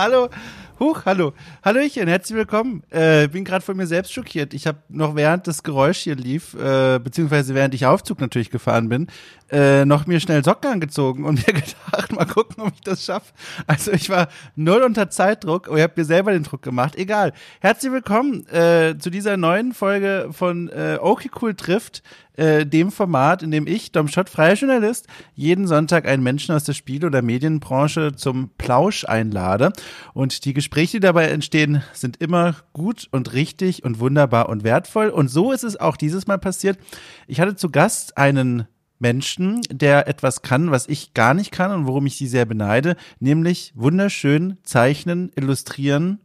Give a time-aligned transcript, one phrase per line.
[0.00, 0.30] hallo.
[0.78, 1.34] Huch, hallo.
[1.62, 2.82] Hallöchen, herzlich willkommen.
[2.88, 4.54] Äh, bin gerade von mir selbst schockiert.
[4.54, 8.88] Ich habe noch während das Geräusch hier lief, äh, beziehungsweise während ich Aufzug natürlich gefahren
[8.88, 9.08] bin,
[9.50, 13.34] äh, noch mir schnell Socken angezogen und mir gedacht, mal gucken, ob ich das schaffe.
[13.66, 16.96] Also ich war null unter Zeitdruck, aber ich habe mir selber den Druck gemacht.
[16.96, 17.34] Egal.
[17.60, 22.02] Herzlich willkommen äh, zu dieser neuen Folge von äh, Okay Cool trifft
[22.40, 26.64] äh, dem Format, in dem ich, Dom Schott, freier Journalist, jeden Sonntag einen Menschen aus
[26.64, 29.74] der Spiel- oder Medienbranche zum Plausch einlade.
[30.14, 35.10] Und die Gespräche, die dabei entstehen, sind immer gut und richtig und wunderbar und wertvoll.
[35.10, 36.78] Und so ist es auch dieses Mal passiert.
[37.26, 38.66] Ich hatte zu Gast einen
[38.98, 42.96] Menschen, der etwas kann, was ich gar nicht kann und worum ich sie sehr beneide,
[43.18, 46.20] nämlich wunderschön zeichnen, illustrieren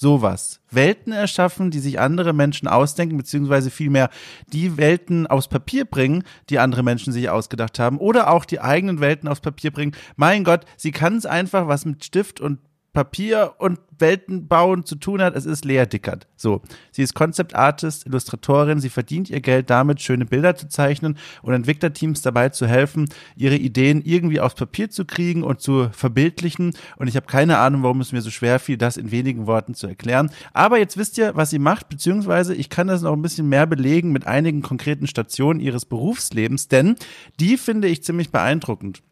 [0.00, 0.60] sowas.
[0.70, 4.08] Welten erschaffen, die sich andere Menschen ausdenken, beziehungsweise vielmehr
[4.50, 9.00] die Welten aufs Papier bringen, die andere Menschen sich ausgedacht haben, oder auch die eigenen
[9.00, 9.92] Welten aufs Papier bringen.
[10.16, 12.60] Mein Gott, sie kann es einfach was mit Stift und
[12.92, 15.36] Papier und Welten bauen zu tun hat.
[15.36, 16.26] Es ist Lea Dickert.
[16.36, 16.62] So.
[16.90, 18.80] Sie ist Concept Artist, Illustratorin.
[18.80, 23.56] Sie verdient ihr Geld damit, schöne Bilder zu zeichnen und Entwicklerteams dabei zu helfen, ihre
[23.56, 26.72] Ideen irgendwie aufs Papier zu kriegen und zu verbildlichen.
[26.96, 29.74] Und ich habe keine Ahnung, warum es mir so schwer fiel, das in wenigen Worten
[29.74, 30.30] zu erklären.
[30.52, 33.66] Aber jetzt wisst ihr, was sie macht, beziehungsweise ich kann das noch ein bisschen mehr
[33.66, 36.96] belegen mit einigen konkreten Stationen ihres Berufslebens, denn
[37.38, 39.02] die finde ich ziemlich beeindruckend.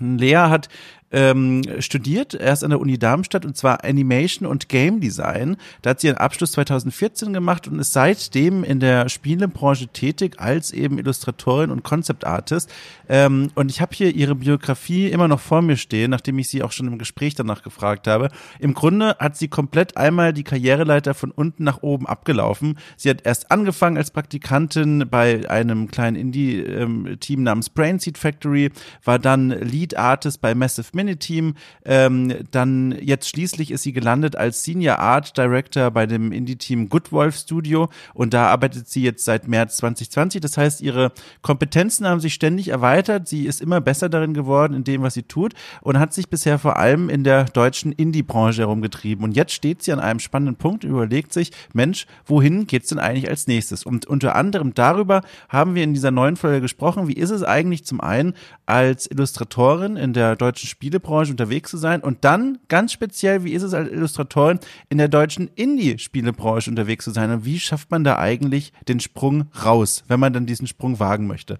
[0.00, 0.68] Lea hat
[1.12, 5.56] ähm, studiert, erst an der Uni Darmstadt und zwar Animation und Game Design.
[5.82, 10.72] Da hat sie ihren Abschluss 2014 gemacht und ist seitdem in der Spielebranche tätig als
[10.72, 12.70] eben Illustratorin und Concept Artist.
[13.08, 16.62] Ähm, und ich habe hier ihre Biografie immer noch vor mir stehen, nachdem ich sie
[16.62, 18.28] auch schon im Gespräch danach gefragt habe.
[18.58, 22.78] Im Grunde hat sie komplett einmal die Karriereleiter von unten nach oben abgelaufen.
[22.96, 28.70] Sie hat erst angefangen als Praktikantin bei einem kleinen Indie-Team ähm, namens Brainseed Factory,
[29.04, 31.54] war dann Lead Artist bei Massive Mini-Team.
[31.84, 37.12] Ähm, dann jetzt schließlich ist sie gelandet als Senior Art Director bei dem Indie-Team Good
[37.12, 40.40] Wolf Studio und da arbeitet sie jetzt seit März 2020.
[40.40, 41.12] Das heißt, ihre
[41.42, 43.28] Kompetenzen haben sich ständig erweitert.
[43.28, 46.58] Sie ist immer besser darin geworden in dem, was sie tut und hat sich bisher
[46.58, 49.24] vor allem in der deutschen Indie-Branche herumgetrieben.
[49.24, 52.98] Und jetzt steht sie an einem spannenden Punkt und überlegt sich, Mensch, wohin geht's denn
[52.98, 53.84] eigentlich als nächstes?
[53.84, 57.08] Und unter anderem darüber haben wir in dieser neuen Folge gesprochen.
[57.08, 58.34] Wie ist es eigentlich zum einen
[58.66, 63.52] als Illustratorin in der deutschen Spiel Spielebranche unterwegs zu sein und dann ganz speziell, wie
[63.52, 64.60] ist es als Illustratorin
[64.90, 69.46] in der deutschen Indie-Spielebranche unterwegs zu sein und wie schafft man da eigentlich den Sprung
[69.64, 71.56] raus, wenn man dann diesen Sprung wagen möchte.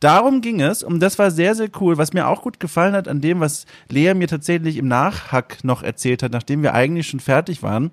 [0.00, 1.96] Darum ging es und das war sehr, sehr cool.
[1.96, 5.82] Was mir auch gut gefallen hat an dem, was Lea mir tatsächlich im Nachhack noch
[5.82, 7.90] erzählt hat, nachdem wir eigentlich schon fertig waren,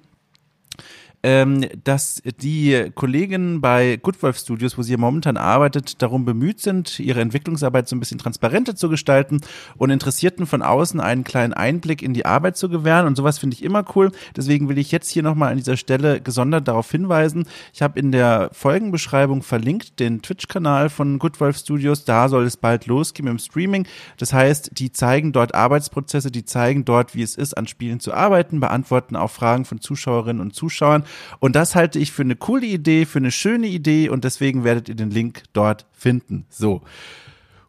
[1.23, 7.21] ähm, dass die Kolleginnen bei Goodwolf Studios, wo sie momentan arbeitet, darum bemüht sind, ihre
[7.21, 9.41] Entwicklungsarbeit so ein bisschen transparenter zu gestalten
[9.77, 13.05] und Interessierten von außen einen kleinen Einblick in die Arbeit zu gewähren.
[13.05, 14.11] Und sowas finde ich immer cool.
[14.35, 17.45] Deswegen will ich jetzt hier nochmal an dieser Stelle gesondert darauf hinweisen.
[17.73, 22.05] Ich habe in der Folgenbeschreibung verlinkt den Twitch-Kanal von Goodwolf Studios.
[22.05, 23.85] Da soll es bald losgehen im Streaming.
[24.17, 28.13] Das heißt, die zeigen dort Arbeitsprozesse, die zeigen dort, wie es ist, an Spielen zu
[28.13, 31.03] arbeiten, beantworten auch Fragen von Zuschauerinnen und Zuschauern.
[31.39, 34.89] Und das halte ich für eine coole Idee, für eine schöne Idee und deswegen werdet
[34.89, 36.45] ihr den Link dort finden.
[36.49, 36.81] So.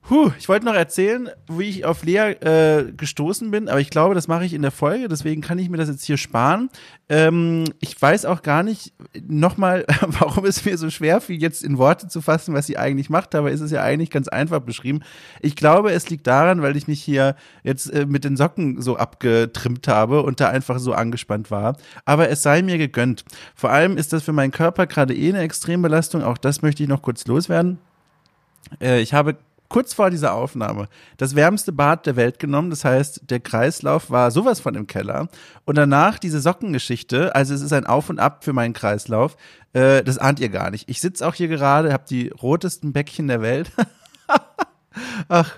[0.05, 4.17] Puh, ich wollte noch erzählen, wie ich auf Lea äh, gestoßen bin, aber ich glaube,
[4.17, 6.71] das mache ich in der Folge, deswegen kann ich mir das jetzt hier sparen.
[7.09, 8.93] Ähm, ich weiß auch gar nicht
[9.25, 13.11] nochmal, warum es mir so schwer fiel, jetzt in Worte zu fassen, was sie eigentlich
[13.11, 15.05] macht, aber ist es ja eigentlich ganz einfach beschrieben.
[15.41, 18.97] Ich glaube, es liegt daran, weil ich mich hier jetzt äh, mit den Socken so
[18.97, 21.77] abgetrimmt habe und da einfach so angespannt war.
[22.05, 23.25] Aber es sei mir gegönnt.
[23.55, 26.89] Vor allem ist das für meinen Körper gerade eh eine Extrembelastung, auch das möchte ich
[26.89, 27.79] noch kurz loswerden.
[28.81, 29.37] Äh, ich habe
[29.73, 32.69] kurz vor dieser Aufnahme das wärmste Bad der Welt genommen.
[32.69, 35.29] Das heißt, der Kreislauf war sowas von im Keller.
[35.65, 37.35] Und danach diese Sockengeschichte.
[37.35, 39.37] Also es ist ein Auf und Ab für meinen Kreislauf.
[39.73, 40.91] Äh, das ahnt ihr gar nicht.
[40.91, 43.73] Ich sitze auch hier gerade, habe die rotesten Bäckchen der Welt.
[45.29, 45.51] Ach,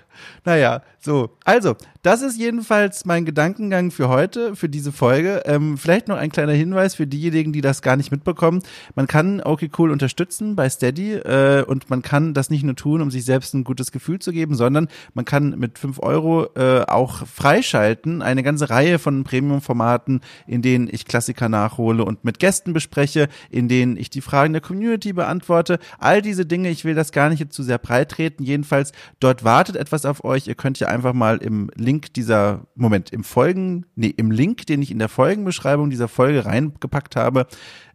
[0.45, 1.31] naja, so.
[1.45, 5.43] Also, das ist jedenfalls mein Gedankengang für heute, für diese Folge.
[5.45, 8.63] Ähm, vielleicht noch ein kleiner Hinweis für diejenigen, die das gar nicht mitbekommen.
[8.95, 13.03] Man kann okay cool unterstützen bei Steady äh, und man kann das nicht nur tun,
[13.03, 16.83] um sich selbst ein gutes Gefühl zu geben, sondern man kann mit fünf Euro äh,
[16.83, 22.73] auch freischalten eine ganze Reihe von Premium-Formaten, in denen ich Klassiker nachhole und mit Gästen
[22.73, 25.79] bespreche, in denen ich die Fragen der Community beantworte.
[25.99, 28.43] All diese Dinge, ich will das gar nicht jetzt zu sehr breit treten.
[28.43, 30.47] Jedenfalls, dort wartet etwas auf euch.
[30.47, 34.83] Ihr könnt ja einfach mal im Link dieser, Moment, im Folgen, nee, im Link, den
[34.83, 37.47] ich in der Folgenbeschreibung dieser Folge reingepackt habe,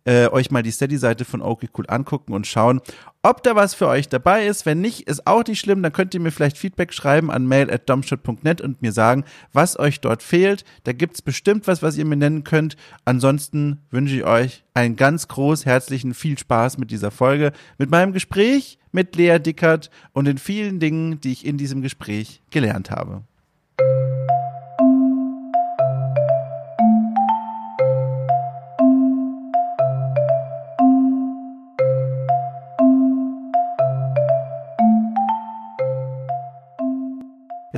[0.06, 2.82] äh, euch mal die Steady-Seite von Okay Cool angucken und schauen,
[3.22, 4.66] ob da was für euch dabei ist.
[4.66, 5.84] Wenn nicht, ist auch nicht schlimm.
[5.84, 10.24] Dann könnt ihr mir vielleicht Feedback schreiben an mail.domshot.net und mir sagen, was euch dort
[10.24, 10.64] fehlt.
[10.86, 12.76] Da gibt's bestimmt was, was ihr mir nennen könnt.
[13.06, 18.14] Ansonsten wünsche ich euch einen ganz groß herzlichen viel Spaß mit dieser Folge, mit meinem
[18.14, 23.24] Gespräch mit Lea Dickert und den vielen Dingen, die ich in diesem Gespräch gelernt habe.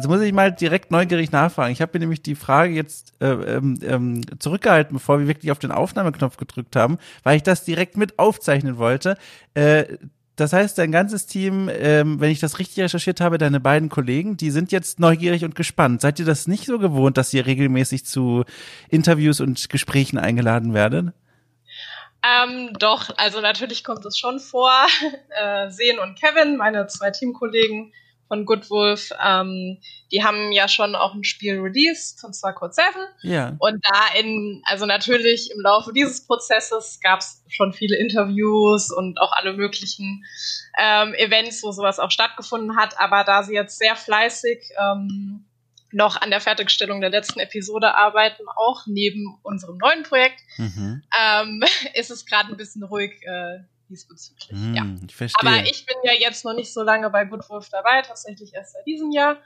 [0.01, 1.71] Jetzt muss ich mal direkt neugierig nachfragen.
[1.71, 5.59] Ich habe mir nämlich die Frage jetzt äh, ähm, ähm, zurückgehalten, bevor wir wirklich auf
[5.59, 9.15] den Aufnahmeknopf gedrückt haben, weil ich das direkt mit aufzeichnen wollte.
[9.53, 9.97] Äh,
[10.41, 14.37] das heißt, dein ganzes Team, ähm, wenn ich das richtig recherchiert habe, deine beiden Kollegen,
[14.37, 16.01] die sind jetzt neugierig und gespannt.
[16.01, 18.43] Seid ihr das nicht so gewohnt, dass ihr regelmäßig zu
[18.89, 21.13] Interviews und Gesprächen eingeladen werdet?
[22.23, 24.71] Ähm, doch, also natürlich kommt es schon vor.
[25.29, 27.93] Äh, Sehen und Kevin, meine zwei Teamkollegen,
[28.31, 29.77] von Good Wolf, ähm,
[30.09, 32.87] die haben ja schon auch ein Spiel released, und zwar Code 7.
[33.23, 33.57] Ja.
[33.59, 39.19] Und da in, also natürlich im Laufe dieses Prozesses gab es schon viele Interviews und
[39.19, 40.23] auch alle möglichen
[40.79, 42.97] ähm, Events, wo sowas auch stattgefunden hat.
[43.01, 45.45] Aber da sie jetzt sehr fleißig ähm,
[45.91, 51.03] noch an der Fertigstellung der letzten Episode arbeiten, auch neben unserem neuen Projekt, mhm.
[51.19, 51.63] ähm,
[51.95, 53.59] ist es gerade ein bisschen ruhig äh,
[53.91, 54.49] diesbezüglich.
[54.49, 54.85] Hm, ja.
[55.07, 55.49] Ich verstehe.
[55.49, 58.73] Aber ich bin ja jetzt noch nicht so lange bei Good Wolf dabei, tatsächlich erst
[58.73, 59.37] seit diesem Jahr.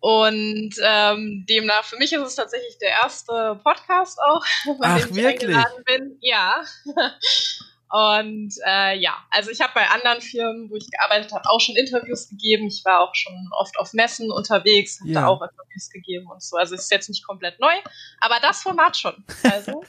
[0.00, 4.44] Und ähm, demnach, für mich ist es tatsächlich der erste Podcast auch,
[4.78, 5.56] bei Ach, dem ich wirklich?
[5.56, 6.18] eingeladen bin.
[6.20, 6.62] Ja.
[7.92, 11.76] Und äh, ja, also ich habe bei anderen Firmen, wo ich gearbeitet habe, auch schon
[11.76, 12.66] Interviews gegeben.
[12.66, 15.20] Ich war auch schon oft auf Messen unterwegs, habe ja.
[15.20, 16.56] da auch Interviews gegeben und so.
[16.56, 17.74] Also es ist jetzt nicht komplett neu,
[18.18, 19.12] aber das Format schon.
[19.52, 19.84] Also.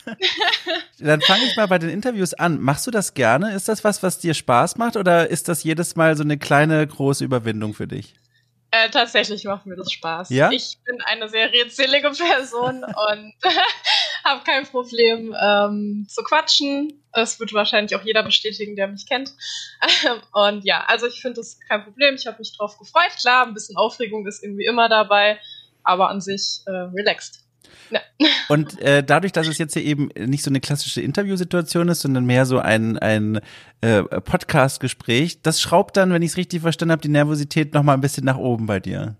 [1.00, 2.60] Dann fange ich mal bei den Interviews an.
[2.60, 3.54] Machst du das gerne?
[3.54, 6.86] Ist das was, was dir Spaß macht oder ist das jedes Mal so eine kleine,
[6.86, 8.16] große Überwindung für dich?
[8.76, 10.32] Äh, tatsächlich macht mir das Spaß.
[10.32, 10.50] Ja?
[10.50, 13.34] Ich bin eine sehr redselige Person und
[14.26, 17.04] habe kein Problem ähm, zu quatschen.
[17.14, 19.32] Das wird wahrscheinlich auch jeder bestätigen, der mich kennt.
[20.34, 22.16] und ja, also ich finde das kein Problem.
[22.16, 23.12] Ich habe mich drauf gefreut.
[23.22, 25.40] Klar, ein bisschen Aufregung ist irgendwie immer dabei,
[25.84, 27.43] aber an sich äh, relaxed.
[27.90, 28.02] Ja.
[28.50, 32.26] Und äh, dadurch, dass es jetzt hier eben nicht so eine klassische Interviewsituation ist, sondern
[32.26, 33.42] mehr so ein, ein
[33.82, 37.94] äh, Podcast-Gespräch, das schraubt dann, wenn ich es richtig verstanden habe, die Nervosität noch mal
[37.94, 39.16] ein bisschen nach oben bei dir.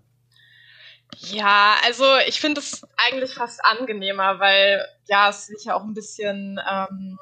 [1.18, 5.94] Ja, also ich finde es eigentlich fast angenehmer, weil ja, es sich ja auch ein
[5.94, 7.18] bisschen ähm,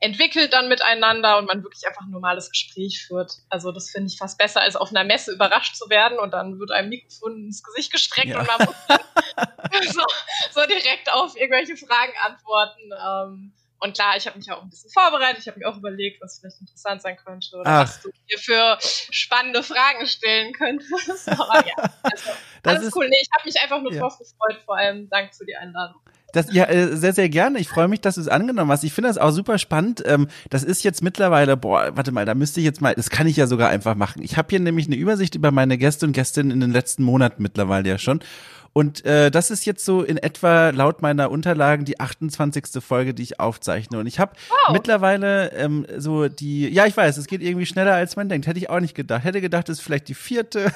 [0.00, 3.32] entwickelt dann miteinander und man wirklich einfach ein normales Gespräch führt.
[3.48, 6.58] Also das finde ich fast besser, als auf einer Messe überrascht zu werden und dann
[6.58, 8.40] wird einem Mikrofon ins Gesicht gestreckt ja.
[8.40, 8.76] und man muss
[9.94, 10.02] so,
[10.52, 12.90] so, direkt auf irgendwelche Fragen antworten.
[12.92, 15.40] Ähm, und klar, ich habe mich auch ein bisschen vorbereitet.
[15.40, 17.82] Ich habe mir auch überlegt, was vielleicht interessant sein könnte oder Ach.
[17.82, 21.28] was du mir für spannende Fragen stellen könntest.
[21.28, 22.30] Aber ja, also,
[22.64, 23.08] alles ist, cool.
[23.08, 24.00] Nee, ich habe mich einfach nur ja.
[24.00, 24.62] drauf gefreut.
[24.64, 26.00] Vor allem danke für die Einladung.
[26.36, 27.58] Das, ja, äh, sehr, sehr gerne.
[27.58, 28.84] Ich freue mich, dass du es angenommen hast.
[28.84, 30.02] Ich finde das auch super spannend.
[30.04, 33.26] Ähm, das ist jetzt mittlerweile, boah, warte mal, da müsste ich jetzt mal, das kann
[33.26, 34.20] ich ja sogar einfach machen.
[34.22, 37.42] Ich habe hier nämlich eine Übersicht über meine Gäste und Gästinnen in den letzten Monaten
[37.42, 38.20] mittlerweile ja schon.
[38.76, 42.84] Und äh, das ist jetzt so in etwa laut meiner Unterlagen die 28.
[42.84, 43.98] Folge, die ich aufzeichne.
[43.98, 44.74] Und ich habe wow.
[44.74, 48.46] mittlerweile ähm, so die, ja, ich weiß, es geht irgendwie schneller, als man denkt.
[48.46, 49.24] Hätte ich auch nicht gedacht.
[49.24, 50.66] Hätte gedacht, es ist vielleicht die vierte.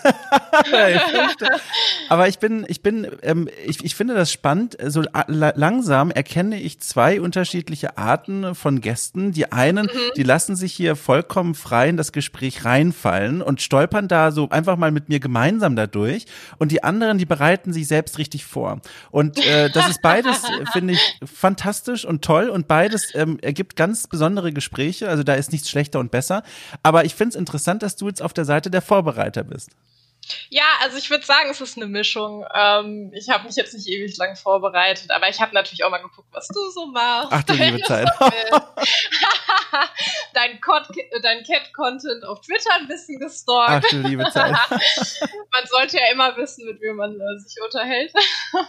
[2.08, 4.78] Aber ich bin, ich bin, ähm, ich, ich finde das spannend.
[4.82, 9.32] So langsam erkenne ich zwei unterschiedliche Arten von Gästen.
[9.32, 10.12] Die einen, mhm.
[10.16, 14.78] die lassen sich hier vollkommen frei in das Gespräch reinfallen und stolpern da so einfach
[14.78, 16.24] mal mit mir gemeinsam dadurch.
[16.56, 18.80] Und die anderen, die bereiten sich selbst richtig vor.
[19.10, 20.42] Und äh, das ist beides,
[20.72, 25.10] finde ich, fantastisch und toll und beides ähm, ergibt ganz besondere Gespräche.
[25.10, 26.42] Also da ist nichts schlechter und besser.
[26.82, 29.70] Aber ich finde es interessant, dass du jetzt auf der Seite der Vorbereiter bist.
[30.48, 32.44] Ja, also ich würde sagen, es ist eine Mischung.
[32.54, 36.02] Ähm, ich habe mich jetzt nicht ewig lang vorbereitet, aber ich habe natürlich auch mal
[36.02, 37.28] geguckt, was du so machst.
[37.30, 38.08] Ach du liebe Zeit.
[40.34, 40.60] dein,
[41.22, 43.86] dein Cat-Content auf Twitter ein bisschen gestalkt.
[43.86, 44.52] Ach du liebe Zeit.
[45.52, 48.12] man sollte ja immer wissen, mit wem man äh, sich unterhält.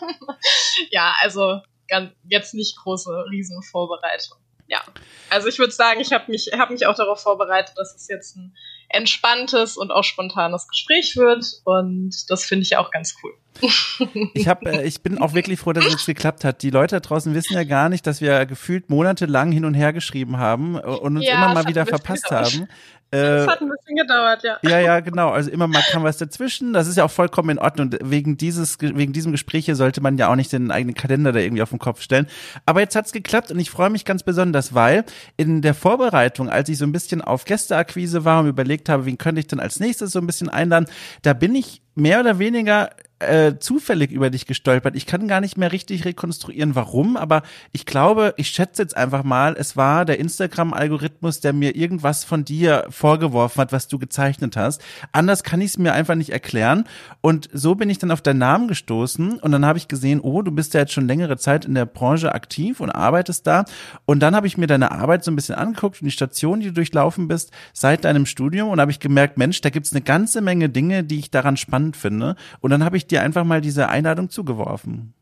[0.91, 4.37] ja, also ganz, jetzt nicht große Riesenvorbereitung
[4.71, 4.81] ja.
[5.29, 8.37] Also ich würde sagen, ich habe mich, hab mich auch darauf vorbereitet, dass es jetzt
[8.37, 8.55] ein
[8.93, 11.45] entspanntes und auch spontanes Gespräch wird.
[11.63, 13.33] Und das finde ich auch ganz cool.
[14.33, 16.63] Ich hab, äh, ich bin auch wirklich froh, dass es jetzt geklappt hat.
[16.63, 19.93] Die Leute da draußen wissen ja gar nicht, dass wir gefühlt monatelang hin und her
[19.93, 22.67] geschrieben haben und uns ja, immer mal wieder verpasst haben.
[23.11, 24.57] Das hat ein bisschen gedauert, ja.
[24.63, 25.31] Ja, ja, genau.
[25.31, 26.71] Also immer mal kam was dazwischen.
[26.71, 27.87] Das ist ja auch vollkommen in Ordnung.
[27.87, 31.33] Und wegen dieses, wegen diesem Gespräch hier sollte man ja auch nicht den eigenen Kalender
[31.33, 32.27] da irgendwie auf den Kopf stellen.
[32.65, 35.03] Aber jetzt hat's geklappt und ich freue mich ganz besonders, weil
[35.35, 39.17] in der Vorbereitung, als ich so ein bisschen auf Gästeakquise war und überlegt habe, wen
[39.17, 40.85] könnte ich denn als nächstes so ein bisschen einladen,
[41.21, 42.91] da bin ich mehr oder weniger
[43.21, 44.95] äh, zufällig über dich gestolpert.
[44.95, 49.23] Ich kann gar nicht mehr richtig rekonstruieren, warum, aber ich glaube, ich schätze jetzt einfach
[49.23, 54.57] mal, es war der Instagram-Algorithmus, der mir irgendwas von dir vorgeworfen hat, was du gezeichnet
[54.57, 54.81] hast.
[55.11, 56.85] Anders kann ich es mir einfach nicht erklären.
[57.21, 60.41] Und so bin ich dann auf deinen Namen gestoßen und dann habe ich gesehen, oh,
[60.41, 63.65] du bist ja jetzt schon längere Zeit in der Branche aktiv und arbeitest da.
[64.05, 66.67] Und dann habe ich mir deine Arbeit so ein bisschen angeguckt und die Station, die
[66.67, 70.41] du durchlaufen bist, seit deinem Studium und habe ich gemerkt, Mensch, da gibt's eine ganze
[70.41, 72.35] Menge Dinge, die ich daran spannend finde.
[72.59, 75.13] Und dann habe ich dir einfach mal diese Einladung zugeworfen.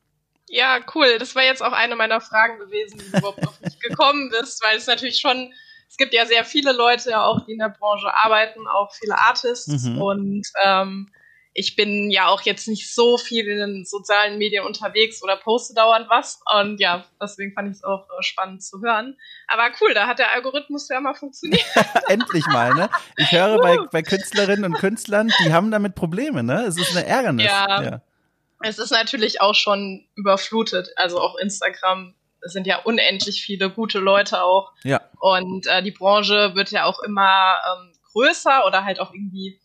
[0.47, 1.17] Ja, cool.
[1.19, 4.63] Das war jetzt auch eine meiner Fragen gewesen, wie du überhaupt auf mich gekommen bist,
[4.63, 5.53] weil es natürlich schon,
[5.87, 9.83] es gibt ja sehr viele Leute auch, die in der Branche arbeiten, auch viele Artists
[9.83, 10.01] mhm.
[10.01, 11.11] und ähm,
[11.59, 15.73] ich bin ja auch jetzt nicht so viel in den sozialen Medien unterwegs oder poste
[15.73, 16.39] dauernd was.
[16.57, 19.17] Und ja, deswegen fand ich es auch äh, spannend zu hören.
[19.47, 21.65] Aber cool, da hat der Algorithmus ja mal funktioniert.
[22.07, 22.89] Endlich mal, ne?
[23.17, 26.63] Ich höre bei, bei Künstlerinnen und Künstlern, die haben damit Probleme, ne?
[26.63, 27.47] Es ist eine Ärgernis.
[27.47, 27.83] Ja.
[27.83, 28.01] ja.
[28.61, 30.87] Es ist natürlich auch schon überflutet.
[30.95, 34.71] Also auch Instagram es sind ja unendlich viele gute Leute auch.
[34.83, 35.01] Ja.
[35.19, 39.59] Und äh, die Branche wird ja auch immer ähm, größer oder halt auch irgendwie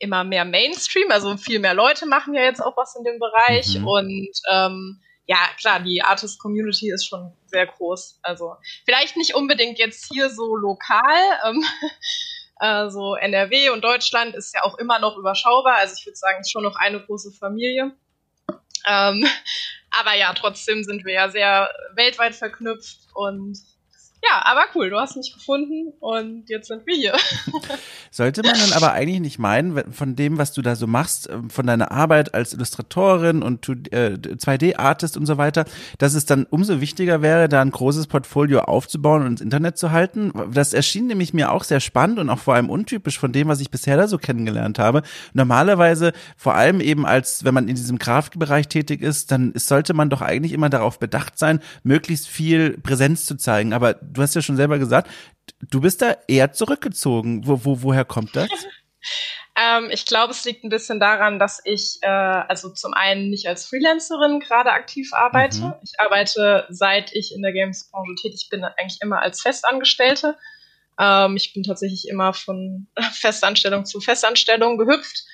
[0.00, 3.78] immer mehr Mainstream, also viel mehr Leute machen ja jetzt auch was in dem Bereich
[3.78, 3.86] mhm.
[3.86, 8.18] und ähm, ja, klar, die Artist-Community ist schon sehr groß.
[8.22, 11.38] Also vielleicht nicht unbedingt jetzt hier so lokal.
[11.46, 11.62] Ähm,
[12.56, 15.76] also NRW und Deutschland ist ja auch immer noch überschaubar.
[15.76, 17.92] Also ich würde sagen, es ist schon noch eine große Familie.
[18.88, 19.24] Ähm,
[19.90, 23.56] aber ja, trotzdem sind wir ja sehr weltweit verknüpft und
[24.22, 27.14] ja, aber cool, du hast mich gefunden und jetzt sind wir hier.
[28.10, 31.48] Sollte man dann aber eigentlich nicht meinen, von dem, was du da so machst, ähm,
[31.48, 35.64] von deiner Arbeit als Illustratorin und 2D-Artist äh, und so weiter,
[35.96, 39.90] dass es dann umso wichtiger wäre, da ein großes Portfolio aufzubauen und ins Internet zu
[39.90, 40.32] halten?
[40.52, 43.60] Das erschien nämlich mir auch sehr spannend und auch vor allem untypisch von dem, was
[43.60, 45.02] ich bisher da so kennengelernt habe.
[45.32, 50.10] Normalerweise, vor allem eben als, wenn man in diesem Grafikbereich tätig ist, dann sollte man
[50.10, 53.72] doch eigentlich immer darauf bedacht sein, möglichst viel Präsenz zu zeigen.
[53.72, 55.10] Aber du hast ja schon selber gesagt,
[55.60, 57.46] du bist da eher zurückgezogen.
[57.46, 58.48] Wo, wo, woher kommt das?
[59.56, 63.46] ähm, ich glaube, es liegt ein bisschen daran, dass ich äh, also zum einen nicht
[63.46, 65.60] als Freelancerin gerade aktiv arbeite.
[65.60, 65.74] Mhm.
[65.82, 70.36] Ich arbeite, seit ich in der Games-Branche tätig bin, eigentlich immer als Festangestellte.
[70.98, 75.24] Ähm, ich bin tatsächlich immer von Festanstellung zu Festanstellung gehüpft.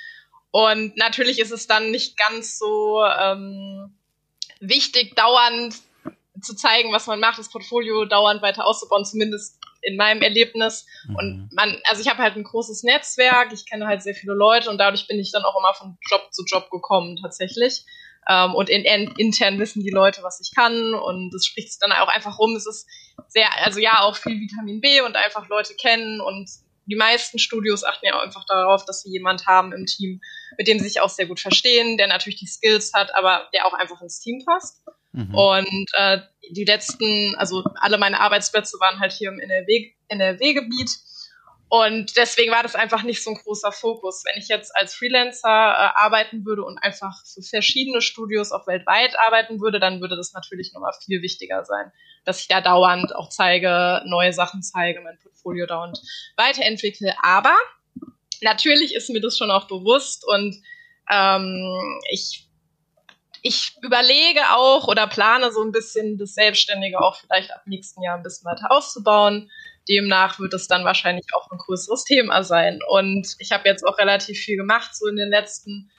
[0.50, 3.94] Und natürlich ist es dann nicht ganz so ähm,
[4.60, 5.76] wichtig, dauernd
[6.42, 10.86] zu zeigen, was man macht, das Portfolio dauernd weiter auszubauen, zumindest in meinem Erlebnis.
[11.06, 11.16] Mhm.
[11.16, 14.70] Und man, also ich habe halt ein großes Netzwerk, ich kenne halt sehr viele Leute
[14.70, 17.84] und dadurch bin ich dann auch immer von Job zu Job gekommen tatsächlich.
[18.28, 21.78] Ähm, und in, in, intern wissen die Leute, was ich kann und es spricht sich
[21.80, 22.56] dann auch einfach rum.
[22.56, 22.88] Es ist
[23.28, 26.50] sehr, also ja, auch viel Vitamin B und einfach Leute kennen und
[26.86, 30.20] die meisten Studios achten ja auch einfach darauf, dass sie jemand haben im Team,
[30.56, 33.66] mit dem sie sich auch sehr gut verstehen, der natürlich die Skills hat, aber der
[33.66, 34.82] auch einfach ins Team passt.
[35.16, 35.34] Mhm.
[35.34, 36.18] Und äh,
[36.50, 40.90] die letzten, also alle meine Arbeitsplätze waren halt hier im NRW, NRW-Gebiet.
[41.68, 44.22] Und deswegen war das einfach nicht so ein großer Fokus.
[44.24, 49.18] Wenn ich jetzt als Freelancer äh, arbeiten würde und einfach für verschiedene Studios auch weltweit
[49.18, 51.90] arbeiten würde, dann würde das natürlich nochmal viel wichtiger sein,
[52.24, 55.98] dass ich da dauernd auch zeige, neue Sachen zeige, mein Portfolio dauernd
[56.36, 57.14] weiterentwickle.
[57.22, 57.56] Aber
[58.42, 60.62] natürlich ist mir das schon auch bewusst und
[61.10, 62.45] ähm, ich
[63.46, 68.16] ich überlege auch oder plane so ein bisschen das Selbstständige auch vielleicht ab nächsten Jahr
[68.16, 69.50] ein bisschen weiter auszubauen.
[69.88, 72.80] Demnach wird es dann wahrscheinlich auch ein größeres Thema sein.
[72.88, 75.90] Und ich habe jetzt auch relativ viel gemacht, so in den letzten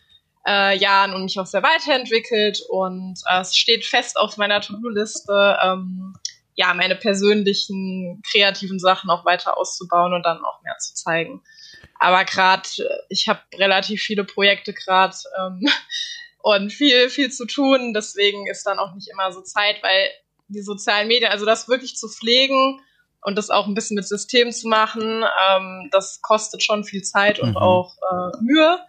[0.46, 2.62] äh, Jahren und mich auch sehr weiterentwickelt.
[2.68, 6.16] Und äh, es steht fest auf meiner To-Do-Liste, ähm,
[6.56, 11.42] ja, meine persönlichen kreativen Sachen auch weiter auszubauen und dann auch mehr zu zeigen.
[11.98, 15.16] Aber gerade, äh, ich habe relativ viele Projekte gerade.
[15.39, 15.66] Ähm,
[16.48, 17.94] und viel, viel zu tun.
[17.94, 20.08] Deswegen ist dann auch nicht immer so Zeit, weil
[20.48, 22.80] die sozialen Medien, also das wirklich zu pflegen
[23.22, 27.39] und das auch ein bisschen mit System zu machen, ähm, das kostet schon viel Zeit
[27.39, 27.58] und mhm.
[27.58, 28.80] auch äh, Mühe.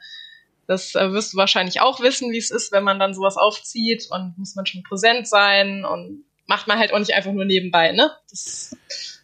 [0.68, 4.06] Das äh, wirst du wahrscheinlich auch wissen, wie es ist, wenn man dann sowas aufzieht
[4.10, 7.90] und muss man schon präsent sein und macht man halt auch nicht einfach nur nebenbei,
[7.90, 8.12] ne?
[8.30, 8.76] Das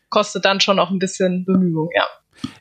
[0.08, 2.08] kostet dann schon auch ein bisschen Bemühung, ja.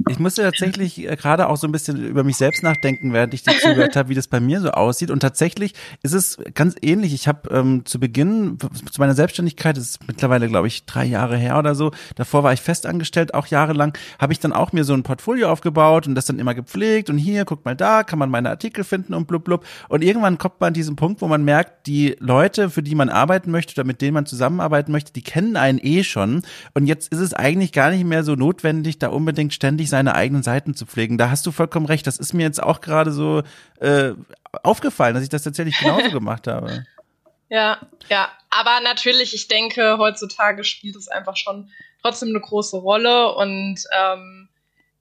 [0.09, 3.43] Ich musste tatsächlich äh, gerade auch so ein bisschen über mich selbst nachdenken, während ich
[3.43, 5.11] dir zugehört habe, wie das bei mir so aussieht.
[5.11, 7.13] Und tatsächlich ist es ganz ähnlich.
[7.13, 11.37] Ich habe ähm, zu Beginn zu meiner Selbstständigkeit, das ist mittlerweile, glaube ich, drei Jahre
[11.37, 14.93] her oder so, davor war ich festangestellt, auch jahrelang, habe ich dann auch mir so
[14.93, 18.29] ein Portfolio aufgebaut und das dann immer gepflegt und hier, guck mal da, kann man
[18.29, 19.65] meine Artikel finden und blub blub.
[19.89, 23.09] Und irgendwann kommt man an diesen Punkt, wo man merkt, die Leute, für die man
[23.09, 26.43] arbeiten möchte oder mit denen man zusammenarbeiten möchte, die kennen einen eh schon.
[26.73, 30.43] Und jetzt ist es eigentlich gar nicht mehr so notwendig, da unbedingt ständig seine eigenen
[30.43, 31.17] Seiten zu pflegen.
[31.17, 32.07] Da hast du vollkommen recht.
[32.07, 33.43] Das ist mir jetzt auch gerade so
[33.79, 34.11] äh,
[34.63, 36.85] aufgefallen, dass ich das tatsächlich genauso gemacht habe.
[37.49, 38.31] Ja, ja.
[38.49, 41.69] Aber natürlich, ich denke, heutzutage spielt es einfach schon
[42.01, 44.49] trotzdem eine große Rolle und ähm,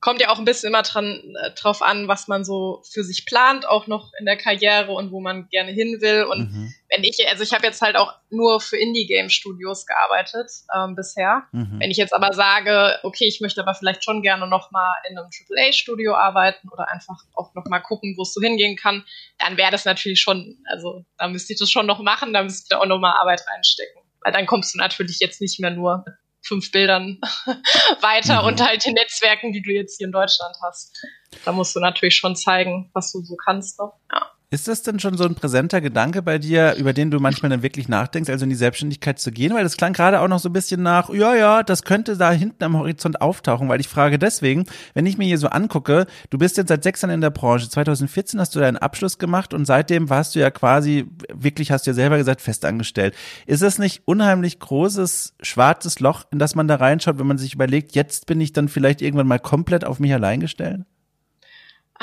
[0.02, 3.24] kommt ja auch ein bisschen immer dran, äh, drauf an, was man so für sich
[3.24, 6.24] plant, auch noch in der Karriere und wo man gerne hin will.
[6.24, 6.74] Und mhm.
[6.90, 11.44] wenn ich, also ich habe jetzt halt auch nur für Indie-Game-Studios gearbeitet ähm, bisher.
[11.52, 11.78] Mhm.
[11.78, 15.16] Wenn ich jetzt aber sage, okay, ich möchte aber vielleicht schon gerne noch mal in
[15.16, 19.04] einem AAA-Studio arbeiten oder einfach auch noch mal gucken, wo es so hingehen kann,
[19.38, 22.64] dann wäre das natürlich schon, also da müsste ich das schon noch machen, da müsste
[22.64, 24.02] ich da auch noch mal Arbeit reinstecken.
[24.20, 27.20] Weil dann kommst du natürlich jetzt nicht mehr nur mit fünf Bildern
[28.00, 28.48] weiter mhm.
[28.48, 30.96] und halt den Netzwerken, die du jetzt hier in Deutschland hast.
[31.44, 33.78] Da musst du natürlich schon zeigen, was du so kannst.
[33.80, 33.90] Ne?
[34.12, 34.30] Ja.
[34.52, 37.62] Ist das denn schon so ein präsenter Gedanke bei dir, über den du manchmal dann
[37.62, 39.54] wirklich nachdenkst, also in die Selbstständigkeit zu gehen?
[39.54, 42.32] Weil das klang gerade auch noch so ein bisschen nach, ja, ja, das könnte da
[42.32, 46.36] hinten am Horizont auftauchen, weil ich frage deswegen, wenn ich mir hier so angucke, du
[46.36, 49.64] bist jetzt seit sechs Jahren in der Branche, 2014 hast du deinen Abschluss gemacht und
[49.64, 53.14] seitdem warst du ja quasi, wirklich hast du ja selber gesagt, festangestellt.
[53.46, 57.54] Ist das nicht unheimlich großes, schwarzes Loch, in das man da reinschaut, wenn man sich
[57.54, 60.82] überlegt, jetzt bin ich dann vielleicht irgendwann mal komplett auf mich allein gestellt?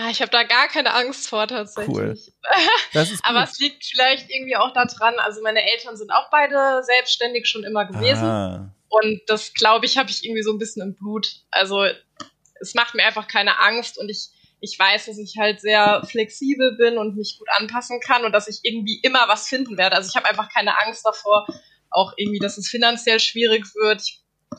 [0.01, 1.93] Ah, ich habe da gar keine Angst vor tatsächlich.
[1.93, 2.17] Cool.
[3.23, 7.65] Aber es liegt vielleicht irgendwie auch daran, also meine Eltern sind auch beide selbstständig schon
[7.65, 8.23] immer gewesen.
[8.23, 8.73] Ah.
[8.87, 11.27] Und das, glaube ich, habe ich irgendwie so ein bisschen im Blut.
[11.51, 11.85] Also
[12.61, 14.29] es macht mir einfach keine Angst und ich,
[14.61, 18.47] ich weiß, dass ich halt sehr flexibel bin und mich gut anpassen kann und dass
[18.47, 19.97] ich irgendwie immer was finden werde.
[19.97, 21.45] Also ich habe einfach keine Angst davor,
[21.89, 24.01] auch irgendwie, dass es finanziell schwierig wird.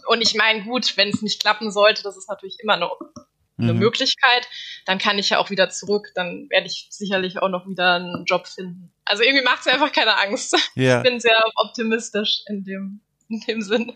[0.07, 2.99] Und ich meine, gut, wenn es nicht klappen sollte, das ist natürlich immer noch
[3.63, 3.81] eine mhm.
[3.81, 4.49] Möglichkeit,
[4.87, 8.25] dann kann ich ja auch wieder zurück, dann werde ich sicherlich auch noch wieder einen
[8.25, 8.93] Job finden.
[9.05, 10.57] Also irgendwie macht es einfach keine Angst.
[10.75, 10.99] Ja.
[10.99, 13.93] Ich bin sehr optimistisch in dem, in dem Sinn.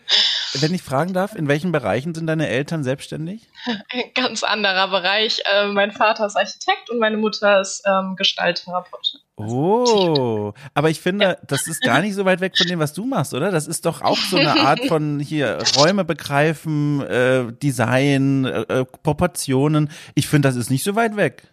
[0.53, 3.47] Wenn ich fragen darf, in welchen Bereichen sind deine Eltern selbstständig?
[3.89, 5.41] Ein ganz anderer Bereich.
[5.51, 9.19] Äh, mein Vater ist Architekt und meine Mutter ist ähm, Gestalttherapeutin.
[9.37, 11.37] Oh, aber ich finde, ja.
[11.45, 13.51] das ist gar nicht so weit weg von dem, was du machst, oder?
[13.51, 18.85] Das ist doch auch so eine Art von hier Räume begreifen, äh, Design, äh, äh
[18.85, 19.89] Proportionen.
[20.13, 21.43] Ich finde, das ist nicht so weit weg.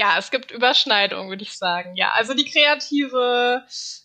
[0.00, 1.94] Ja, es gibt Überschneidungen, würde ich sagen.
[1.94, 3.62] Ja, also die kreative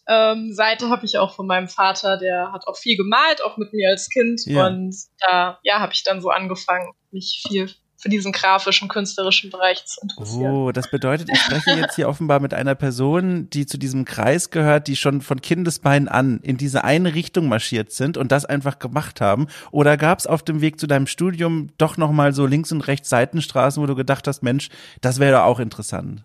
[0.09, 3.71] ähm, Seite habe ich auch von meinem Vater, der hat auch viel gemalt, auch mit
[3.71, 4.41] mir als Kind.
[4.45, 4.67] Ja.
[4.67, 7.73] Und da ja, habe ich dann so angefangen, mich viel
[8.05, 10.53] für diesen grafischen, künstlerischen Bereich zu interessieren.
[10.53, 14.51] Oh, das bedeutet, ich spreche jetzt hier offenbar mit einer Person, die zu diesem Kreis
[14.51, 18.77] gehört, die schon von Kindesbeinen an in diese eine Richtung marschiert sind und das einfach
[18.77, 19.47] gemacht haben.
[19.71, 23.09] Oder gab es auf dem Weg zu deinem Studium doch nochmal so links und rechts
[23.09, 24.69] Seitenstraßen, wo du gedacht hast, Mensch,
[25.01, 26.21] das wäre auch interessant?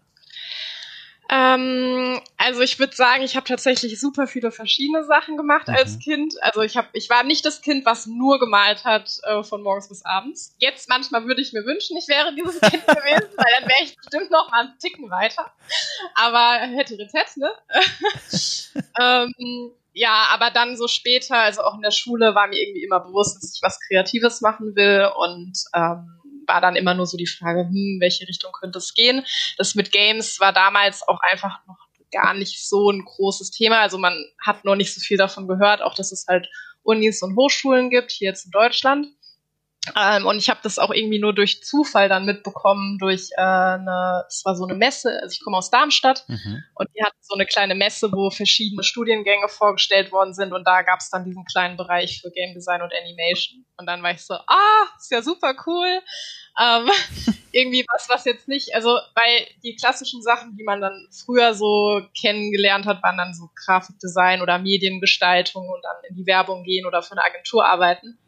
[1.33, 5.77] Ähm, also ich würde sagen, ich habe tatsächlich super viele verschiedene Sachen gemacht mhm.
[5.77, 6.35] als Kind.
[6.43, 9.89] Also ich habe, ich war nicht das Kind, was nur gemalt hat äh, von morgens
[9.89, 10.57] bis abends.
[10.59, 13.97] Jetzt manchmal würde ich mir wünschen, ich wäre dieses Kind gewesen, weil dann wäre ich
[13.97, 15.53] bestimmt noch mal einen Ticken weiter.
[16.17, 17.51] Aber hätte Retett, ne?
[19.01, 23.01] ähm, ja, aber dann so später, also auch in der Schule, war mir irgendwie immer
[23.01, 26.20] bewusst, dass ich was Kreatives machen will und ähm,
[26.51, 29.25] war dann immer nur so die Frage, hm, welche Richtung könnte es gehen.
[29.57, 31.79] Das mit Games war damals auch einfach noch
[32.11, 33.81] gar nicht so ein großes Thema.
[33.81, 36.49] Also man hat noch nicht so viel davon gehört, auch dass es halt
[36.83, 39.07] Unis und Hochschulen gibt, hier jetzt in Deutschland.
[39.99, 44.25] Ähm, und ich habe das auch irgendwie nur durch Zufall dann mitbekommen, durch äh, eine,
[44.29, 46.63] es war so eine Messe, also ich komme aus Darmstadt mhm.
[46.75, 50.83] und die hatten so eine kleine Messe, wo verschiedene Studiengänge vorgestellt worden sind und da
[50.83, 53.65] gab es dann diesen kleinen Bereich für Game Design und Animation.
[53.79, 56.03] Und dann war ich so, ah, ist ja super cool.
[56.61, 56.91] Ähm,
[57.53, 62.03] irgendwie was, was jetzt nicht, also weil die klassischen Sachen, die man dann früher so
[62.21, 67.03] kennengelernt hat, waren dann so Grafikdesign oder Mediengestaltung und dann in die Werbung gehen oder
[67.03, 68.19] für eine Agentur arbeiten.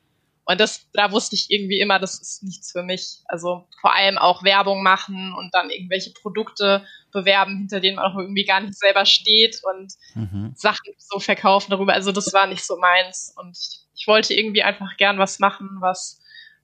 [0.44, 3.18] Und das, da wusste ich irgendwie immer, das ist nichts für mich.
[3.26, 8.18] Also vor allem auch Werbung machen und dann irgendwelche Produkte bewerben, hinter denen man auch
[8.18, 10.52] irgendwie gar nicht selber steht und mhm.
[10.56, 11.92] Sachen so verkaufen darüber.
[11.92, 13.32] Also das war nicht so meins.
[13.36, 16.18] Und ich, ich wollte irgendwie einfach gern was machen, was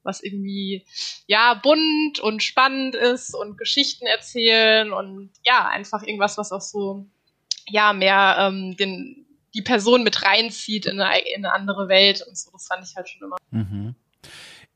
[0.04, 0.86] was irgendwie
[1.26, 7.06] ja bunt und spannend ist und Geschichten erzählen und ja einfach irgendwas, was auch so
[7.66, 9.27] ja mehr ähm, den
[9.58, 12.50] die Person mit reinzieht in eine, in eine andere Welt und so.
[12.52, 13.36] Das fand ich halt schon immer.
[13.50, 13.94] Mhm.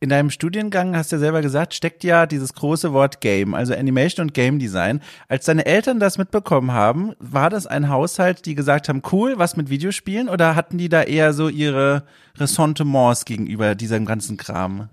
[0.00, 3.72] in deinem Studiengang, hast du ja selber gesagt, steckt ja dieses große Wort Game, also
[3.72, 5.00] Animation und Game Design.
[5.28, 9.56] Als deine Eltern das mitbekommen haben, war das ein Haushalt, die gesagt haben, cool, was
[9.56, 12.04] mit Videospielen, oder hatten die da eher so ihre
[12.36, 14.88] Ressentiments gegenüber diesem ganzen Kram?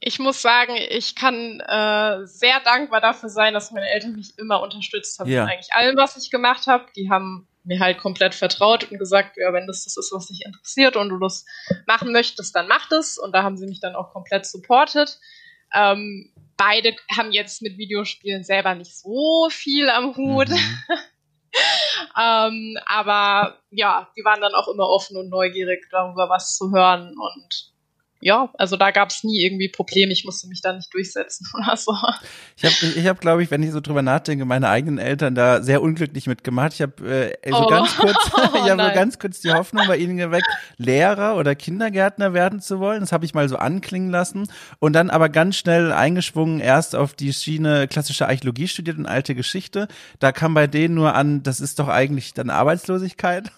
[0.00, 4.60] Ich muss sagen, ich kann äh, sehr dankbar dafür sein, dass meine Eltern mich immer
[4.60, 5.44] unterstützt haben ja.
[5.44, 6.86] in eigentlich allem, was ich gemacht habe.
[6.96, 10.44] Die haben mir halt komplett vertraut und gesagt, ja, wenn das das ist, was dich
[10.44, 11.44] interessiert und du das
[11.86, 13.18] machen möchtest, dann mach das.
[13.18, 15.18] Und da haben sie mich dann auch komplett supportet.
[15.74, 20.48] Ähm, beide haben jetzt mit Videospielen selber nicht so viel am Hut.
[20.48, 20.84] Mhm.
[22.20, 27.14] ähm, aber ja, die waren dann auch immer offen und neugierig darüber, was zu hören.
[27.16, 27.73] Und
[28.24, 30.10] ja, also da gab es nie irgendwie Probleme.
[30.10, 31.94] Ich musste mich da nicht durchsetzen oder so.
[32.56, 35.62] Ich habe, ich hab, glaube ich, wenn ich so drüber nachdenke, meine eigenen Eltern da
[35.62, 36.72] sehr unglücklich mitgemacht.
[36.72, 37.68] Ich habe äh, so oh.
[37.68, 38.16] ganz kurz,
[38.54, 42.80] ich habe so ganz kurz die Hoffnung bei ihnen geweckt, Lehrer oder Kindergärtner werden zu
[42.80, 43.00] wollen.
[43.00, 47.12] Das habe ich mal so anklingen lassen und dann aber ganz schnell eingeschwungen erst auf
[47.12, 49.86] die Schiene klassische Archäologie studiert und alte Geschichte.
[50.18, 53.52] Da kam bei denen nur an, das ist doch eigentlich dann Arbeitslosigkeit.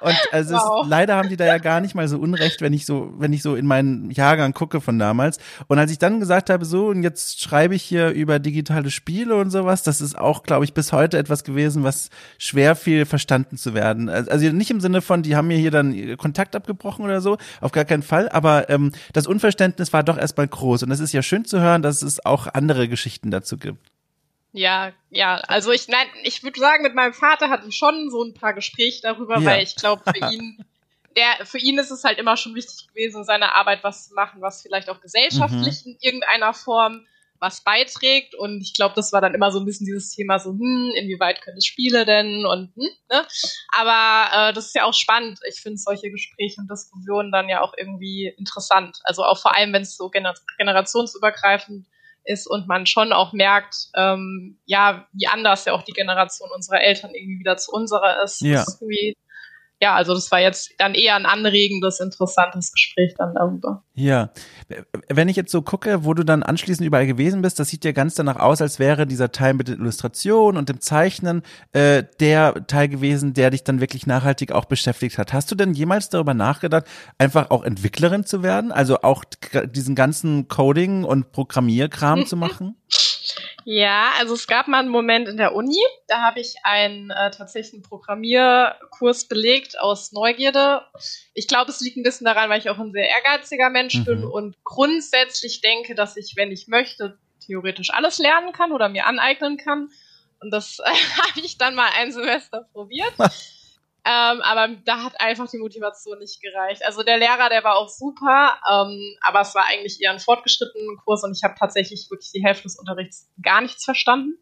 [0.00, 0.84] Und also wow.
[0.84, 3.32] ist, leider haben die da ja gar nicht mal so Unrecht, wenn ich so, wenn
[3.32, 5.38] ich so in meinen Jahrgang gucke von damals.
[5.68, 9.36] Und als ich dann gesagt habe, so, und jetzt schreibe ich hier über digitale Spiele
[9.36, 13.56] und sowas, das ist auch, glaube ich, bis heute etwas gewesen, was schwer viel verstanden
[13.56, 14.08] zu werden.
[14.08, 17.72] Also nicht im Sinne von, die haben mir hier dann Kontakt abgebrochen oder so, auf
[17.72, 20.82] gar keinen Fall, aber ähm, das Unverständnis war doch erstmal groß.
[20.82, 23.90] Und es ist ja schön zu hören, dass es auch andere Geschichten dazu gibt.
[24.52, 28.22] Ja, ja, also ich, nein, ich würde sagen, mit meinem Vater hatte ich schon so
[28.22, 29.44] ein paar Gespräche darüber, ja.
[29.44, 30.64] weil ich glaube, für ihn,
[31.16, 34.40] der, für ihn ist es halt immer schon wichtig gewesen, seine Arbeit was zu machen,
[34.40, 35.92] was vielleicht auch gesellschaftlich mhm.
[35.92, 37.06] in irgendeiner Form
[37.40, 38.34] was beiträgt.
[38.34, 41.40] Und ich glaube, das war dann immer so ein bisschen dieses Thema so, hm, inwieweit
[41.42, 43.26] können es Spiele denn und hm, ne?
[43.76, 45.40] Aber äh, das ist ja auch spannend.
[45.48, 48.98] Ich finde solche Gespräche und Diskussionen dann ja auch irgendwie interessant.
[49.04, 51.86] Also auch vor allem, wenn es so gener generationsübergreifend
[52.24, 56.80] ist und man schon auch merkt, ähm, ja, wie anders ja auch die Generation unserer
[56.82, 58.40] Eltern irgendwie wieder zu unserer ist.
[58.40, 58.60] Ja.
[58.60, 58.80] Das ist
[59.80, 63.82] ja, also das war jetzt dann eher ein anregendes, interessantes Gespräch dann darüber.
[63.94, 64.30] Ja,
[65.08, 67.92] wenn ich jetzt so gucke, wo du dann anschließend überall gewesen bist, das sieht ja
[67.92, 72.66] ganz danach aus, als wäre dieser Teil mit der Illustration und dem Zeichnen äh, der
[72.66, 75.32] Teil gewesen, der dich dann wirklich nachhaltig auch beschäftigt hat.
[75.32, 76.84] Hast du denn jemals darüber nachgedacht,
[77.16, 79.24] einfach auch Entwicklerin zu werden, also auch
[79.64, 82.76] diesen ganzen Coding und Programmierkram zu machen?
[83.72, 85.78] Ja, also es gab mal einen Moment in der Uni,
[86.08, 90.82] da habe ich einen äh, tatsächlichen Programmierkurs belegt aus Neugierde.
[91.34, 94.04] Ich glaube, es liegt ein bisschen daran, weil ich auch ein sehr ehrgeiziger Mensch mhm.
[94.06, 99.06] bin und grundsätzlich denke, dass ich, wenn ich möchte, theoretisch alles lernen kann oder mir
[99.06, 99.90] aneignen kann.
[100.40, 100.90] Und das äh,
[101.22, 103.14] habe ich dann mal ein Semester probiert.
[104.04, 106.82] Ähm, aber da hat einfach die Motivation nicht gereicht.
[106.86, 110.96] Also der Lehrer, der war auch super, ähm, aber es war eigentlich eher ein fortgeschrittenen
[111.04, 114.38] Kurs und ich habe tatsächlich wirklich die Hälfte des Unterrichts gar nichts verstanden,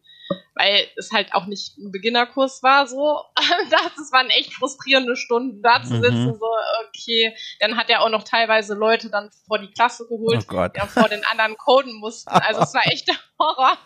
[0.55, 2.87] weil es halt auch nicht ein Beginnerkurs war.
[2.87, 3.21] So,
[3.69, 6.27] das waren echt frustrierende Stunden, da zu sitzen.
[6.27, 6.35] Mhm.
[6.39, 6.47] So,
[6.87, 10.87] okay, dann hat er auch noch teilweise Leute dann vor die Klasse geholt, oh die
[10.87, 12.29] vor den anderen coden mussten.
[12.29, 13.77] Also es war echt der Horror.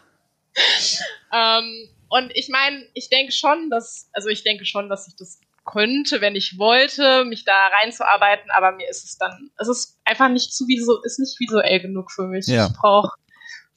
[1.34, 5.40] ähm, und ich meine, ich denke schon, dass, also ich denke schon, dass ich das
[5.66, 10.30] könnte, wenn ich wollte, mich da reinzuarbeiten, aber mir ist es dann, es ist einfach
[10.30, 12.48] nicht zu visuell, ist nicht visuell genug für mich.
[12.48, 12.68] Ja.
[12.68, 13.12] Ich brauche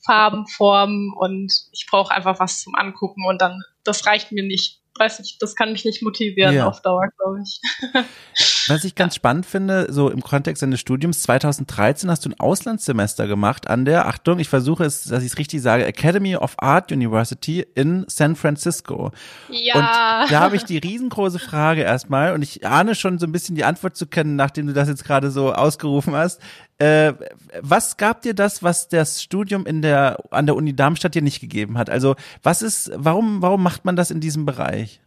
[0.05, 4.81] Farben, Formen und ich brauche einfach was zum Angucken und dann, das reicht mir nicht
[4.99, 6.67] weiß nicht, das kann mich nicht motivieren ja.
[6.67, 7.61] auf Dauer, glaube ich.
[8.69, 13.27] Was ich ganz spannend finde, so im Kontext deines Studiums, 2013 hast du ein Auslandssemester
[13.27, 16.91] gemacht an der, Achtung, ich versuche es, dass ich es richtig sage, Academy of Art
[16.91, 19.13] University in San Francisco.
[19.49, 19.75] Ja.
[19.75, 23.55] Und da habe ich die riesengroße Frage erstmal und ich ahne schon so ein bisschen
[23.55, 26.41] die Antwort zu kennen, nachdem du das jetzt gerade so ausgerufen hast.
[26.79, 27.15] Äh,
[27.61, 31.41] was gab dir das, was das Studium in der, an der Uni Darmstadt dir nicht
[31.41, 31.89] gegeben hat?
[31.89, 35.01] Also, was ist, warum, warum macht man das in diesem Bereich?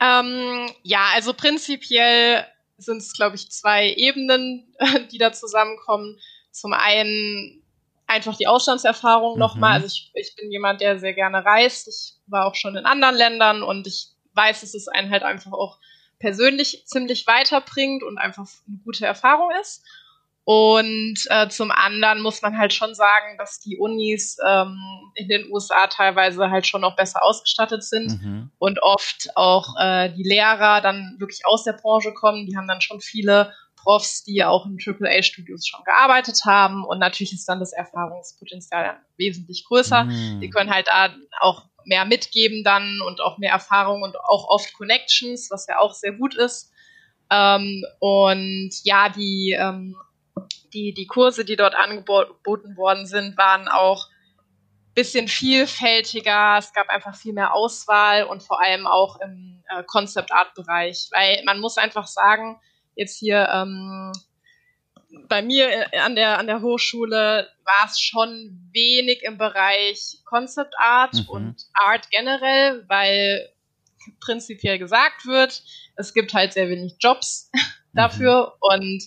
[0.00, 2.44] Ähm, ja, also prinzipiell
[2.76, 4.74] sind es, glaube ich, zwei Ebenen,
[5.12, 6.18] die da zusammenkommen.
[6.50, 7.62] Zum einen
[8.08, 9.38] einfach die Auslandserfahrung mhm.
[9.38, 9.74] nochmal.
[9.74, 11.88] Also ich, ich bin jemand, der sehr gerne reist.
[11.88, 15.52] Ich war auch schon in anderen Ländern und ich weiß, dass es einen halt einfach
[15.52, 15.78] auch
[16.18, 19.84] persönlich ziemlich weiterbringt und einfach eine gute Erfahrung ist.
[20.44, 24.76] Und äh, zum anderen muss man halt schon sagen, dass die Unis ähm,
[25.14, 28.50] in den USA teilweise halt schon noch besser ausgestattet sind mhm.
[28.58, 32.46] und oft auch äh, die Lehrer dann wirklich aus der Branche kommen.
[32.46, 36.84] Die haben dann schon viele Profs, die auch in AAA-Studios schon gearbeitet haben.
[36.84, 40.04] Und natürlich ist dann das Erfahrungspotenzial wesentlich größer.
[40.04, 40.40] Mhm.
[40.40, 44.72] Die können halt da auch mehr mitgeben dann und auch mehr Erfahrung und auch oft
[44.74, 46.72] Connections, was ja auch sehr gut ist.
[47.30, 49.96] Ähm, und ja, die ähm,
[50.72, 54.08] die, die Kurse, die dort angeboten worden sind, waren auch
[54.94, 56.58] bisschen vielfältiger.
[56.58, 61.08] Es gab einfach viel mehr Auswahl und vor allem auch im äh, Concept Art Bereich,
[61.12, 62.60] weil man muss einfach sagen,
[62.94, 64.12] jetzt hier ähm,
[65.28, 70.74] bei mir äh, an der an der Hochschule war es schon wenig im Bereich Concept
[70.78, 71.28] Art mhm.
[71.28, 73.48] und Art generell, weil
[74.20, 75.62] prinzipiell gesagt wird,
[75.96, 77.50] es gibt halt sehr wenig Jobs
[77.94, 78.74] dafür mhm.
[78.74, 79.02] und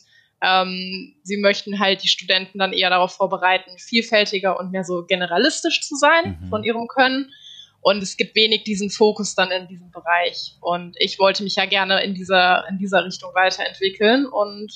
[0.46, 5.82] ähm, sie möchten halt die Studenten dann eher darauf vorbereiten, vielfältiger und mehr so generalistisch
[5.82, 6.50] zu sein mhm.
[6.50, 7.32] von ihrem Können.
[7.82, 10.58] Und es gibt wenig diesen Fokus dann in diesem Bereich.
[10.60, 14.26] Und ich wollte mich ja gerne in dieser, in dieser Richtung weiterentwickeln.
[14.26, 14.74] Und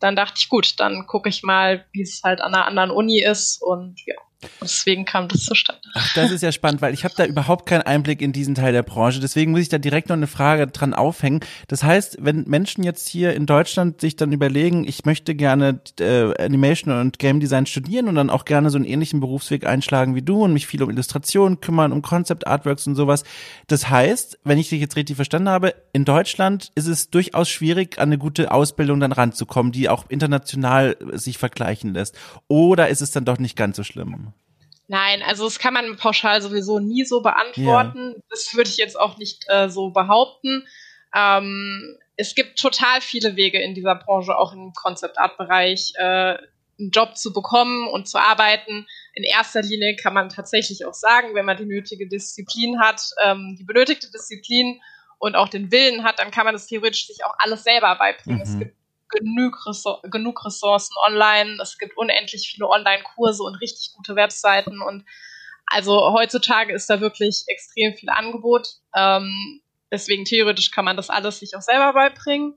[0.00, 3.22] dann dachte ich, gut, dann gucke ich mal, wie es halt an einer anderen Uni
[3.22, 3.60] ist.
[3.60, 4.14] Und ja.
[4.60, 5.80] Deswegen kam das zustande.
[5.94, 8.72] Ach, das ist ja spannend, weil ich habe da überhaupt keinen Einblick in diesen Teil
[8.72, 9.18] der Branche.
[9.18, 11.40] Deswegen muss ich da direkt noch eine Frage dran aufhängen.
[11.66, 16.32] Das heißt, wenn Menschen jetzt hier in Deutschland sich dann überlegen, ich möchte gerne äh,
[16.40, 20.22] Animation und Game Design studieren und dann auch gerne so einen ähnlichen Berufsweg einschlagen wie
[20.22, 23.24] du und mich viel um Illustrationen kümmern, um Concept Artworks und sowas.
[23.66, 27.98] Das heißt, wenn ich dich jetzt richtig verstanden habe, in Deutschland ist es durchaus schwierig,
[27.98, 32.16] an eine gute Ausbildung dann ranzukommen, die auch international sich vergleichen lässt.
[32.46, 34.27] Oder ist es dann doch nicht ganz so schlimm?
[34.88, 38.14] Nein, also das kann man pauschal sowieso nie so beantworten.
[38.16, 38.22] Ja.
[38.30, 40.66] Das würde ich jetzt auch nicht äh, so behaupten.
[41.14, 46.38] Ähm, es gibt total viele Wege in dieser Branche, auch im Concept Art Bereich, äh,
[46.80, 48.86] einen Job zu bekommen und zu arbeiten.
[49.12, 53.56] In erster Linie kann man tatsächlich auch sagen, wenn man die nötige Disziplin hat, ähm,
[53.58, 54.80] die benötigte Disziplin
[55.18, 58.38] und auch den Willen hat, dann kann man das theoretisch sich auch alles selber beibringen.
[58.38, 58.42] Mhm.
[58.42, 58.77] Es gibt
[59.08, 61.58] genug, Ressour genug Ressourcen online.
[61.62, 64.80] Es gibt unendlich viele Online-Kurse und richtig gute Webseiten.
[64.82, 65.04] Und
[65.66, 68.68] also heutzutage ist da wirklich extrem viel Angebot.
[68.94, 72.54] Ähm, deswegen theoretisch kann man das alles sich auch selber beibringen.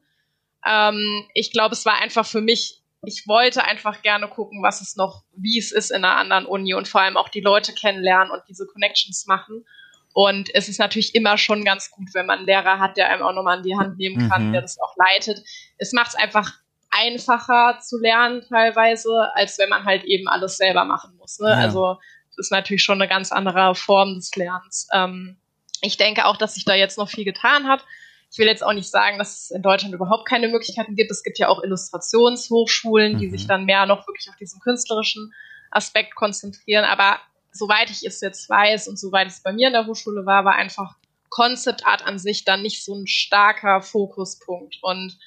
[0.66, 4.96] Ähm, ich glaube, es war einfach für mich, ich wollte einfach gerne gucken, was es
[4.96, 8.32] noch, wie es ist in einer anderen Uni und vor allem auch die Leute kennenlernen
[8.32, 9.66] und diese Connections machen.
[10.14, 13.24] Und es ist natürlich immer schon ganz gut, wenn man einen Lehrer hat, der einem
[13.24, 14.52] auch nochmal an die Hand nehmen kann, mhm.
[14.54, 15.44] der das auch leitet.
[15.78, 16.52] Es macht es einfach
[16.90, 21.40] einfacher zu lernen teilweise, als wenn man halt eben alles selber machen muss.
[21.40, 21.50] Ne?
[21.50, 21.56] Ja.
[21.56, 21.98] Also
[22.32, 24.88] es ist natürlich schon eine ganz andere Form des Lernens.
[24.94, 25.38] Ähm,
[25.82, 27.84] ich denke auch, dass sich da jetzt noch viel getan hat.
[28.32, 31.12] Ich will jetzt auch nicht sagen, dass es in Deutschland überhaupt keine Möglichkeiten gibt.
[31.12, 33.32] Es gibt ja auch Illustrationshochschulen, die mhm.
[33.32, 35.34] sich dann mehr noch wirklich auf diesen künstlerischen
[35.70, 36.86] Aspekt konzentrieren.
[36.86, 37.20] Aber
[37.52, 40.56] soweit ich es jetzt weiß und soweit es bei mir in der Hochschule war, war
[40.56, 40.96] einfach
[41.30, 44.78] Concept Art an sich dann nicht so ein starker Fokuspunkt.
[44.82, 45.18] Und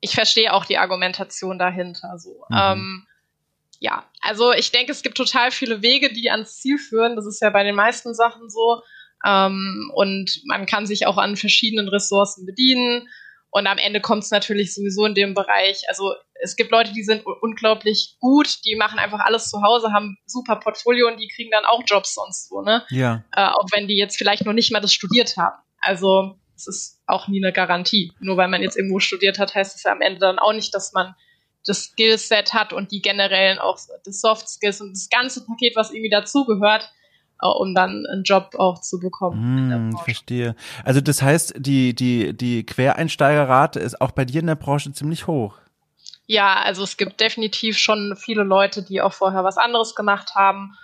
[0.00, 2.18] ich verstehe auch die Argumentation dahinter.
[2.18, 2.44] So.
[2.48, 2.56] Mhm.
[2.56, 3.06] Ähm,
[3.80, 7.16] ja, also ich denke, es gibt total viele Wege, die ans Ziel führen.
[7.16, 8.82] Das ist ja bei den meisten Sachen so.
[9.24, 13.08] Ähm, und man kann sich auch an verschiedenen Ressourcen bedienen.
[13.50, 15.82] Und am Ende kommt es natürlich sowieso in dem Bereich.
[15.88, 20.18] Also es gibt Leute, die sind unglaublich gut, die machen einfach alles zu Hause, haben
[20.26, 22.84] super Portfolio und die kriegen dann auch Jobs sonst wo, ne?
[22.90, 23.24] Ja.
[23.34, 25.56] Äh, auch wenn die jetzt vielleicht noch nicht mal das studiert haben.
[25.80, 28.12] Also es ist auch nie eine Garantie.
[28.20, 30.74] Nur weil man jetzt irgendwo studiert hat, heißt es ja am Ende dann auch nicht,
[30.74, 31.14] dass man
[31.64, 35.90] das Skillset hat und die generellen auch die Soft Skills und das ganze Paket, was
[35.90, 36.90] irgendwie dazugehört,
[37.40, 39.92] um dann einen Job auch zu bekommen.
[39.92, 40.54] Hm, verstehe.
[40.84, 45.26] Also das heißt, die, die, die Quereinsteigerrate ist auch bei dir in der Branche ziemlich
[45.26, 45.54] hoch.
[46.26, 50.74] Ja, also es gibt definitiv schon viele Leute, die auch vorher was anderes gemacht haben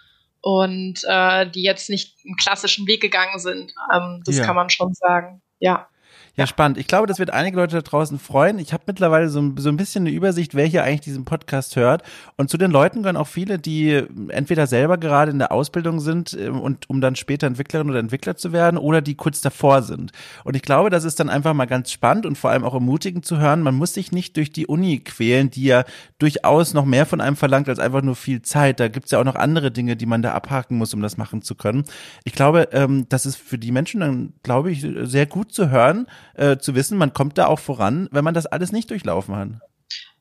[0.40, 3.72] und äh, die jetzt nicht einen klassischen Weg gegangen sind.
[3.92, 4.44] Ähm, das ja.
[4.44, 5.42] kann man schon sagen.
[5.58, 5.88] Ja.
[6.36, 6.78] Ja, spannend.
[6.78, 8.58] Ich glaube, das wird einige Leute da draußen freuen.
[8.58, 12.02] Ich habe mittlerweile so, so ein bisschen eine Übersicht, wer hier eigentlich diesen Podcast hört.
[12.36, 16.36] Und zu den Leuten gehören auch viele, die entweder selber gerade in der Ausbildung sind
[16.36, 20.10] ähm, und um dann später Entwicklerin oder Entwickler zu werden oder die kurz davor sind.
[20.42, 23.24] Und ich glaube, das ist dann einfach mal ganz spannend und vor allem auch ermutigend
[23.24, 23.62] zu hören.
[23.62, 25.84] Man muss sich nicht durch die Uni quälen, die ja
[26.18, 28.80] durchaus noch mehr von einem verlangt als einfach nur viel Zeit.
[28.80, 31.42] Da gibt's ja auch noch andere Dinge, die man da abhaken muss, um das machen
[31.42, 31.84] zu können.
[32.24, 36.08] Ich glaube, ähm, das ist für die Menschen dann, glaube ich, sehr gut zu hören,
[36.34, 39.48] äh, zu wissen, man kommt da auch voran, wenn man das alles nicht durchlaufen hat.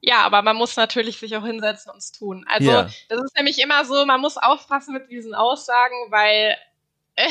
[0.02, 2.45] Ja, aber man muss natürlich sich auch hinsetzen und es tun.
[2.49, 2.89] Also ja.
[3.08, 6.58] das ist nämlich immer so, man muss aufpassen mit diesen Aussagen, weil
[7.15, 7.30] äh,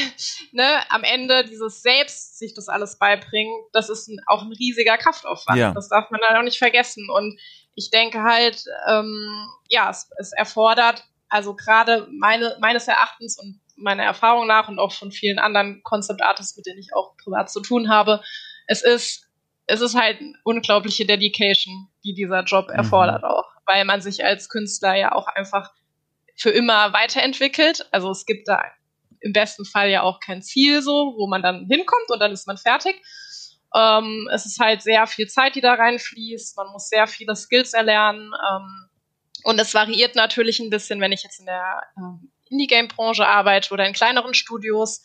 [0.53, 4.97] ne, am Ende dieses Selbst sich das alles beibringen, das ist ein, auch ein riesiger
[4.97, 5.59] Kraftaufwand.
[5.59, 5.73] Ja.
[5.73, 7.11] Das darf man halt auch nicht vergessen.
[7.11, 7.39] Und
[7.75, 14.05] ich denke halt, ähm, ja, es, es erfordert, also gerade meine, meines Erachtens und meiner
[14.05, 17.61] Erfahrung nach und auch von vielen anderen Concept Artists, mit denen ich auch privat zu
[17.61, 18.23] tun habe,
[18.73, 19.29] es ist,
[19.67, 22.75] es ist halt unglaubliche Dedication, die dieser Job mhm.
[22.75, 25.71] erfordert auch, weil man sich als Künstler ja auch einfach
[26.37, 27.87] für immer weiterentwickelt.
[27.93, 28.65] Also es gibt da
[29.21, 32.47] im besten Fall ja auch kein Ziel so, wo man dann hinkommt und dann ist
[32.47, 33.01] man fertig.
[33.75, 36.57] Ähm, es ist halt sehr viel Zeit, die da reinfließt.
[36.57, 38.33] Man muss sehr viele Skills erlernen.
[38.51, 38.89] Ähm,
[39.45, 43.87] Und es variiert natürlich ein bisschen, wenn ich jetzt in der ähm, Indie-Game-Branche arbeite oder
[43.87, 45.03] in kleineren Studios,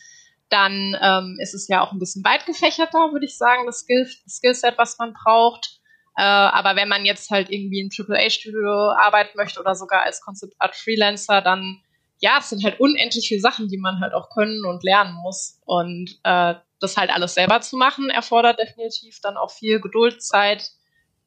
[0.49, 4.07] dann ähm, ist es ja auch ein bisschen weit gefächerter, würde ich sagen, das Skill
[4.27, 5.79] Skillset, was man braucht.
[6.15, 10.55] Äh, aber wenn man jetzt halt irgendwie im AAA-Studio arbeiten möchte oder sogar als Concept
[10.59, 11.81] Art Freelancer, dann
[12.19, 15.59] ja, es sind halt unendlich viele Sachen, die man halt auch können und lernen muss.
[15.65, 20.71] Und äh, das halt alles selber zu machen, erfordert definitiv dann auch viel Geduld, Zeit,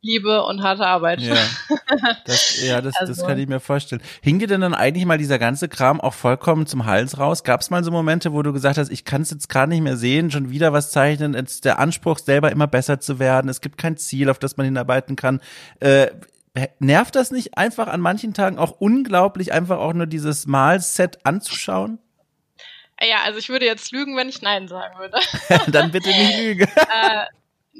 [0.02, 1.20] Liebe und harte Arbeit.
[1.20, 1.36] Ja,
[2.24, 3.12] das, ja, das, also.
[3.12, 4.00] das kann ich mir vorstellen.
[4.22, 7.44] Hing dir denn dann eigentlich mal dieser ganze Kram auch vollkommen zum Hals raus?
[7.44, 9.82] Gab es mal so Momente, wo du gesagt hast, ich kann es jetzt gar nicht
[9.82, 13.60] mehr sehen, schon wieder was zeichnen, jetzt der Anspruch, selber immer besser zu werden, es
[13.60, 15.40] gibt kein Ziel, auf das man hinarbeiten kann.
[15.80, 16.08] Äh,
[16.78, 21.98] nervt das nicht einfach an manchen Tagen auch unglaublich, einfach auch nur dieses Malset anzuschauen?
[23.02, 25.18] Ja, also ich würde jetzt lügen, wenn ich Nein sagen würde.
[25.70, 26.68] dann bitte nicht lügen.
[26.76, 27.26] äh,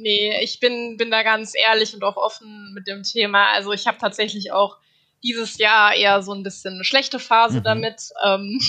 [0.00, 3.52] nee, ich bin, bin da ganz ehrlich und auch offen mit dem Thema.
[3.52, 4.78] Also ich habe tatsächlich auch
[5.22, 7.64] dieses Jahr eher so ein bisschen eine schlechte Phase mhm.
[7.64, 8.02] damit.
[8.24, 8.60] Ähm,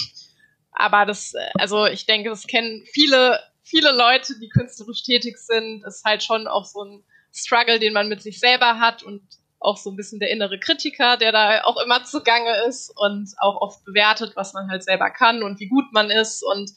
[0.72, 5.82] aber das, also ich denke, das kennen viele, viele Leute, die künstlerisch tätig sind.
[5.82, 9.22] Das ist halt schon auch so ein Struggle, den man mit sich selber hat und
[9.60, 13.62] auch so ein bisschen der innere Kritiker, der da auch immer zugange ist und auch
[13.62, 16.44] oft bewertet, was man halt selber kann und wie gut man ist.
[16.44, 16.72] Und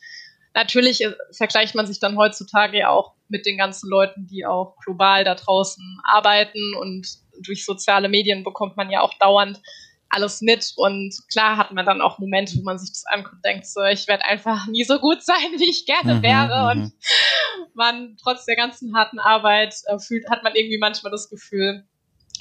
[0.55, 4.77] natürlich äh, vergleicht man sich dann heutzutage ja auch mit den ganzen Leuten, die auch
[4.85, 7.07] global da draußen arbeiten und
[7.40, 9.61] durch soziale Medien bekommt man ja auch dauernd
[10.09, 13.45] alles mit und klar hat man dann auch Momente, wo man sich das anguckt und
[13.45, 16.79] denkt so, ich werde einfach nie so gut sein, wie ich gerne mhm, wäre und
[16.79, 16.93] mhm.
[17.75, 21.85] man trotz der ganzen harten Arbeit äh, fühlt, hat man irgendwie manchmal das Gefühl,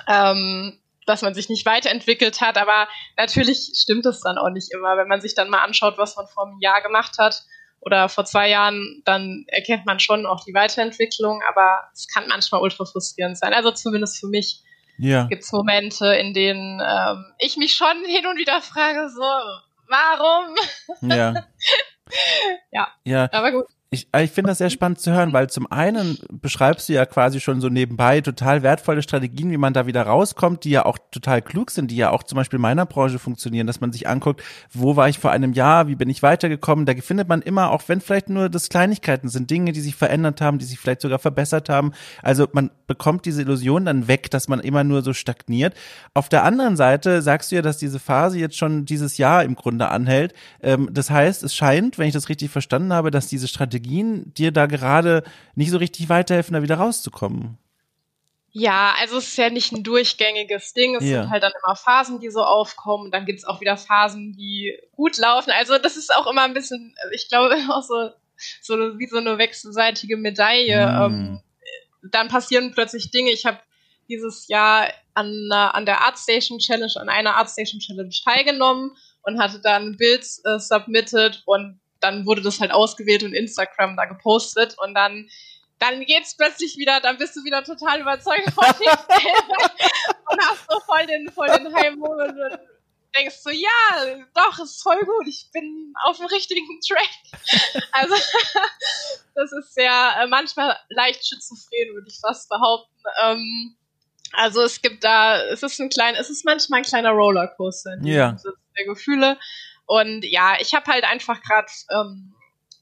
[0.08, 2.58] ähm, dass man sich nicht weiterentwickelt hat.
[2.58, 4.96] Aber natürlich stimmt es dann auch nicht immer.
[4.96, 7.44] Wenn man sich dann mal anschaut, was man vor einem Jahr gemacht hat
[7.86, 11.42] oder vor zwei Jahren, dann erkennt man schon auch die Weiterentwicklung.
[11.48, 13.54] Aber es kann manchmal ultra frustrierend sein.
[13.54, 14.62] Also zumindest für mich
[14.98, 15.26] ja.
[15.26, 19.22] gibt es Momente, in denen ähm, ich mich schon hin und wieder frage, so,
[19.88, 20.56] warum?
[21.02, 21.46] Ja.
[22.72, 22.88] ja.
[23.04, 23.30] ja.
[23.32, 23.66] Aber gut.
[23.94, 27.40] Ich, ich finde das sehr spannend zu hören, weil zum einen beschreibst du ja quasi
[27.40, 31.44] schon so nebenbei total wertvolle Strategien, wie man da wieder rauskommt, die ja auch total
[31.44, 34.42] klug sind, die ja auch zum Beispiel in meiner Branche funktionieren, dass man sich anguckt,
[34.72, 36.88] wo war ich vor einem Jahr, wie bin ich weitergekommen.
[36.88, 40.42] Da findet man immer, auch wenn vielleicht nur das Kleinigkeiten sind, Dinge, die sich verändert
[40.42, 41.92] haben, die sich vielleicht sogar verbessert haben.
[42.24, 45.76] Also man bekommt diese Illusion dann weg, dass man immer nur so stagniert.
[46.16, 49.54] Auf der anderen Seite sagst du ja, dass diese Phase jetzt schon dieses Jahr im
[49.54, 50.34] Grunde anhält.
[50.64, 54.34] Ähm, das heißt, es scheint, wenn ich das richtig verstanden habe, dass diese Strategie Strategien
[54.34, 55.24] dir da gerade
[55.56, 57.58] nicht so richtig weiterhelfen, da wieder rauszukommen?
[58.52, 60.96] Ja, also es ist ja nicht ein durchgängiges Ding.
[60.96, 61.24] Es ja.
[61.24, 63.10] sind halt dann immer Phasen, die so aufkommen.
[63.10, 65.52] Dann gibt es auch wieder Phasen, die gut laufen.
[65.52, 68.12] Also das ist auch immer ein bisschen, ich glaube, auch so,
[68.62, 71.10] so wie so eine wechselseitige Medaille.
[71.10, 71.42] Mm.
[72.12, 73.32] Dann passieren plötzlich Dinge.
[73.32, 73.60] Ich habe
[74.08, 78.92] dieses Jahr an, an der Artstation Challenge, an einer Artstation Challenge teilgenommen
[79.24, 83.96] und hatte dann ein Bild äh, submitted und dann wurde das halt ausgewählt und Instagram
[83.96, 85.30] da gepostet und dann
[85.80, 88.92] dann geht's plötzlich wieder, dann bist du wieder total überzeugt von dir
[90.30, 92.60] und hast so voll den, voll den High-Moment und
[93.16, 97.82] denkst so, ja, doch, ist voll gut, ich bin auf dem richtigen Track.
[97.92, 98.16] Also,
[99.36, 103.04] das ist sehr, äh, manchmal leicht schizophren, würde ich fast behaupten.
[103.24, 103.76] Ähm,
[104.32, 108.06] also, es gibt da, es ist ein kleiner, es ist manchmal ein kleiner Rollercoaster in
[108.06, 108.36] ja.
[108.78, 109.38] der Gefühle.
[109.86, 112.34] Und ja, ich habe halt einfach gerade, ähm,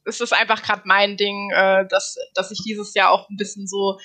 [0.06, 3.68] es ist einfach gerade mein Ding, äh, dass, dass ich dieses Jahr auch ein bisschen
[3.68, 4.00] so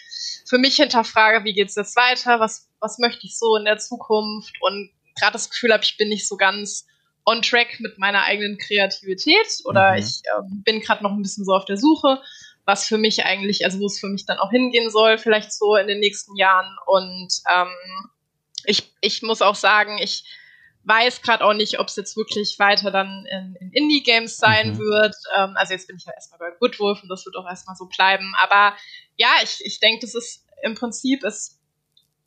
[0.49, 4.55] für mich hinterfrage, wie geht's jetzt weiter, was, was möchte ich so in der Zukunft
[4.61, 6.87] und gerade das Gefühl habe, ich bin nicht so ganz
[7.25, 9.99] on track mit meiner eigenen Kreativität oder mhm.
[9.99, 12.21] ich ähm, bin gerade noch ein bisschen so auf der Suche,
[12.65, 15.77] was für mich eigentlich, also wo es für mich dann auch hingehen soll, vielleicht so
[15.77, 16.77] in den nächsten Jahren.
[16.87, 17.69] Und ähm,
[18.65, 20.25] ich, ich muss auch sagen, ich
[20.87, 24.79] weiß gerade auch nicht, ob es jetzt wirklich weiter dann in, in Indie-Games sein mhm.
[24.79, 25.15] wird.
[25.37, 27.87] Ähm, also jetzt bin ich ja erstmal bei Goodwolf und das wird auch erstmal so
[27.87, 28.35] bleiben.
[28.41, 28.77] Aber
[29.17, 31.61] ja, ich, ich denke, das ist im Prinzip ist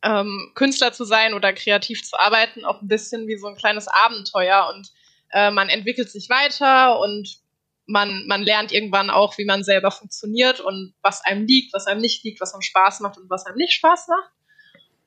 [0.02, 3.88] ähm, Künstler zu sein oder kreativ zu arbeiten auch ein bisschen wie so ein kleines
[3.88, 4.90] Abenteuer und
[5.32, 7.38] äh, man entwickelt sich weiter und
[7.86, 12.00] man, man lernt irgendwann auch, wie man selber funktioniert und was einem liegt, was einem
[12.00, 14.30] nicht liegt, was einem Spaß macht und was einem nicht Spaß macht.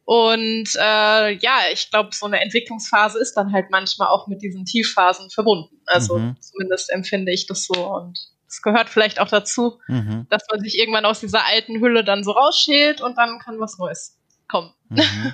[0.06, 4.66] Und äh, ja, ich glaube, so eine Entwicklungsphase ist dann halt manchmal auch mit diesen
[4.66, 5.80] Tiefphasen verbunden.
[5.86, 6.36] Also mhm.
[6.42, 7.88] zumindest empfinde ich das so.
[7.88, 10.28] Und es gehört vielleicht auch dazu, mhm.
[10.30, 13.78] dass man sich irgendwann aus dieser alten Hülle dann so rausschält und dann kann was
[13.78, 14.74] Neues kommen.
[14.96, 15.34] Mhm.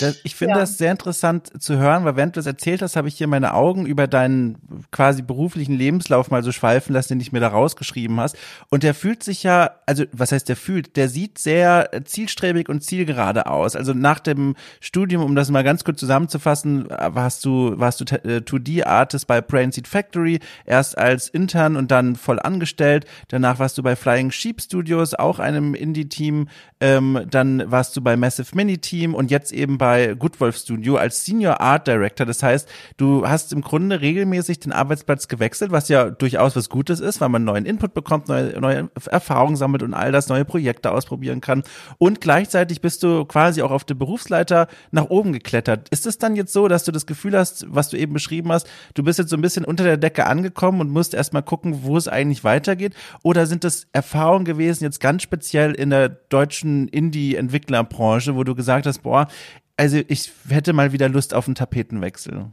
[0.00, 0.60] Das, ich finde ja.
[0.60, 3.54] das sehr interessant zu hören, weil während du es erzählt hast, habe ich hier meine
[3.54, 4.58] Augen über deinen
[4.90, 8.36] quasi beruflichen Lebenslauf mal so schweifen lassen, den ich mir da rausgeschrieben hast.
[8.70, 10.96] Und der fühlt sich ja, also was heißt der fühlt?
[10.96, 13.76] Der sieht sehr zielstrebig und zielgerade aus.
[13.76, 19.26] Also nach dem Studium, um das mal ganz kurz zusammenzufassen, warst du, warst du 2D-Artist
[19.26, 23.06] bei Brain Seed Factory, erst als Intern und dann voll angestellt.
[23.28, 26.48] Danach warst du bei Flying Sheep Studios, auch einem Indie-Team.
[26.80, 31.24] Ähm, dann warst du bei Massive Mini Team und jetzt eben bei Goodwolf Studio als
[31.24, 32.26] Senior Art Director.
[32.26, 37.00] Das heißt, du hast im Grunde regelmäßig den Arbeitsplatz gewechselt, was ja durchaus was Gutes
[37.00, 40.92] ist, weil man neuen Input bekommt, neue, neue Erfahrungen sammelt und all das, neue Projekte
[40.92, 41.62] ausprobieren kann.
[41.98, 45.88] Und gleichzeitig bist du quasi auch auf der Berufsleiter nach oben geklettert.
[45.90, 48.68] Ist es dann jetzt so, dass du das Gefühl hast, was du eben beschrieben hast,
[48.94, 51.96] du bist jetzt so ein bisschen unter der Decke angekommen und musst erstmal gucken, wo
[51.96, 52.94] es eigentlich weitergeht?
[53.22, 58.71] Oder sind das Erfahrungen gewesen, jetzt ganz speziell in der deutschen Indie-Entwicklerbranche, wo du gesagt
[58.80, 59.28] gesagt hast, boah,
[59.76, 62.46] also ich hätte mal wieder Lust auf einen Tapetenwechsel?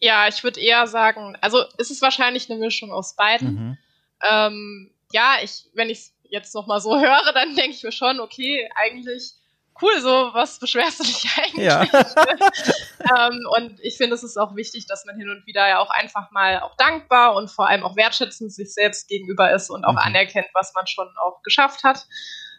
[0.00, 3.54] Ja, ich würde eher sagen, also es ist wahrscheinlich eine Mischung aus beiden.
[3.54, 3.78] Mhm.
[4.28, 7.92] Ähm, ja, ich, wenn ich es jetzt noch mal so höre, dann denke ich mir
[7.92, 9.32] schon, okay, eigentlich
[9.82, 11.64] cool, so was beschwerst du dich eigentlich?
[11.64, 11.82] Ja.
[13.28, 15.90] ähm, und ich finde, es ist auch wichtig, dass man hin und wieder ja auch
[15.90, 19.92] einfach mal auch dankbar und vor allem auch wertschätzend sich selbst gegenüber ist und auch
[19.92, 19.98] mhm.
[19.98, 22.06] anerkennt, was man schon auch geschafft hat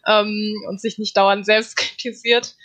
[0.06, 2.56] ähm, und sich nicht dauernd selbst kritisiert.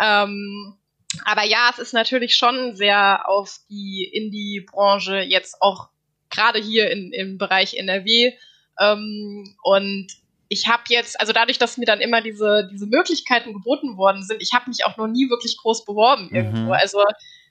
[0.00, 0.76] Ähm,
[1.24, 5.88] aber ja, es ist natürlich schon sehr auf die Indie-Branche jetzt auch
[6.30, 8.32] gerade hier in, im Bereich NRW.
[8.78, 10.08] Ähm, und
[10.48, 14.42] ich habe jetzt, also dadurch, dass mir dann immer diese, diese Möglichkeiten geboten worden sind,
[14.42, 16.36] ich habe mich auch noch nie wirklich groß beworben mhm.
[16.36, 16.72] irgendwo.
[16.72, 17.04] Also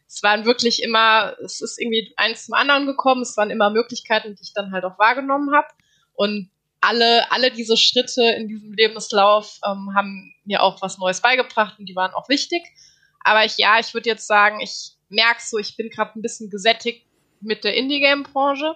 [0.07, 4.35] es waren wirklich immer, es ist irgendwie eins zum anderen gekommen, es waren immer Möglichkeiten,
[4.35, 5.67] die ich dann halt auch wahrgenommen habe.
[6.13, 6.49] Und
[6.82, 11.88] alle, alle diese Schritte in diesem Lebenslauf ähm, haben mir auch was Neues beigebracht und
[11.88, 12.63] die waren auch wichtig.
[13.21, 16.49] Aber ich, ja, ich würde jetzt sagen, ich merke so, ich bin gerade ein bisschen
[16.49, 17.05] gesättigt
[17.41, 18.75] mit der Indie-Game-Branche.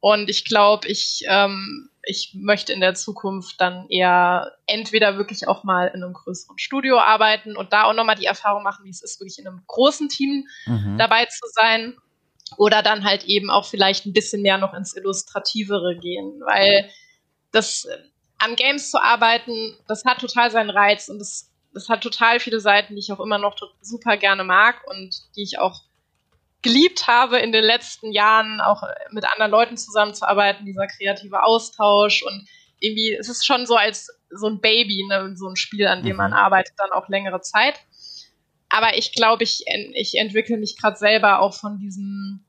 [0.00, 5.62] Und ich glaube, ich, ähm, ich möchte in der Zukunft dann eher entweder wirklich auch
[5.62, 9.02] mal in einem größeren Studio arbeiten und da auch nochmal die Erfahrung machen, wie es
[9.02, 10.96] ist, wirklich in einem großen Team mhm.
[10.98, 11.96] dabei zu sein.
[12.58, 16.90] Oder dann halt eben auch vielleicht ein bisschen mehr noch ins Illustrativere gehen, weil
[17.52, 17.98] das äh,
[18.38, 22.58] an Games zu arbeiten, das hat total seinen Reiz und das, das hat total viele
[22.58, 25.82] Seiten, die ich auch immer noch super gerne mag und die ich auch
[26.62, 32.48] geliebt habe in den letzten Jahren, auch mit anderen Leuten zusammenzuarbeiten, dieser kreative Austausch und
[32.78, 36.16] irgendwie, es ist schon so als so ein Baby, ne, so ein Spiel, an dem
[36.16, 36.36] man mhm.
[36.36, 37.80] arbeitet, dann auch längere Zeit.
[38.68, 42.44] Aber ich glaube, ich, ich entwickle mich gerade selber auch von diesem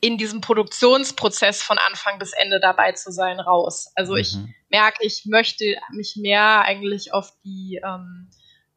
[0.00, 3.92] in diesem Produktionsprozess von Anfang bis Ende dabei zu sein, raus.
[3.94, 4.18] Also mhm.
[4.18, 4.36] ich
[4.68, 8.28] merke, ich möchte mich mehr eigentlich auf die, ähm,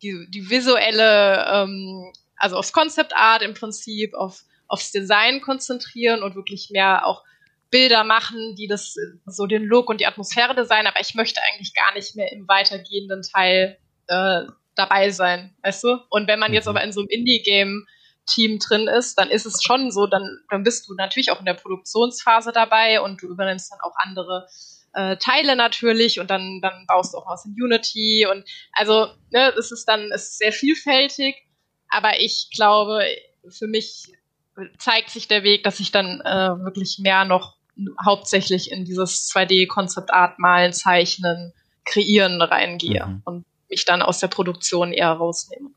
[0.02, 6.36] die, die visuelle, ähm, also aufs Concept Art im Prinzip, auf, aufs Design konzentrieren und
[6.36, 7.24] wirklich mehr auch
[7.70, 8.96] Bilder machen, die das
[9.26, 12.48] so den Look und die Atmosphäre designen, aber ich möchte eigentlich gar nicht mehr im
[12.48, 14.46] weitergehenden Teil äh,
[14.76, 15.98] dabei sein, weißt du?
[16.10, 16.70] Und wenn man jetzt mhm.
[16.70, 17.86] aber in so einem Indie-Game
[18.30, 21.46] Team drin ist, dann ist es schon so, dann, dann bist du natürlich auch in
[21.46, 24.48] der Produktionsphase dabei und du übernimmst dann auch andere
[24.94, 29.54] äh, Teile natürlich und dann, dann baust du auch was in Unity und also, ne,
[29.58, 31.36] es ist dann, es ist sehr vielfältig,
[31.90, 33.02] aber ich glaube,
[33.50, 34.14] für mich
[34.78, 37.56] zeigt sich der Weg, dass ich dann äh, wirklich mehr noch
[38.04, 41.54] hauptsächlich in dieses 2D-Concept-Art malen, zeichnen,
[41.86, 43.22] kreieren reingehe mhm.
[43.26, 45.70] und mich dann aus der Produktion eher rausnehme.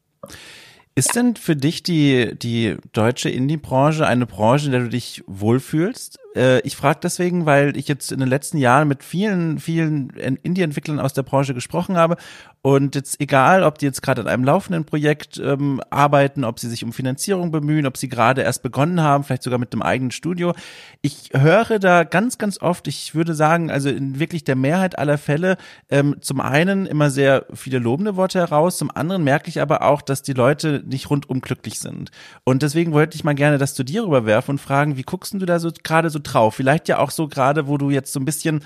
[0.94, 6.18] Ist denn für dich die, die deutsche Indie-Branche eine Branche, in der du dich wohlfühlst?
[6.34, 11.00] Äh, ich frage deswegen, weil ich jetzt in den letzten Jahren mit vielen, vielen Indie-Entwicklern
[11.00, 12.16] aus der Branche gesprochen habe
[12.64, 16.68] und jetzt egal, ob die jetzt gerade an einem laufenden Projekt ähm, arbeiten, ob sie
[16.68, 20.12] sich um Finanzierung bemühen, ob sie gerade erst begonnen haben, vielleicht sogar mit einem eigenen
[20.12, 20.54] Studio.
[21.00, 25.18] Ich höre da ganz, ganz oft, ich würde sagen, also in wirklich der Mehrheit aller
[25.18, 25.56] Fälle,
[25.90, 30.00] ähm, zum einen immer sehr viele lobende Worte heraus, zum anderen merke ich aber auch,
[30.00, 32.12] dass die Leute nicht rundum glücklich sind.
[32.44, 35.38] Und deswegen wollte ich mal gerne das zu dir rüberwerfen und fragen, wie guckst du
[35.38, 36.54] da so gerade so drauf?
[36.54, 38.64] Vielleicht ja auch so gerade, wo du jetzt so ein bisschen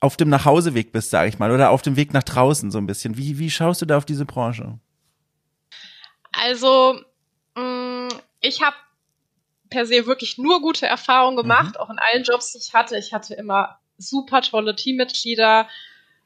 [0.00, 2.86] auf dem Nachhauseweg bist, sage ich mal, oder auf dem Weg nach draußen so ein
[2.86, 3.16] bisschen.
[3.16, 4.78] Wie, wie schaust du da auf diese Branche?
[6.32, 7.00] Also,
[7.54, 8.08] mm,
[8.40, 8.76] ich habe
[9.70, 11.80] per se wirklich nur gute Erfahrungen gemacht, mhm.
[11.80, 12.96] auch in allen Jobs, die ich hatte.
[12.98, 15.68] Ich hatte immer super tolle Teammitglieder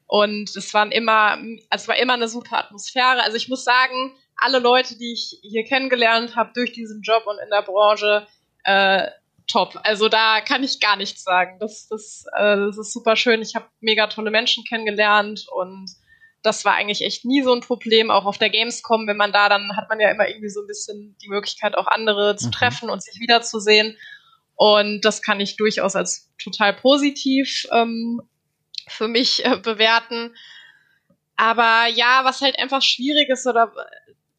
[0.06, 1.38] und es waren immer,
[1.70, 3.22] es war immer eine super Atmosphäre.
[3.22, 7.38] Also ich muss sagen, alle Leute, die ich hier kennengelernt habe durch diesen Job und
[7.38, 8.26] in der Branche,
[8.64, 9.06] äh,
[9.50, 9.78] top.
[9.82, 11.58] Also da kann ich gar nichts sagen.
[11.58, 13.42] Das, das, äh, das ist super schön.
[13.42, 15.90] Ich habe mega tolle Menschen kennengelernt und
[16.42, 18.10] das war eigentlich echt nie so ein Problem.
[18.10, 20.66] Auch auf der Gamescom, wenn man da, dann hat man ja immer irgendwie so ein
[20.66, 22.52] bisschen die Möglichkeit, auch andere zu mhm.
[22.52, 23.96] treffen und sich wiederzusehen.
[24.56, 28.22] Und das kann ich durchaus als total positiv ähm,
[28.88, 30.34] für mich äh, bewerten.
[31.36, 33.72] Aber ja, was halt einfach schwierig ist oder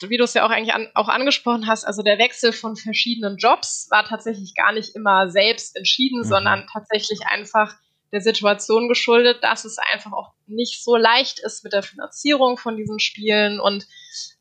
[0.10, 3.38] wie du es ja auch eigentlich an, auch angesprochen hast, also der Wechsel von verschiedenen
[3.38, 6.26] Jobs war tatsächlich gar nicht immer selbst entschieden, mhm.
[6.26, 7.76] sondern tatsächlich einfach
[8.12, 12.76] der Situation geschuldet, dass es einfach auch nicht so leicht ist mit der Finanzierung von
[12.76, 13.88] diesen Spielen und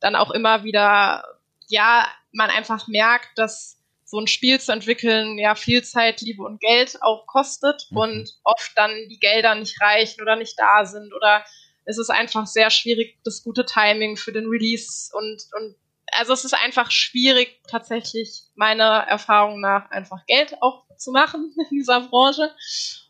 [0.00, 1.24] dann auch immer wieder,
[1.68, 6.60] ja, man einfach merkt, dass so ein Spiel zu entwickeln ja viel Zeit, Liebe und
[6.60, 7.96] Geld auch kostet mhm.
[7.96, 11.44] und oft dann die Gelder nicht reichen oder nicht da sind oder
[11.84, 15.76] es ist einfach sehr schwierig, das gute Timing für den Release und, und
[16.12, 21.78] also es ist einfach schwierig, tatsächlich meiner Erfahrung nach einfach Geld auch zu machen in
[21.78, 22.54] dieser Branche.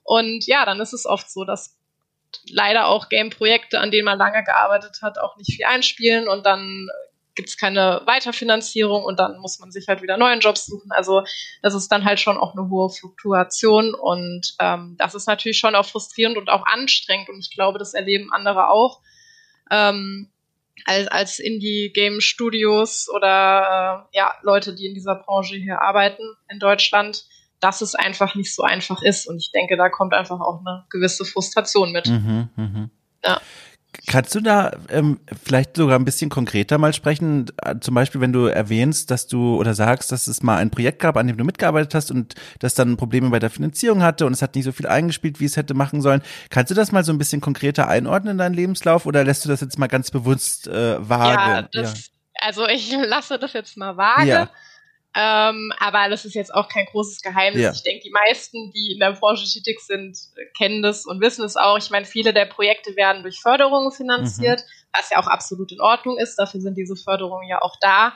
[0.03, 1.77] Und ja, dann ist es oft so, dass
[2.49, 6.89] leider auch Game-Projekte, an denen man lange gearbeitet hat, auch nicht viel einspielen und dann
[7.41, 10.93] gibt es keine Weiterfinanzierung und dann muss man sich halt wieder neuen Jobs suchen.
[10.93, 11.23] Also
[11.63, 15.75] das ist dann halt schon auch eine hohe Fluktuation und ähm, das ist natürlich schon
[15.75, 19.01] auch frustrierend und auch anstrengend und ich glaube, das erleben andere auch.
[19.71, 20.31] Ähm,
[20.85, 27.25] als, als Indie-Game-Studios oder äh, ja, Leute, die in dieser Branche hier arbeiten in Deutschland,
[27.59, 29.27] dass es einfach nicht so einfach ist.
[29.27, 32.07] Und ich denke, da kommt einfach auch eine gewisse Frustration mit.
[32.07, 32.91] Mhm, mh.
[33.25, 33.41] Ja.
[34.07, 37.47] Kannst du da ähm, vielleicht sogar ein bisschen konkreter mal sprechen?
[37.81, 41.17] Zum Beispiel, wenn du erwähnst, dass du oder sagst, dass es mal ein Projekt gab,
[41.17, 44.43] an dem du mitgearbeitet hast und das dann Probleme bei der Finanzierung hatte und es
[44.43, 46.23] hat nicht so viel eingespielt, wie es hätte machen sollen.
[46.51, 49.49] Kannst du das mal so ein bisschen konkreter einordnen in deinen Lebenslauf oder lässt du
[49.49, 51.35] das jetzt mal ganz bewusst äh, vage?
[51.35, 52.47] Ja, das, ja.
[52.47, 54.29] also ich lasse das jetzt mal vage.
[54.29, 54.51] Ja.
[55.15, 57.63] Ähm, aber das ist jetzt auch kein großes Geheimnis.
[57.63, 57.73] Ja.
[57.73, 60.17] Ich denke, die meisten, die in der Branche tätig sind,
[60.57, 61.79] kennen das und wissen es auch.
[61.79, 64.97] Ich meine, viele der Projekte werden durch Förderungen finanziert, mhm.
[64.97, 66.37] was ja auch absolut in Ordnung ist.
[66.37, 68.13] Dafür sind diese Förderungen ja auch da.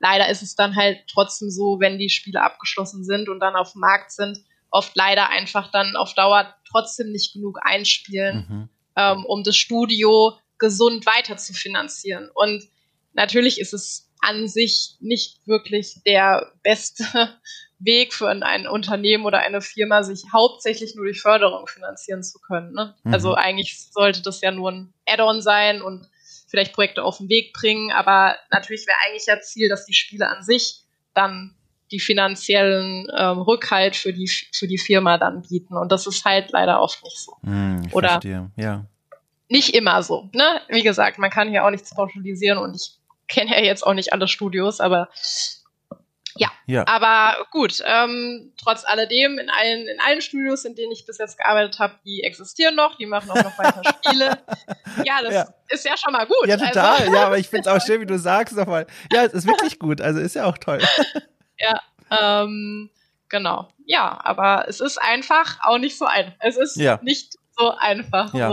[0.00, 3.72] Leider ist es dann halt trotzdem so, wenn die Spiele abgeschlossen sind und dann auf
[3.72, 4.38] dem Markt sind,
[4.70, 8.68] oft leider einfach dann auf Dauer trotzdem nicht genug einspielen, mhm.
[8.96, 12.30] ähm, um das Studio gesund weiter zu finanzieren.
[12.32, 12.64] Und
[13.12, 17.04] natürlich ist es an sich nicht wirklich der beste
[17.78, 22.72] Weg für ein Unternehmen oder eine Firma, sich hauptsächlich nur durch Förderung finanzieren zu können.
[22.72, 22.94] Ne?
[23.04, 23.14] Mhm.
[23.14, 26.08] Also eigentlich sollte das ja nur ein Add-on sein und
[26.48, 30.28] vielleicht Projekte auf den Weg bringen, aber natürlich wäre eigentlich ja Ziel, dass die Spiele
[30.28, 30.82] an sich
[31.14, 31.54] dann
[31.90, 36.50] die finanziellen ähm, Rückhalt für die für die Firma dann bieten und das ist halt
[36.50, 37.36] leider oft nicht so.
[37.42, 38.50] Mhm, Oder verstehe.
[38.56, 38.84] ja.
[39.50, 40.28] Nicht immer so.
[40.34, 40.60] Ne?
[40.68, 42.97] Wie gesagt, man kann hier auch nichts pauschalisieren und ich
[43.28, 45.08] kenne ja jetzt auch nicht alle Studios, aber
[46.38, 46.48] ja.
[46.66, 46.86] ja.
[46.86, 51.36] Aber gut, ähm, trotz alledem, in allen, in allen Studios, in denen ich bis jetzt
[51.36, 54.38] gearbeitet habe, die existieren noch, die machen auch noch weiter Spiele.
[55.04, 55.46] ja, das ja.
[55.68, 56.46] ist ja schon mal gut.
[56.46, 56.98] Ja, total.
[56.98, 57.12] Also.
[57.12, 58.86] Ja, aber ich finde es auch schön, wie du sagst nochmal.
[59.12, 60.00] Ja, es ist wirklich gut.
[60.00, 60.80] Also ist ja auch toll.
[61.58, 62.90] ja, ähm,
[63.28, 63.68] genau.
[63.84, 66.34] Ja, aber es ist einfach auch nicht so einfach.
[66.40, 67.00] Es ist ja.
[67.02, 68.32] nicht so einfach.
[68.34, 68.50] Ja.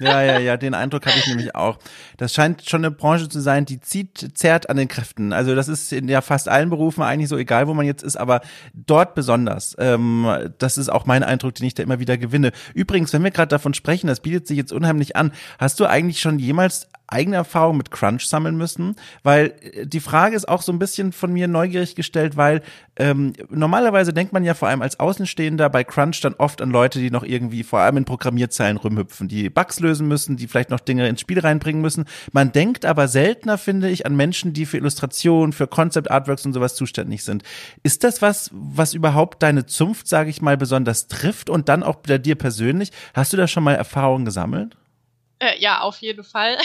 [0.00, 1.78] ja, ja, ja, den Eindruck hatte ich nämlich auch.
[2.16, 5.32] Das scheint schon eine Branche zu sein, die zieht, zerrt an den Kräften.
[5.32, 8.16] Also das ist in ja fast allen Berufen eigentlich so, egal wo man jetzt ist,
[8.16, 8.40] aber
[8.74, 9.76] dort besonders.
[9.78, 10.26] Ähm,
[10.58, 12.52] das ist auch mein Eindruck, den ich da immer wieder gewinne.
[12.74, 15.32] Übrigens, wenn wir gerade davon sprechen, das bietet sich jetzt unheimlich an.
[15.58, 18.96] Hast du eigentlich schon jemals eigene Erfahrung mit Crunch sammeln müssen?
[19.22, 22.62] Weil äh, die Frage ist auch so ein bisschen von mir neugierig gestellt, weil
[22.96, 26.98] ähm, normalerweise denkt man ja vor allem als Außenstehender bei Crunch dann oft an Leute,
[26.98, 30.80] die noch irgendwie vor allem in Programmierzeilen rumhüpfen, die Bugs lösen müssen, die vielleicht noch
[30.80, 32.04] Dinge ins Spiel reinbringen müssen.
[32.32, 36.52] Man denkt aber seltener, finde ich, an Menschen, die für Illustration, für Concept Artworks und
[36.52, 37.42] sowas zuständig sind.
[37.82, 41.96] Ist das was, was überhaupt deine Zunft, sage ich mal, besonders trifft und dann auch
[41.96, 42.90] bei dir persönlich?
[43.14, 44.76] Hast du da schon mal Erfahrungen gesammelt?
[45.40, 46.58] Äh, ja, auf jeden Fall.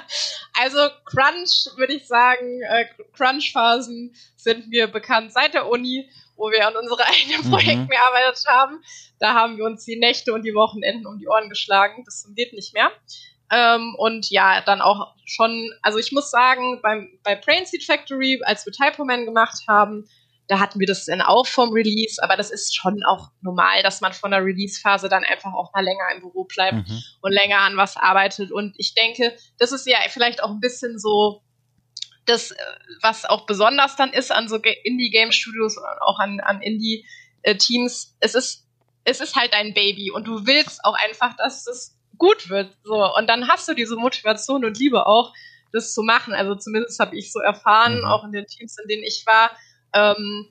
[0.52, 6.66] also Crunch, würde ich sagen, äh, Crunch-Phasen sind mir bekannt seit der Uni, wo wir
[6.66, 7.50] an unsere eigenen mhm.
[7.50, 7.88] Projekten mhm.
[7.88, 8.82] gearbeitet haben.
[9.18, 12.04] Da haben wir uns die Nächte und die Wochenenden um die Ohren geschlagen.
[12.04, 12.92] Das geht nicht mehr.
[13.50, 18.42] Ähm, und ja, dann auch schon, also ich muss sagen, beim, bei Brain Seed Factory,
[18.44, 20.06] als wir Typo Man gemacht haben,
[20.48, 24.00] da hatten wir das dann auch vom Release, aber das ist schon auch normal, dass
[24.00, 27.02] man von der Release-Phase dann einfach auch mal länger im Büro bleibt mhm.
[27.20, 28.50] und länger an was arbeitet.
[28.50, 31.42] Und ich denke, das ist ja vielleicht auch ein bisschen so
[32.24, 32.54] das,
[33.02, 38.16] was auch besonders dann ist an so Indie-Game-Studios und auch an, an Indie-Teams.
[38.20, 38.66] Es ist,
[39.04, 42.74] es ist halt dein Baby und du willst auch einfach, dass es gut wird.
[42.84, 43.14] So.
[43.16, 45.34] Und dann hast du diese Motivation und Liebe auch,
[45.72, 46.32] das zu machen.
[46.32, 48.04] Also zumindest habe ich so erfahren, mhm.
[48.06, 49.50] auch in den Teams, in denen ich war,
[49.94, 50.48] ähm,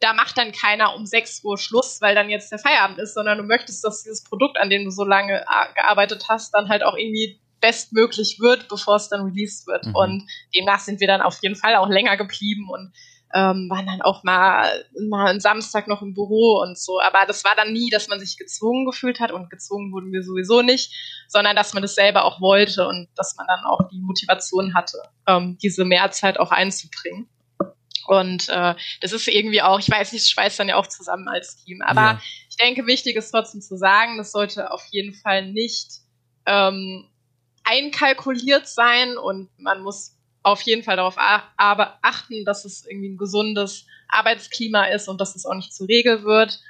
[0.00, 3.38] da macht dann keiner um 6 Uhr Schluss, weil dann jetzt der Feierabend ist, sondern
[3.38, 6.82] du möchtest, dass dieses Produkt, an dem du so lange äh, gearbeitet hast, dann halt
[6.82, 9.86] auch irgendwie bestmöglich wird, bevor es dann released wird.
[9.86, 9.94] Mhm.
[9.94, 12.92] Und demnach sind wir dann auf jeden Fall auch länger geblieben und
[13.34, 17.00] ähm, waren dann auch mal, mal einen Samstag noch im Büro und so.
[17.00, 20.22] Aber das war dann nie, dass man sich gezwungen gefühlt hat und gezwungen wurden wir
[20.22, 20.92] sowieso nicht,
[21.26, 24.98] sondern dass man das selber auch wollte und dass man dann auch die Motivation hatte,
[25.26, 27.28] ähm, diese Mehrzeit auch einzubringen.
[28.06, 31.28] Und äh, das ist irgendwie auch, ich weiß nicht, es schweißt dann ja auch zusammen
[31.28, 31.82] als Team.
[31.82, 32.22] Aber ja.
[32.50, 36.00] ich denke, wichtig ist trotzdem zu sagen, das sollte auf jeden Fall nicht
[36.46, 37.08] ähm,
[37.64, 43.16] einkalkuliert sein und man muss auf jeden Fall darauf aber achten, dass es irgendwie ein
[43.16, 46.60] gesundes Arbeitsklima ist und dass es auch nicht zur Regel wird.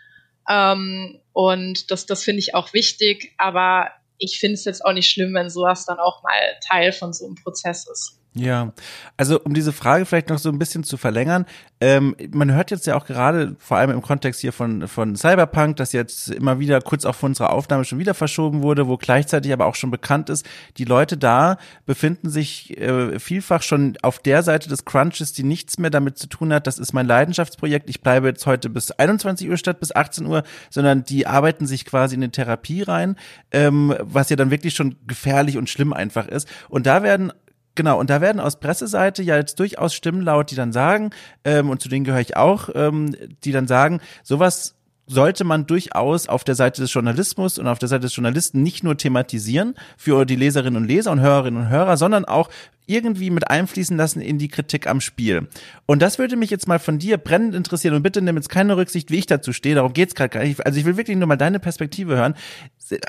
[0.49, 5.11] Ähm, und das, das finde ich auch wichtig, aber ich finde es jetzt auch nicht
[5.11, 8.21] schlimm, wenn sowas dann auch mal Teil von so einem Prozess ist.
[8.37, 8.73] Ja,
[9.17, 11.47] also um diese Frage vielleicht noch so ein bisschen zu verlängern,
[11.81, 15.77] ähm, man hört jetzt ja auch gerade, vor allem im Kontext hier von, von Cyberpunk,
[15.77, 19.53] dass jetzt immer wieder kurz auch vor unserer Aufnahme schon wieder verschoben wurde, wo gleichzeitig
[19.53, 20.45] aber auch schon bekannt ist,
[20.79, 25.79] die Leute da befinden sich äh, vielfach schon auf der Seite des Crunches, die nichts
[25.79, 29.49] mehr damit zu tun hat, das ist mein Leidenschaftsprojekt, ich bleibe jetzt heute bis 21
[29.49, 33.15] Uhr statt bis 18 Uhr, sondern die arbeiten sich quasi in eine Therapie rein,
[33.53, 36.49] ähm, was ja dann wirklich schon gefährlich und schlimm einfach ist.
[36.69, 37.33] Und da werden
[37.75, 41.11] Genau, und da werden aus Presseseite ja jetzt durchaus Stimmen laut, die dann sagen,
[41.45, 46.29] ähm, und zu denen gehöre ich auch, ähm, die dann sagen, sowas sollte man durchaus
[46.29, 50.25] auf der Seite des Journalismus und auf der Seite des Journalisten nicht nur thematisieren für
[50.25, 52.49] die Leserinnen und Leser und Hörerinnen und Hörer, sondern auch
[52.87, 55.49] irgendwie mit einfließen lassen in die Kritik am Spiel.
[55.87, 58.77] Und das würde mich jetzt mal von dir brennend interessieren und bitte nimm jetzt keine
[58.77, 60.65] Rücksicht, wie ich dazu stehe, darum geht's gerade gar nicht.
[60.65, 62.35] Also ich will wirklich nur mal deine Perspektive hören.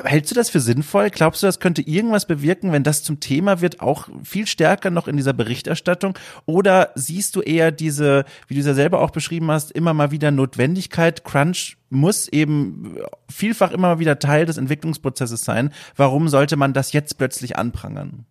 [0.04, 1.10] Hältst du das für sinnvoll?
[1.10, 5.08] Glaubst du, das könnte irgendwas bewirken, wenn das zum Thema wird, auch viel stärker noch
[5.08, 6.18] in dieser Berichterstattung?
[6.46, 10.12] Oder siehst du eher diese, wie du es ja selber auch beschrieben hast, immer mal
[10.12, 12.98] wieder Notwendigkeit, Crunch muss eben
[13.30, 15.72] vielfach immer mal wieder Teil des Entwicklungsprozesses sein.
[15.96, 18.26] Warum sollte man das jetzt plötzlich anprangern?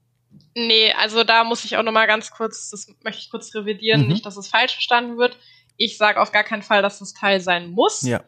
[0.55, 4.03] Nee, also da muss ich auch noch mal ganz kurz, das möchte ich kurz revidieren,
[4.03, 4.09] mhm.
[4.09, 5.37] nicht, dass es falsch verstanden wird.
[5.77, 8.03] Ich sage auf gar keinen Fall, dass das Teil sein muss.
[8.03, 8.23] Ja.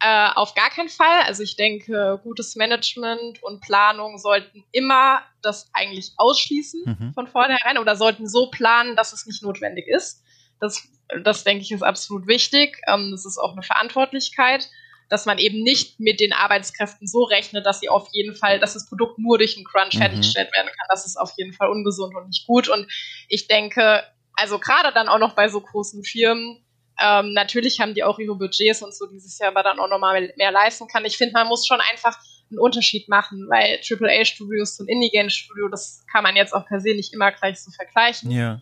[0.00, 1.22] Äh, auf gar keinen Fall.
[1.26, 7.12] Also ich denke, gutes Management und Planung sollten immer das eigentlich ausschließen mhm.
[7.12, 10.22] von vornherein oder sollten so planen, dass es nicht notwendig ist.
[10.60, 10.88] Das,
[11.22, 12.80] das denke ich ist absolut wichtig.
[12.86, 14.70] Ähm, das ist auch eine Verantwortlichkeit
[15.08, 18.74] dass man eben nicht mit den Arbeitskräften so rechnet, dass sie auf jeden Fall, dass
[18.74, 19.98] das Produkt nur durch einen Crunch mhm.
[19.98, 20.86] fertiggestellt werden kann.
[20.88, 22.68] Das ist auf jeden Fall ungesund und nicht gut.
[22.68, 22.86] Und
[23.28, 24.02] ich denke,
[24.34, 26.62] also gerade dann auch noch bei so großen Firmen,
[27.00, 30.32] ähm, natürlich haben die auch ihre Budgets und so dieses Jahr aber dann auch nochmal
[30.36, 31.04] mehr leisten kann.
[31.04, 32.18] Ich finde, man muss schon einfach
[32.50, 37.12] einen Unterschied machen, weil AAA-Studios und Indie-Game-Studio, das kann man jetzt auch per se nicht
[37.12, 38.30] immer gleich so vergleichen.
[38.30, 38.60] Ja.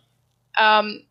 [0.59, 1.07] Ähm,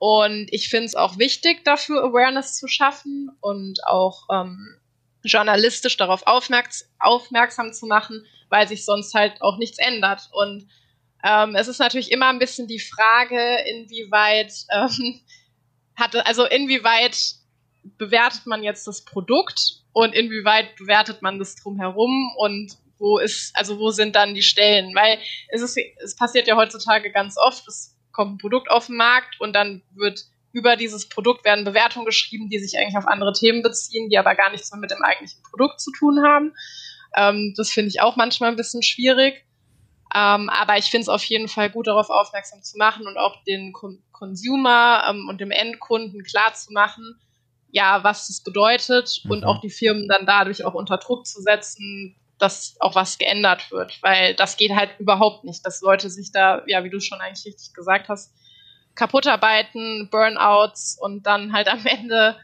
[0.00, 4.80] und ich finde es auch wichtig, dafür Awareness zu schaffen und auch ähm,
[5.22, 10.30] journalistisch darauf aufmerks aufmerksam zu machen, weil sich sonst halt auch nichts ändert.
[10.32, 10.66] Und
[11.22, 15.20] ähm, es ist natürlich immer ein bisschen die Frage, inwieweit ähm,
[15.96, 17.34] hatte, also inwieweit
[17.98, 23.78] bewertet man jetzt das Produkt und inwieweit bewertet man das drumherum und wo ist, also
[23.78, 24.94] wo sind dann die Stellen?
[24.94, 25.18] Weil
[25.50, 29.40] es ist, es passiert ja heutzutage ganz oft, es kommt ein Produkt auf den Markt
[29.40, 33.62] und dann wird über dieses Produkt werden Bewertungen geschrieben, die sich eigentlich auf andere Themen
[33.62, 36.52] beziehen, die aber gar nichts mehr mit dem eigentlichen Produkt zu tun haben.
[37.16, 39.46] Ähm, das finde ich auch manchmal ein bisschen schwierig.
[40.14, 43.42] Ähm, aber ich finde es auf jeden Fall gut, darauf aufmerksam zu machen und auch
[43.44, 47.18] den Con Consumer ähm, und dem Endkunden klar zu machen,
[47.70, 49.30] ja, was das bedeutet mhm.
[49.30, 53.70] und auch die Firmen dann dadurch auch unter Druck zu setzen, dass auch was geändert
[53.70, 57.20] wird, weil das geht halt überhaupt nicht, dass Leute sich da, ja, wie du schon
[57.20, 58.32] eigentlich richtig gesagt hast,
[58.94, 62.36] kaputt arbeiten, Burnouts und dann halt am Ende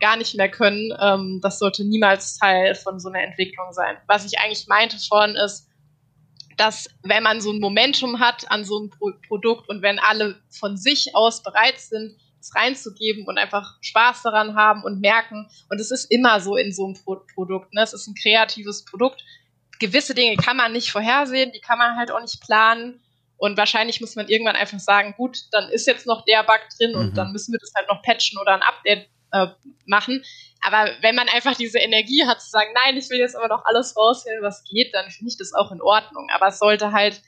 [0.00, 0.92] gar nicht mehr können.
[1.00, 3.96] Ähm, das sollte niemals Teil von so einer Entwicklung sein.
[4.06, 5.68] Was ich eigentlich meinte vorhin ist,
[6.56, 10.36] dass wenn man so ein Momentum hat an so einem Pro Produkt und wenn alle
[10.50, 15.80] von sich aus bereit sind, es reinzugeben und einfach Spaß daran haben und merken, und
[15.80, 17.82] es ist immer so in so einem Pro Produkt, ne?
[17.82, 19.22] es ist ein kreatives Produkt,
[19.80, 23.02] gewisse Dinge kann man nicht vorhersehen, die kann man halt auch nicht planen.
[23.36, 26.94] Und wahrscheinlich muss man irgendwann einfach sagen, gut, dann ist jetzt noch der Bug drin
[26.94, 27.14] und mhm.
[27.14, 29.46] dann müssen wir das halt noch patchen oder ein Update äh,
[29.86, 30.22] machen.
[30.60, 33.64] Aber wenn man einfach diese Energie hat zu sagen, nein, ich will jetzt aber noch
[33.64, 36.28] alles rausholen, was geht, dann finde ich das auch in Ordnung.
[36.34, 37.22] Aber es sollte halt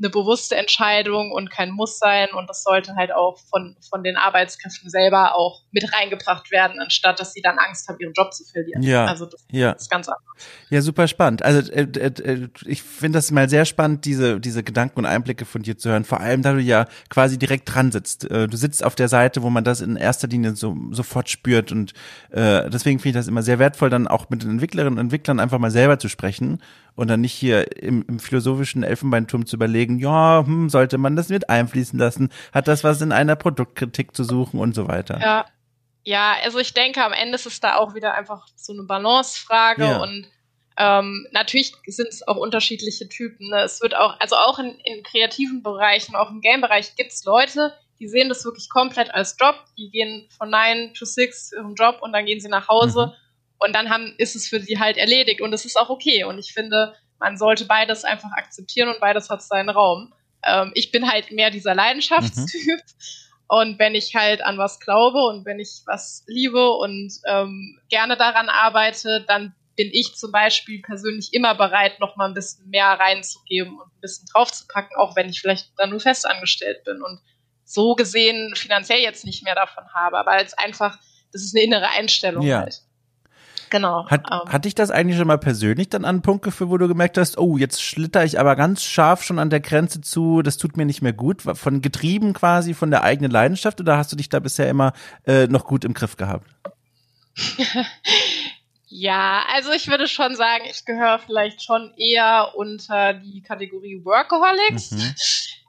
[0.00, 4.16] eine bewusste Entscheidung und kein Muss sein und das sollte halt auch von, von den
[4.16, 8.44] Arbeitskräften selber auch mit reingebracht werden, anstatt dass sie dann Angst haben, ihren Job zu
[8.44, 8.82] verlieren.
[8.82, 9.72] Ja, also das, ja.
[9.72, 10.22] ist ganz anders.
[10.70, 11.42] Ja, super spannend.
[11.42, 15.44] Also äh, äh, äh, ich finde das mal sehr spannend, diese, diese Gedanken und Einblicke
[15.44, 18.30] von dir zu hören, vor allem da du ja quasi direkt dran sitzt.
[18.30, 21.72] Äh, du sitzt auf der Seite, wo man das in erster Linie so sofort spürt
[21.72, 21.92] und
[22.30, 25.40] äh, deswegen finde ich das immer sehr wertvoll, dann auch mit den Entwicklerinnen und Entwicklern
[25.40, 26.62] einfach mal selber zu sprechen
[26.98, 31.28] und dann nicht hier im, im philosophischen Elfenbeinturm zu überlegen, ja, hm, sollte man das
[31.28, 32.30] mit einfließen lassen?
[32.52, 35.20] Hat das was in einer Produktkritik zu suchen und so weiter?
[35.20, 35.46] Ja.
[36.04, 39.84] Ja, also ich denke, am Ende ist es da auch wieder einfach so eine Balancefrage
[39.84, 39.98] ja.
[39.98, 40.26] und
[40.78, 43.50] ähm, natürlich sind es auch unterschiedliche Typen.
[43.50, 43.60] Ne?
[43.60, 47.74] Es wird auch, also auch in, in kreativen Bereichen, auch im Game-Bereich gibt es Leute,
[48.00, 49.56] die sehen das wirklich komplett als Job.
[49.76, 53.27] Die gehen von 9 to 6 ihrem Job und dann gehen sie nach Hause mhm.
[53.58, 56.24] Und dann haben, ist es für sie halt erledigt und es ist auch okay.
[56.24, 60.12] Und ich finde, man sollte beides einfach akzeptieren und beides hat seinen Raum.
[60.44, 62.78] Ähm, ich bin halt mehr dieser Leidenschaftstyp.
[62.78, 63.18] Mhm.
[63.48, 68.16] Und wenn ich halt an was glaube und wenn ich was liebe und ähm, gerne
[68.16, 72.88] daran arbeite, dann bin ich zum Beispiel persönlich immer bereit, noch mal ein bisschen mehr
[72.88, 77.20] reinzugeben und ein bisschen draufzupacken, auch wenn ich vielleicht dann nur festangestellt bin und
[77.64, 80.98] so gesehen finanziell jetzt nicht mehr davon habe, aber als einfach,
[81.32, 82.60] das ist eine innere Einstellung ja.
[82.60, 82.82] halt.
[83.70, 84.06] Genau.
[84.08, 84.52] Hat, ähm.
[84.52, 87.18] hat dich das eigentlich schon mal persönlich dann an einen Punkt geführt, wo du gemerkt
[87.18, 90.76] hast, oh, jetzt schlitter ich aber ganz scharf schon an der Grenze zu, das tut
[90.76, 94.28] mir nicht mehr gut, von getrieben quasi von der eigenen Leidenschaft oder hast du dich
[94.28, 94.92] da bisher immer
[95.26, 96.46] äh, noch gut im Griff gehabt?
[98.90, 104.92] Ja, also ich würde schon sagen, ich gehöre vielleicht schon eher unter die Kategorie Workaholics.
[104.92, 105.14] Mhm.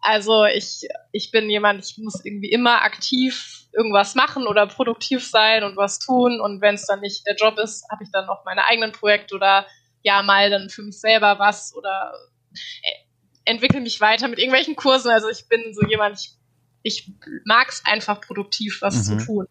[0.01, 5.63] Also ich, ich bin jemand, ich muss irgendwie immer aktiv irgendwas machen oder produktiv sein
[5.63, 6.39] und was tun.
[6.41, 9.35] Und wenn es dann nicht der Job ist, habe ich dann noch meine eigenen Projekte
[9.35, 9.65] oder
[10.01, 12.13] ja mal dann für mich selber was oder
[12.53, 13.09] äh,
[13.45, 15.11] entwickle mich weiter mit irgendwelchen Kursen.
[15.11, 16.31] Also ich bin so jemand, ich,
[16.83, 17.11] ich
[17.45, 19.19] mag es einfach produktiv was mhm.
[19.19, 19.45] zu tun.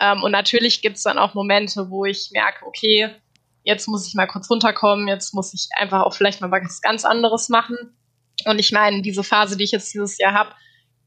[0.00, 3.14] Ähm, und natürlich gibt es dann auch Momente, wo ich merke, okay,
[3.62, 7.04] jetzt muss ich mal kurz runterkommen, jetzt muss ich einfach auch vielleicht mal was ganz
[7.04, 7.76] anderes machen.
[8.46, 10.50] Und ich meine, diese Phase, die ich jetzt dieses Jahr habe,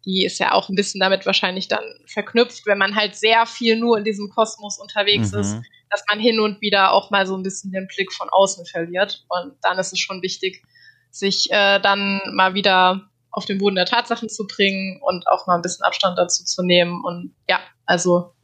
[0.05, 3.75] die ist ja auch ein bisschen damit wahrscheinlich dann verknüpft, wenn man halt sehr viel
[3.75, 5.39] nur in diesem Kosmos unterwegs mhm.
[5.39, 5.57] ist,
[5.89, 9.25] dass man hin und wieder auch mal so ein bisschen den Blick von außen verliert.
[9.29, 10.63] Und dann ist es schon wichtig,
[11.09, 15.55] sich äh, dann mal wieder auf den Boden der Tatsachen zu bringen und auch mal
[15.55, 17.03] ein bisschen Abstand dazu zu nehmen.
[17.03, 18.34] Und ja, also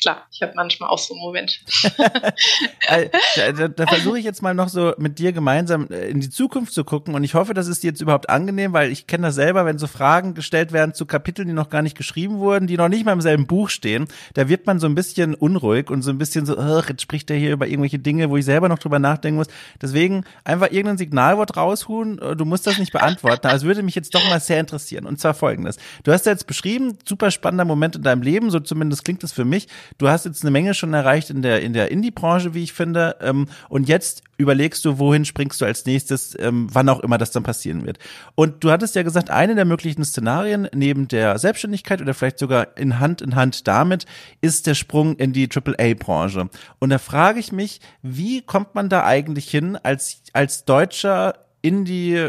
[0.00, 1.60] klar, ich habe manchmal auch so einen Moment.
[2.88, 6.20] Äh, da, da, da versuche ich jetzt mal noch so mit dir gemeinsam äh, in
[6.20, 9.08] die Zukunft zu gucken und ich hoffe, das ist dir jetzt überhaupt angenehm, weil ich
[9.08, 12.38] kenne das selber, wenn so Fragen gestellt werden zu Kapiteln, die noch gar nicht geschrieben
[12.38, 15.34] wurden, die noch nicht mal im selben Buch stehen, da wird man so ein bisschen
[15.34, 18.36] unruhig und so ein bisschen so, ach, jetzt spricht er hier über irgendwelche Dinge, wo
[18.36, 19.48] ich selber noch drüber nachdenken muss.
[19.82, 24.14] Deswegen einfach irgendein Signalwort raushuhen, äh, du musst das nicht beantworten, es würde mich jetzt
[24.14, 25.76] doch mal sehr interessieren und zwar folgendes.
[26.04, 29.32] Du hast ja jetzt beschrieben, super spannender Moment in deinem Leben, so zumindest klingt es
[29.32, 29.66] für mich.
[29.98, 33.16] Du hast jetzt eine Menge schon erreicht in der, in der Indie-Branche, wie ich finde.
[33.20, 37.30] Ähm, und jetzt überlegst du, wohin springst du als nächstes, ähm, wann auch immer das
[37.30, 37.98] dann passieren wird.
[38.34, 42.76] Und du hattest ja gesagt, eine der möglichen Szenarien neben der Selbstständigkeit oder vielleicht sogar
[42.76, 44.06] in Hand in Hand damit
[44.40, 46.48] ist der Sprung in die AAA-Branche.
[46.78, 52.28] Und da frage ich mich, wie kommt man da eigentlich hin als, als deutscher Indie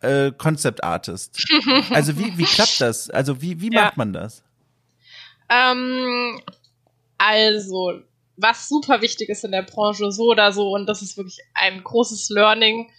[0.00, 1.44] äh, Concept Artist?
[1.90, 3.10] Also wie, wie klappt das?
[3.10, 3.84] Also wie, wie ja.
[3.84, 4.42] macht man das?
[5.48, 6.40] Ähm,
[7.18, 8.00] also,
[8.36, 11.82] was super wichtig ist in der Branche, so oder so, und das ist wirklich ein
[11.82, 12.90] großes Learning,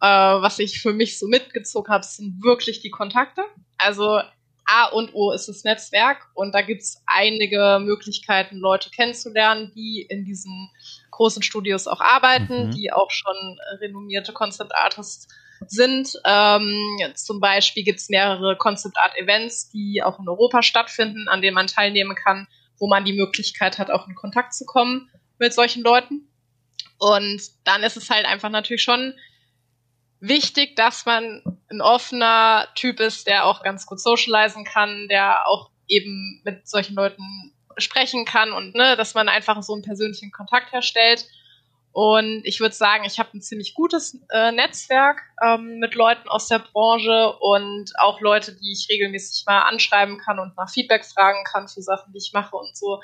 [0.00, 3.42] äh, was ich für mich so mitgezogen habe, sind wirklich die Kontakte.
[3.78, 4.20] Also
[4.66, 10.02] A und O ist das Netzwerk und da gibt es einige Möglichkeiten, Leute kennenzulernen, die
[10.08, 10.70] in diesen
[11.12, 12.70] großen Studios auch arbeiten, mhm.
[12.72, 15.28] die auch schon renommierte Concept Artists
[15.68, 16.20] sind.
[16.24, 21.40] Ähm, zum Beispiel gibt es mehrere Concept Art Events, die auch in Europa stattfinden, an
[21.40, 22.48] denen man teilnehmen kann
[22.78, 26.28] wo man die Möglichkeit hat, auch in Kontakt zu kommen mit solchen Leuten.
[26.98, 29.14] Und dann ist es halt einfach natürlich schon
[30.20, 35.70] wichtig, dass man ein offener Typ ist, der auch ganz gut socialisen kann, der auch
[35.88, 40.72] eben mit solchen Leuten sprechen kann und ne, dass man einfach so einen persönlichen Kontakt
[40.72, 41.26] herstellt.
[41.96, 46.46] Und ich würde sagen, ich habe ein ziemlich gutes äh, Netzwerk ähm, mit Leuten aus
[46.46, 51.42] der Branche und auch Leute, die ich regelmäßig mal anschreiben kann und nach Feedback fragen
[51.50, 53.00] kann für Sachen, die ich mache und so.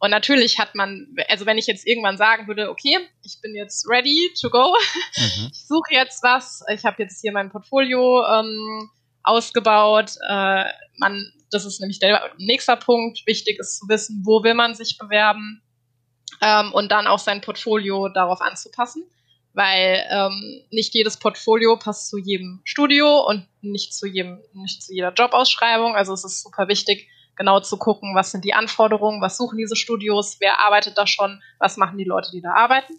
[0.00, 3.88] Und natürlich hat man, also wenn ich jetzt irgendwann sagen würde, okay, ich bin jetzt
[3.88, 4.74] ready to go,
[5.16, 5.50] mhm.
[5.52, 8.90] ich suche jetzt was, ich habe jetzt hier mein Portfolio ähm,
[9.22, 10.64] ausgebaut, äh,
[10.98, 14.98] man, das ist nämlich der nächste Punkt, wichtig ist zu wissen, wo will man sich
[14.98, 15.62] bewerben
[16.42, 19.04] ähm, und dann auch sein Portfolio darauf anzupassen,
[19.54, 24.92] weil ähm, nicht jedes Portfolio passt zu jedem Studio und nicht zu jedem, nicht zu
[24.92, 25.94] jeder Jobausschreibung.
[25.94, 29.76] Also es ist super wichtig, genau zu gucken, was sind die Anforderungen, was suchen diese
[29.76, 32.98] Studios, wer arbeitet da schon, was machen die Leute, die da arbeiten.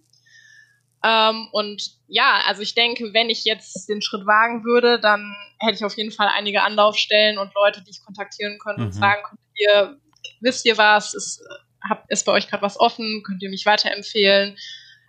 [1.05, 5.75] Ähm, und ja, also ich denke, wenn ich jetzt den Schritt wagen würde, dann hätte
[5.75, 8.87] ich auf jeden Fall einige Anlaufstellen und Leute, die ich kontaktieren könnte mhm.
[8.87, 9.97] und sagen könnte, ihr
[10.39, 11.43] wisst ihr was, ist
[11.87, 14.57] hab, ist bei euch gerade was offen, könnt ihr mich weiterempfehlen.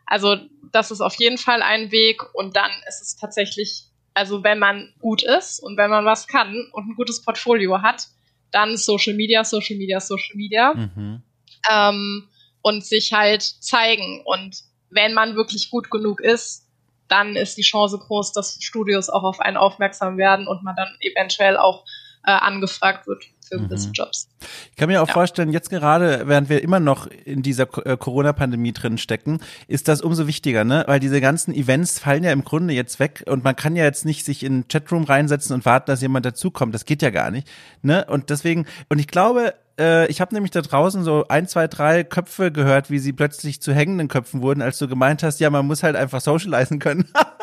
[0.06, 0.36] Also
[0.72, 4.92] das ist auf jeden Fall ein Weg und dann ist es tatsächlich, also wenn man
[5.00, 8.08] gut ist und wenn man was kann und ein gutes Portfolio hat,
[8.50, 11.22] dann Social Media, Social Media, Social Media mhm.
[11.70, 12.28] ähm,
[12.62, 14.22] und sich halt zeigen.
[14.24, 16.68] Und wenn man wirklich gut genug ist,
[17.08, 20.96] dann ist die Chance groß, dass Studios auch auf einen aufmerksam werden und man dann
[21.00, 21.84] eventuell auch
[22.26, 23.92] äh, angefragt wird für gewisse mhm.
[23.94, 24.28] Jobs.
[24.70, 25.14] Ich kann mir auch ja.
[25.14, 30.00] vorstellen, jetzt gerade, während wir immer noch in dieser äh, Corona-Pandemie drin stecken, ist das
[30.00, 30.84] umso wichtiger, ne?
[30.86, 34.04] Weil diese ganzen Events fallen ja im Grunde jetzt weg und man kann ja jetzt
[34.04, 36.74] nicht sich in einen Chatroom reinsetzen und warten, dass jemand dazukommt.
[36.74, 37.48] Das geht ja gar nicht,
[37.82, 38.04] ne?
[38.08, 42.04] Und deswegen, und ich glaube, äh, ich habe nämlich da draußen so ein, zwei, drei
[42.04, 45.66] Köpfe gehört, wie sie plötzlich zu hängenden Köpfen wurden, als du gemeint hast, ja, man
[45.66, 47.08] muss halt einfach socialisen können.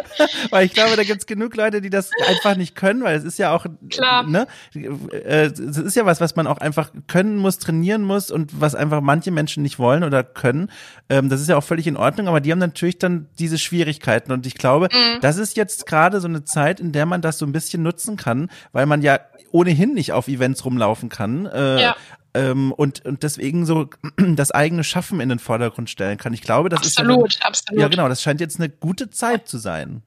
[0.50, 3.38] weil ich glaube, da gibt's genug Leute, die das einfach nicht können, weil es ist
[3.38, 4.24] ja auch, Klar.
[4.24, 8.60] ne, äh, es ist ja was, was man auch einfach können muss, trainieren muss und
[8.60, 10.70] was einfach manche Menschen nicht wollen oder können.
[11.08, 14.32] Ähm, das ist ja auch völlig in Ordnung, aber die haben natürlich dann diese Schwierigkeiten
[14.32, 15.20] und ich glaube, mhm.
[15.20, 18.16] das ist jetzt gerade so eine Zeit, in der man das so ein bisschen nutzen
[18.16, 19.20] kann, weil man ja
[19.52, 21.46] ohnehin nicht auf Events rumlaufen kann.
[21.46, 21.96] Äh, ja.
[22.34, 26.32] Ähm, und, und deswegen so das eigene Schaffen in den Vordergrund stellen kann.
[26.32, 27.80] Ich glaube, das absolut, ist ja, absolut.
[27.80, 30.02] Ja, genau, das scheint jetzt eine gute Zeit zu sein.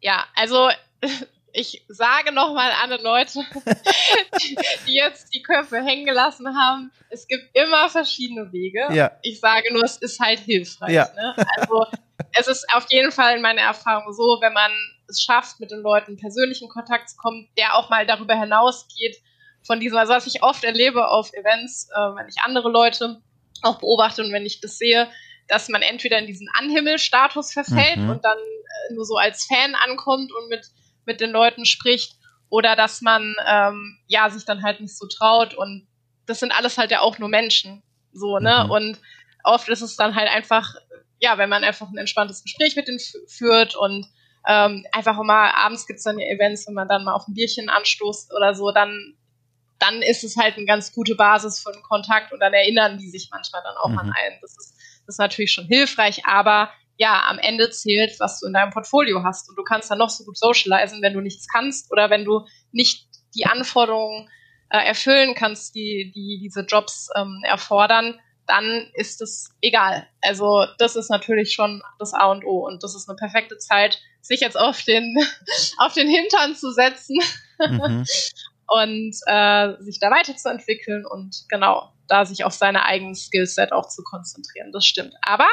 [0.00, 0.70] Ja, also
[1.52, 3.40] ich sage nochmal an die Leute,
[4.86, 8.88] die jetzt die Köpfe hängen gelassen haben, es gibt immer verschiedene Wege.
[8.92, 9.12] Ja.
[9.22, 10.92] Ich sage nur, es ist halt hilfreich.
[10.92, 11.08] Ja.
[11.14, 11.34] Ne?
[11.56, 11.86] Also
[12.38, 14.70] es ist auf jeden Fall in meiner Erfahrung so, wenn man
[15.08, 19.16] es schafft, mit den Leuten persönlichen Kontakt zu kommen, der auch mal darüber hinausgeht,
[19.66, 23.20] von diesem, also was ich oft erlebe auf Events, äh, wenn ich andere Leute
[23.62, 25.08] auch beobachte und wenn ich das sehe,
[25.48, 28.10] dass man entweder in diesen Anhimmelstatus verfällt mhm.
[28.10, 30.66] und dann äh, nur so als Fan ankommt und mit,
[31.04, 32.16] mit den Leuten spricht,
[32.48, 35.88] oder dass man ähm, ja sich dann halt nicht so traut und
[36.26, 38.70] das sind alles halt ja auch nur Menschen, so ne mhm.
[38.70, 39.00] und
[39.42, 40.74] oft ist es dann halt einfach
[41.18, 44.06] ja, wenn man einfach ein entspanntes Gespräch mit denen führt und
[44.48, 47.68] ähm, einfach mal abends gibt's dann ja Events, wenn man dann mal auf ein Bierchen
[47.68, 49.15] anstoßt oder so, dann
[49.78, 53.10] dann ist es halt eine ganz gute Basis für einen Kontakt und dann erinnern die
[53.10, 53.98] sich manchmal dann auch mhm.
[53.98, 54.38] an einen.
[54.40, 54.74] Das ist,
[55.06, 59.22] das ist natürlich schon hilfreich, aber ja, am Ende zählt, was du in deinem Portfolio
[59.22, 59.48] hast.
[59.50, 62.46] Und du kannst dann noch so gut socialisen, wenn du nichts kannst oder wenn du
[62.72, 64.30] nicht die Anforderungen
[64.70, 70.08] äh, erfüllen kannst, die, die diese Jobs ähm, erfordern, dann ist es egal.
[70.22, 74.00] Also das ist natürlich schon das A und O und das ist eine perfekte Zeit,
[74.22, 75.16] sich jetzt auf den,
[75.78, 77.18] auf den Hintern zu setzen
[77.58, 78.04] mhm.
[78.68, 84.02] und äh, sich da weiterzuentwickeln und genau, da sich auf seine eigenen Skillset auch zu
[84.02, 84.72] konzentrieren.
[84.72, 85.14] Das stimmt.
[85.22, 85.46] Aber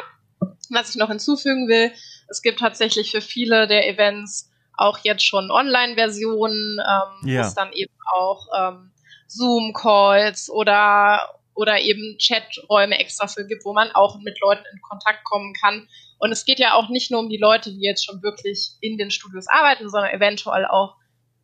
[0.70, 1.91] was ich noch hinzufügen will,
[2.28, 7.41] es gibt tatsächlich für viele der Events auch jetzt schon Online-Versionen, ähm, ja.
[7.41, 8.91] wo es dann eben auch ähm,
[9.28, 15.24] Zoom-Calls oder oder eben Chaträume extra für gibt, wo man auch mit Leuten in Kontakt
[15.24, 15.88] kommen kann.
[16.18, 18.97] Und es geht ja auch nicht nur um die Leute, die jetzt schon wirklich in
[18.97, 20.95] den Studios arbeiten, sondern eventuell auch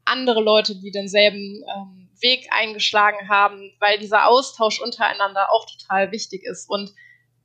[0.10, 6.44] andere Leute, die denselben ähm, Weg eingeschlagen haben, weil dieser Austausch untereinander auch total wichtig
[6.44, 6.92] ist und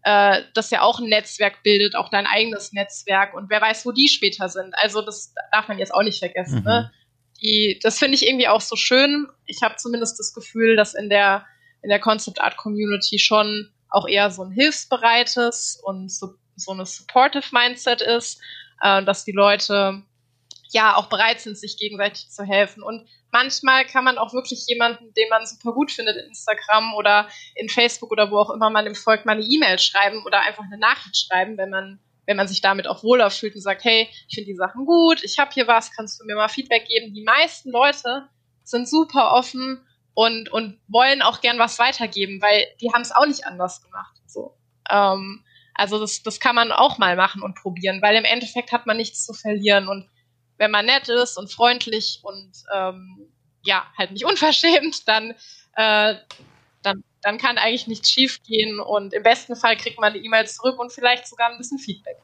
[0.02, 3.92] äh, das ja auch ein Netzwerk bildet, auch dein eigenes Netzwerk und wer weiß, wo
[3.92, 4.74] die später sind.
[4.76, 6.56] Also das darf man jetzt auch nicht vergessen.
[6.56, 6.60] Ne?
[6.60, 6.66] Mhm.
[6.66, 6.92] Ne?
[7.42, 9.26] Die, das finde ich irgendwie auch so schön.
[9.46, 11.44] Ich habe zumindest das Gefühl, dass in der
[11.82, 16.86] in der Concept Art Community schon auch eher so ein hilfsbereites und so, so eine
[16.86, 18.40] supportive Mindset ist,
[18.80, 20.02] äh, dass die Leute
[20.74, 22.82] ja auch bereit sind, sich gegenseitig zu helfen.
[22.82, 27.28] Und manchmal kann man auch wirklich jemanden, den man super gut findet in Instagram oder
[27.54, 30.64] in Facebook oder wo auch immer man dem folgt, mal eine E-Mail schreiben oder einfach
[30.64, 34.08] eine Nachricht schreiben, wenn man wenn man sich damit auch wohler fühlt und sagt, hey,
[34.28, 37.12] ich finde die Sachen gut, ich habe hier was, kannst du mir mal Feedback geben?
[37.12, 38.28] Die meisten Leute
[38.62, 43.26] sind super offen und, und wollen auch gern was weitergeben, weil die haben es auch
[43.26, 44.16] nicht anders gemacht.
[44.26, 44.56] So.
[44.90, 45.44] Ähm,
[45.74, 48.96] also das, das kann man auch mal machen und probieren, weil im Endeffekt hat man
[48.96, 49.88] nichts zu verlieren.
[49.88, 50.08] Und
[50.58, 53.28] wenn man nett ist und freundlich und ähm,
[53.62, 55.30] ja, halt nicht unverschämt, dann,
[55.76, 56.14] äh,
[56.82, 60.78] dann, dann kann eigentlich nichts schiefgehen und im besten Fall kriegt man eine E-Mail zurück
[60.78, 62.18] und vielleicht sogar ein bisschen Feedback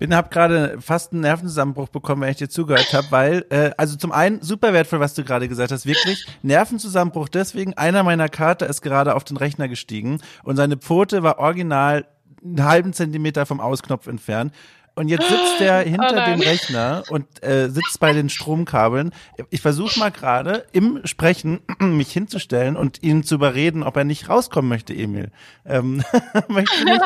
[0.00, 3.96] bin habe gerade fast einen Nervenzusammenbruch bekommen, wenn ich dir zugehört habe, weil äh, also
[3.96, 7.28] zum einen super wertvoll, was du gerade gesagt hast, wirklich Nervenzusammenbruch.
[7.28, 12.06] Deswegen einer meiner Kater ist gerade auf den Rechner gestiegen und seine Pfote war original
[12.42, 14.54] einen halben Zentimeter vom Ausknopf entfernt.
[14.94, 19.12] Und jetzt sitzt der hinter oh dem Rechner und äh, sitzt bei den Stromkabeln.
[19.48, 24.28] Ich versuche mal gerade im Sprechen mich hinzustellen und ihn zu überreden, ob er nicht
[24.28, 25.30] rauskommen möchte, Emil.
[25.64, 26.02] Ähm,
[26.48, 27.02] möchte, nicht,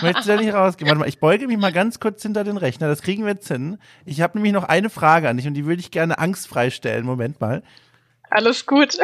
[0.00, 0.88] möchte er nicht rausgehen?
[0.88, 2.88] Warte mal, ich beuge mich mal ganz kurz hinter den Rechner.
[2.88, 3.78] Das kriegen wir jetzt hin.
[4.04, 7.04] Ich habe nämlich noch eine Frage an dich und die würde ich gerne angstfrei stellen.
[7.04, 7.62] Moment mal.
[8.30, 8.98] Alles gut.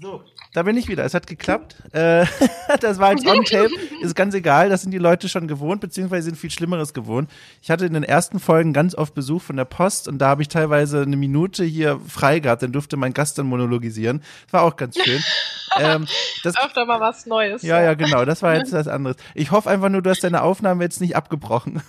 [0.00, 0.22] So,
[0.52, 1.04] da bin ich wieder.
[1.04, 1.76] Es hat geklappt.
[1.92, 2.26] Äh,
[2.80, 3.70] das war jetzt on tape.
[4.02, 4.68] Ist ganz egal.
[4.68, 7.30] Das sind die Leute schon gewohnt, beziehungsweise sind viel Schlimmeres gewohnt.
[7.62, 10.42] Ich hatte in den ersten Folgen ganz oft Besuch von der Post und da habe
[10.42, 12.62] ich teilweise eine Minute hier frei gehabt.
[12.62, 14.22] Dann durfte mein Gast dann monologisieren.
[14.46, 15.22] Das war auch ganz schön.
[15.78, 16.06] ähm,
[16.42, 17.62] das, Öfter mal was Neues.
[17.62, 18.24] Ja, ja, genau.
[18.24, 19.16] Das war jetzt was anderes.
[19.34, 21.80] Ich hoffe einfach nur, du hast deine Aufnahme jetzt nicht abgebrochen.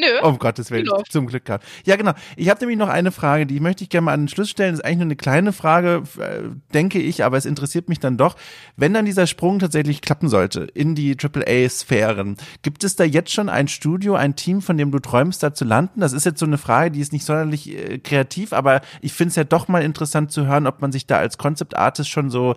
[0.00, 0.20] Nö.
[0.22, 1.02] Um Gottes Willen, genau.
[1.08, 1.66] zum Glück gehabt.
[1.84, 2.12] Ja, genau.
[2.36, 4.72] Ich habe nämlich noch eine Frage, die möchte ich gerne mal an den Schluss stellen.
[4.72, 8.16] Das ist eigentlich nur eine kleine Frage, äh, denke ich, aber es interessiert mich dann
[8.16, 8.36] doch.
[8.76, 13.48] Wenn dann dieser Sprung tatsächlich klappen sollte in die AAA-Sphären, gibt es da jetzt schon
[13.48, 16.00] ein Studio, ein Team, von dem du träumst, da zu landen?
[16.00, 19.30] Das ist jetzt so eine Frage, die ist nicht sonderlich äh, kreativ, aber ich finde
[19.30, 22.30] es ja doch mal interessant zu hören, ob man sich da als Concept Artist schon
[22.30, 22.54] so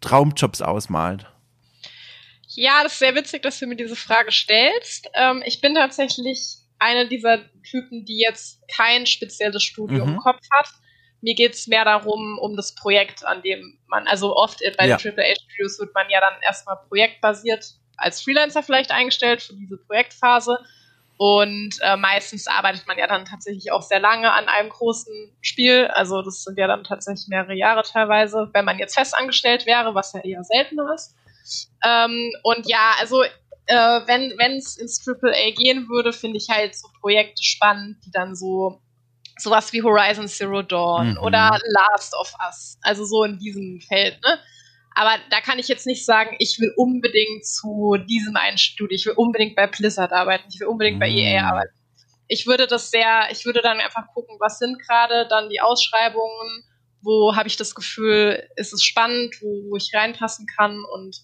[0.00, 1.26] Traumjobs ausmalt.
[2.48, 5.10] Ja, das ist sehr witzig, dass du mir diese Frage stellst.
[5.14, 10.14] Ähm, ich bin tatsächlich eine dieser Typen, die jetzt kein spezielles Studio mhm.
[10.14, 10.68] im Kopf hat.
[11.22, 14.96] Mir geht's mehr darum, um das Projekt, an dem man, also oft bei ja.
[14.96, 20.58] den AAA-Studios wird man ja dann erstmal projektbasiert als Freelancer vielleicht eingestellt für diese Projektphase.
[21.18, 25.86] Und äh, meistens arbeitet man ja dann tatsächlich auch sehr lange an einem großen Spiel.
[25.86, 30.12] Also das sind ja dann tatsächlich mehrere Jahre teilweise, wenn man jetzt festangestellt wäre, was
[30.12, 31.16] ja eher seltener ist.
[31.82, 33.22] Ähm, und ja, also
[33.66, 38.10] äh, wenn es ins Triple A gehen würde, finde ich halt so Projekte spannend, die
[38.10, 38.80] dann so
[39.38, 41.18] sowas wie Horizon Zero Dawn mhm.
[41.18, 44.38] oder Last of Us, also so in diesem Feld, ne?
[44.98, 49.04] Aber da kann ich jetzt nicht sagen, ich will unbedingt zu diesem einen Studio, ich
[49.04, 51.00] will unbedingt bei Blizzard arbeiten, ich will unbedingt mhm.
[51.00, 51.74] bei EA arbeiten.
[52.28, 56.64] Ich würde das sehr, ich würde dann einfach gucken, was sind gerade dann die Ausschreibungen,
[57.02, 61.14] wo habe ich das Gefühl, ist es spannend, wo, wo ich reinpassen kann und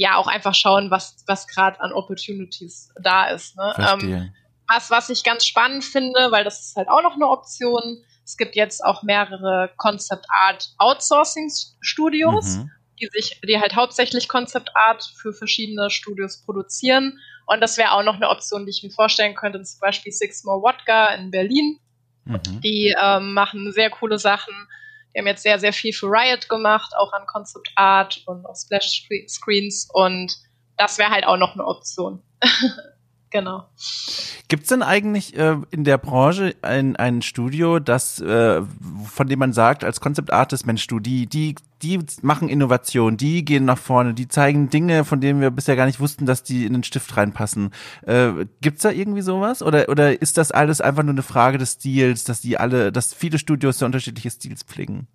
[0.00, 3.54] ja auch einfach schauen, was, was gerade an Opportunities da ist.
[3.56, 3.74] Ne?
[3.78, 4.32] Ähm,
[4.66, 8.02] was, was ich ganz spannend finde, weil das ist halt auch noch eine Option.
[8.24, 12.70] Es gibt jetzt auch mehrere Concept Art Outsourcing Studios, mhm.
[12.98, 17.18] die sich, die halt hauptsächlich Concept Art für verschiedene Studios produzieren.
[17.46, 19.62] Und das wäre auch noch eine Option, die ich mir vorstellen könnte.
[19.62, 21.78] Zum Beispiel Six More Wodka in Berlin.
[22.24, 22.60] Mhm.
[22.62, 24.54] Die ähm, machen sehr coole Sachen
[25.14, 28.56] die haben jetzt sehr, sehr viel für Riot gemacht, auch an Concept Art und auf
[28.56, 30.34] Splash Screens und
[30.76, 32.22] das wäre halt auch noch eine Option.
[33.30, 33.64] genau.
[34.48, 38.62] Gibt es denn eigentlich äh, in der Branche ein, ein Studio, das, äh,
[39.04, 43.44] von dem man sagt, als Concept Artist, Mensch, du, die, die, die machen Innovation, die
[43.44, 46.66] gehen nach vorne, die zeigen Dinge, von denen wir bisher gar nicht wussten, dass die
[46.66, 47.72] in den Stift reinpassen.
[48.06, 49.62] Äh, gibt's da irgendwie sowas?
[49.62, 53.14] Oder, oder ist das alles einfach nur eine Frage des Stils, dass die alle, dass
[53.14, 55.06] viele Studios sehr unterschiedliche Stils pflegen?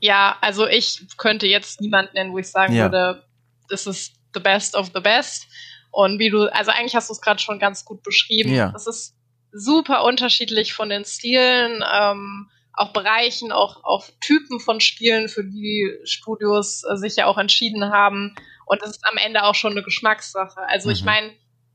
[0.00, 2.84] Ja, also ich könnte jetzt niemanden nennen, wo ich sagen ja.
[2.84, 3.24] würde,
[3.68, 5.46] das ist the best of the best.
[5.92, 8.52] Und wie du, also eigentlich hast du es gerade schon ganz gut beschrieben.
[8.52, 8.72] Ja.
[8.74, 9.14] Es ist
[9.52, 15.94] super unterschiedlich von den Stilen, ähm, auch Bereichen, auch auf Typen von Spielen, für die
[16.04, 18.34] Studios äh, sich ja auch entschieden haben.
[18.64, 20.60] Und es ist am Ende auch schon eine Geschmackssache.
[20.66, 20.94] Also mhm.
[20.94, 21.30] ich meine,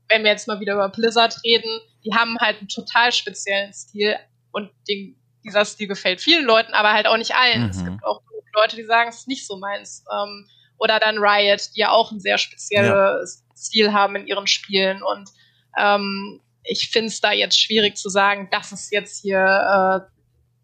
[0.08, 4.16] wenn wir jetzt mal wieder über Blizzard reden, die haben halt einen total speziellen Stil
[4.50, 7.64] und den, dieser Stil gefällt vielen Leuten, aber halt auch nicht allen.
[7.64, 7.70] Mhm.
[7.70, 8.22] Es gibt auch
[8.54, 10.04] Leute, die sagen, es ist nicht so meins.
[10.12, 10.48] Ähm,
[10.78, 13.56] oder dann Riot, die ja auch ein sehr spezielles ja.
[13.56, 15.02] Stil haben in ihren Spielen.
[15.02, 15.28] Und
[15.78, 20.00] ähm, ich finde es da jetzt schwierig zu sagen, das ist jetzt hier äh,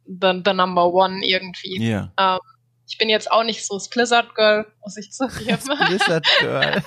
[0.06, 1.80] the, the number one irgendwie.
[1.80, 2.12] Yeah.
[2.18, 2.38] Ähm,
[2.86, 5.58] ich bin jetzt auch nicht so das Blizzard Girl, muss ich zugeben.
[5.88, 6.82] Blizzard Girl.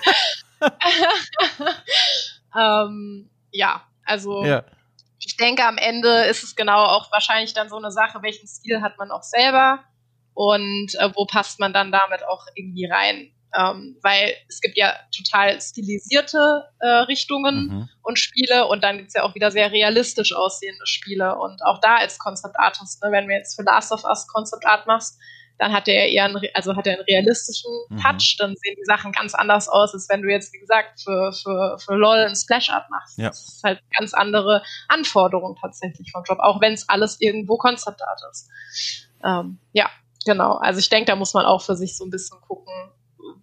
[2.56, 4.64] ähm, ja, also ja.
[5.20, 8.82] ich denke, am Ende ist es genau auch wahrscheinlich dann so eine Sache, welchen Stil
[8.82, 9.84] hat man auch selber
[10.38, 13.32] und äh, wo passt man dann damit auch irgendwie rein.
[13.58, 17.90] Ähm, weil es gibt ja total stilisierte äh, Richtungen mhm.
[18.04, 21.40] und Spiele und dann gibt es ja auch wieder sehr realistisch aussehende Spiele.
[21.40, 24.68] Und auch da als Concept Artist, ne, wenn wir jetzt für Last of Us Concept
[24.68, 25.18] Art machst,
[25.58, 27.98] dann hat er eher einen, also hat er einen realistischen mhm.
[27.98, 31.34] Touch, dann sehen die Sachen ganz anders aus, als wenn du jetzt, wie gesagt, für,
[31.34, 33.18] für, für LOL ein Splash Art machst.
[33.18, 33.30] Ja.
[33.30, 38.04] Das ist halt ganz andere Anforderungen tatsächlich vom Job, auch wenn es alles irgendwo Concept
[38.04, 38.52] Art ist.
[39.24, 39.90] Ähm, ja,
[40.26, 42.74] Genau, also ich denke, da muss man auch für sich so ein bisschen gucken,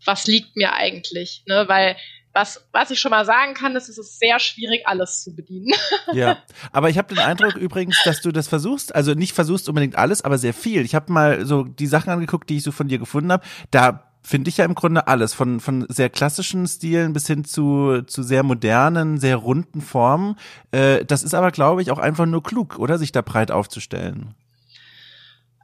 [0.04, 1.64] was liegt mir eigentlich, ne?
[1.66, 1.96] Weil
[2.34, 5.72] was, was ich schon mal sagen kann, ist, es ist sehr schwierig, alles zu bedienen.
[6.12, 6.38] Ja,
[6.72, 10.22] aber ich habe den Eindruck übrigens, dass du das versuchst, also nicht versuchst unbedingt alles,
[10.22, 10.82] aber sehr viel.
[10.82, 13.44] Ich habe mal so die Sachen angeguckt, die ich so von dir gefunden habe.
[13.70, 18.02] Da finde ich ja im Grunde alles, von, von sehr klassischen Stilen bis hin zu,
[18.06, 20.36] zu sehr modernen, sehr runden Formen.
[20.72, 22.98] Äh, das ist aber, glaube ich, auch einfach nur klug, oder?
[22.98, 24.34] Sich da breit aufzustellen.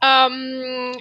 [0.02, 0.92] Ähm,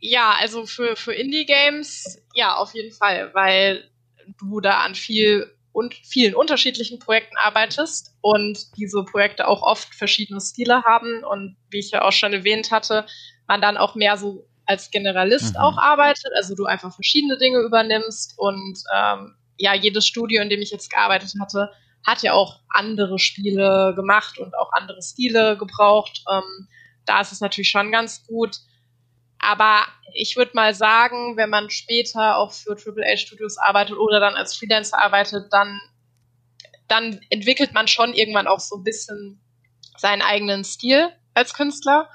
[0.00, 3.90] ja, also für, für Indie-Games, ja, auf jeden Fall, weil
[4.38, 10.40] du da an viel und vielen unterschiedlichen Projekten arbeitest und diese Projekte auch oft verschiedene
[10.40, 13.06] Stile haben und wie ich ja auch schon erwähnt hatte,
[13.46, 15.60] man dann auch mehr so als Generalist mhm.
[15.60, 20.60] auch arbeitet, also du einfach verschiedene Dinge übernimmst und ähm, ja, jedes Studio, in dem
[20.60, 21.70] ich jetzt gearbeitet hatte,
[22.04, 26.22] hat ja auch andere Spiele gemacht und auch andere Stile gebraucht.
[26.30, 26.68] Ähm,
[27.08, 28.56] da ist es natürlich schon ganz gut.
[29.38, 34.56] Aber ich würde mal sagen, wenn man später auch für AAA-Studios arbeitet oder dann als
[34.56, 35.80] Freelancer arbeitet, dann,
[36.88, 39.40] dann entwickelt man schon irgendwann auch so ein bisschen
[39.96, 42.08] seinen eigenen Stil als Künstler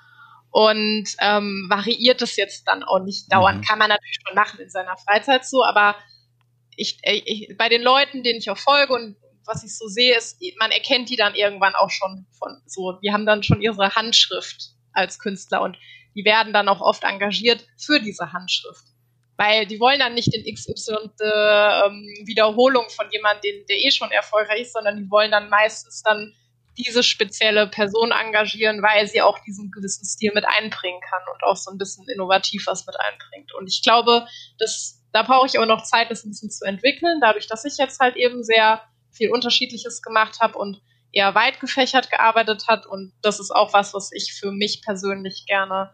[0.51, 3.61] und ähm, variiert es jetzt dann auch nicht dauernd.
[3.61, 3.63] Mhm.
[3.63, 5.95] Kann man natürlich schon machen in seiner Freizeit so, aber
[6.75, 9.15] ich, äh, ich, bei den Leuten, denen ich auch folge und
[9.45, 13.11] was ich so sehe, ist, man erkennt die dann irgendwann auch schon von so, die
[13.11, 15.77] haben dann schon ihre Handschrift als Künstler und
[16.15, 18.85] die werden dann auch oft engagiert für diese Handschrift.
[19.35, 24.61] Weil die wollen dann nicht den XY ähm, Wiederholung von jemandem, der eh schon erfolgreich
[24.61, 26.33] ist, sondern die wollen dann meistens dann
[26.77, 31.55] diese spezielle Person engagieren, weil sie auch diesen gewissen Stil mit einbringen kann und auch
[31.55, 33.53] so ein bisschen innovativ was mit einbringt.
[33.53, 34.27] Und ich glaube,
[34.57, 37.77] das, da brauche ich auch noch Zeit, das ein bisschen zu entwickeln, dadurch, dass ich
[37.77, 38.81] jetzt halt eben sehr
[39.11, 40.81] viel Unterschiedliches gemacht habe und
[41.13, 42.85] eher weit gefächert gearbeitet hat.
[42.85, 45.91] Und das ist auch was, was ich für mich persönlich gerne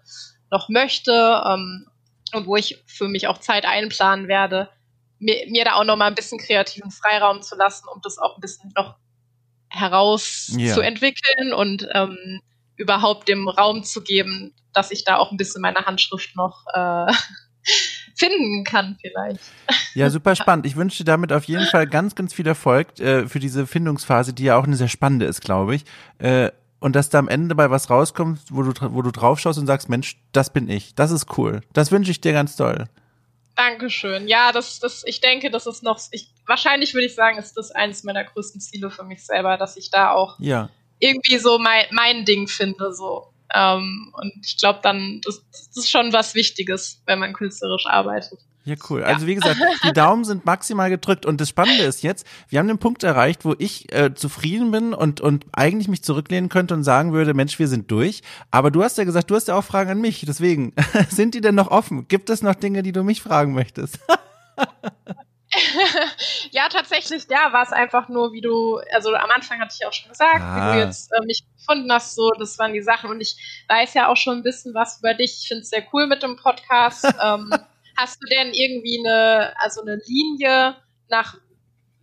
[0.50, 1.88] noch möchte ähm,
[2.34, 4.70] und wo ich für mich auch Zeit einplanen werde,
[5.20, 8.38] mir, mir da auch noch mal ein bisschen kreativen Freiraum zu lassen, um das auch
[8.38, 8.96] ein bisschen noch
[9.70, 11.56] herauszuentwickeln ja.
[11.56, 12.42] und ähm,
[12.76, 17.12] überhaupt dem Raum zu geben, dass ich da auch ein bisschen meine Handschrift noch äh,
[18.20, 19.40] finden kann vielleicht.
[19.96, 20.66] Ja, super spannend.
[20.66, 24.34] Ich wünsche dir damit auf jeden Fall ganz, ganz viel Erfolg äh, für diese Findungsphase,
[24.34, 25.86] die ja auch eine sehr spannende ist, glaube ich.
[26.20, 29.60] Äh, und dass da am Ende bei was rauskommt, wo du, wo du drauf schaust
[29.60, 30.96] und sagst, Mensch, das bin ich.
[30.96, 31.62] Das ist cool.
[31.74, 32.86] Das wünsche ich dir ganz toll.
[33.56, 34.30] Dankeschön.
[34.30, 37.72] Ja, das, das, ich denke, das ist noch, ich, wahrscheinlich würde ich sagen, ist das
[37.72, 40.70] eines meiner größten Ziele für mich selber, dass ich da auch ja.
[41.00, 43.28] irgendwie so mein, mein Ding finde, so.
[43.54, 48.40] Ähm, und ich glaube dann, das, das ist schon was Wichtiges, wenn man künstlerisch arbeitet.
[48.66, 49.04] Ja, cool.
[49.04, 52.68] Also wie gesagt, die Daumen sind maximal gedrückt und das Spannende ist jetzt, wir haben
[52.68, 56.84] den Punkt erreicht, wo ich äh, zufrieden bin und und eigentlich mich zurücklehnen könnte und
[56.84, 58.22] sagen würde, Mensch, wir sind durch.
[58.52, 60.24] Aber du hast ja gesagt, du hast ja auch Fragen an mich.
[60.28, 60.74] Deswegen
[61.10, 62.08] sind die denn noch offen?
[62.10, 64.00] Gibt es noch Dinge, die du mich fragen möchtest?
[66.52, 69.94] ja, tatsächlich, ja, war es einfach nur, wie du, also am Anfang hatte ich auch
[69.94, 70.56] schon gesagt, ah.
[70.56, 70.86] wie du ah.
[70.86, 73.36] jetzt äh, mich gefunden hast, so, das waren die Sachen und ich
[73.68, 75.40] weiß ja auch schon ein bisschen was über dich.
[75.42, 77.06] Ich finde es sehr cool mit dem Podcast.
[77.24, 77.54] ähm,
[77.98, 80.76] hast du denn irgendwie eine, also eine Linie
[81.10, 81.36] nach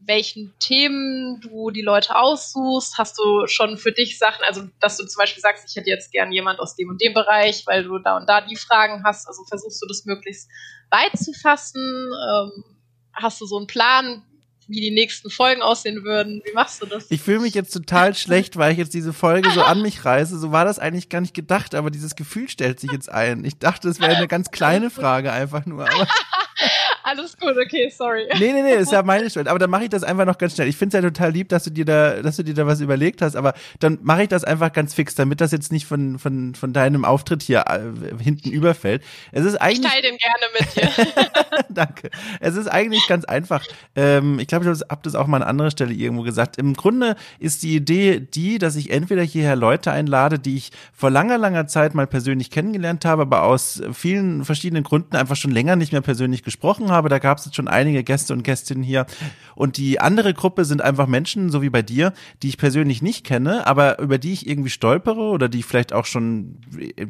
[0.00, 2.96] welchen Themen du die Leute aussuchst?
[2.96, 6.12] Hast du schon für dich Sachen, also dass du zum Beispiel sagst, ich hätte jetzt
[6.12, 9.26] gern jemand aus dem und dem Bereich, weil du da und da die Fragen hast,
[9.26, 10.48] also versuchst du das möglichst
[10.90, 11.82] weit zu fassen?
[11.82, 12.75] Ähm,
[13.16, 14.22] hast du so einen Plan,
[14.68, 16.42] wie die nächsten Folgen aussehen würden?
[16.44, 17.06] Wie machst du das?
[17.10, 20.38] Ich fühle mich jetzt total schlecht, weil ich jetzt diese Folge so an mich reiße.
[20.38, 23.44] So war das eigentlich gar nicht gedacht, aber dieses Gefühl stellt sich jetzt ein.
[23.44, 25.88] Ich dachte, es wäre eine ganz kleine Frage einfach nur.
[25.88, 26.06] Aber
[27.06, 28.26] Alles gut, okay, sorry.
[28.36, 29.46] Nee, nee, nee, ist ja meine Schuld.
[29.46, 30.66] Aber dann mache ich das einfach noch ganz schnell.
[30.66, 32.80] Ich finde es ja total lieb, dass du dir da, dass du dir da was
[32.80, 36.18] überlegt hast, aber dann mache ich das einfach ganz fix, damit das jetzt nicht von,
[36.18, 39.04] von, von deinem Auftritt hier äh, hinten überfällt.
[39.30, 39.84] Es ist eigentlich.
[39.84, 41.64] Ich teile den gerne mit dir.
[41.68, 42.10] Danke.
[42.40, 43.64] Es ist eigentlich ganz einfach.
[43.94, 46.58] Ähm, ich glaube, ich habe das auch mal an anderer Stelle irgendwo gesagt.
[46.58, 51.12] Im Grunde ist die Idee die, dass ich entweder hierher Leute einlade, die ich vor
[51.12, 55.76] langer, langer Zeit mal persönlich kennengelernt habe, aber aus vielen verschiedenen Gründen einfach schon länger
[55.76, 56.95] nicht mehr persönlich gesprochen habe.
[57.02, 59.06] Da gab es jetzt schon einige Gäste und Gästinnen hier.
[59.54, 63.24] Und die andere Gruppe sind einfach Menschen, so wie bei dir, die ich persönlich nicht
[63.24, 66.58] kenne, aber über die ich irgendwie stolpere oder die ich vielleicht auch schon,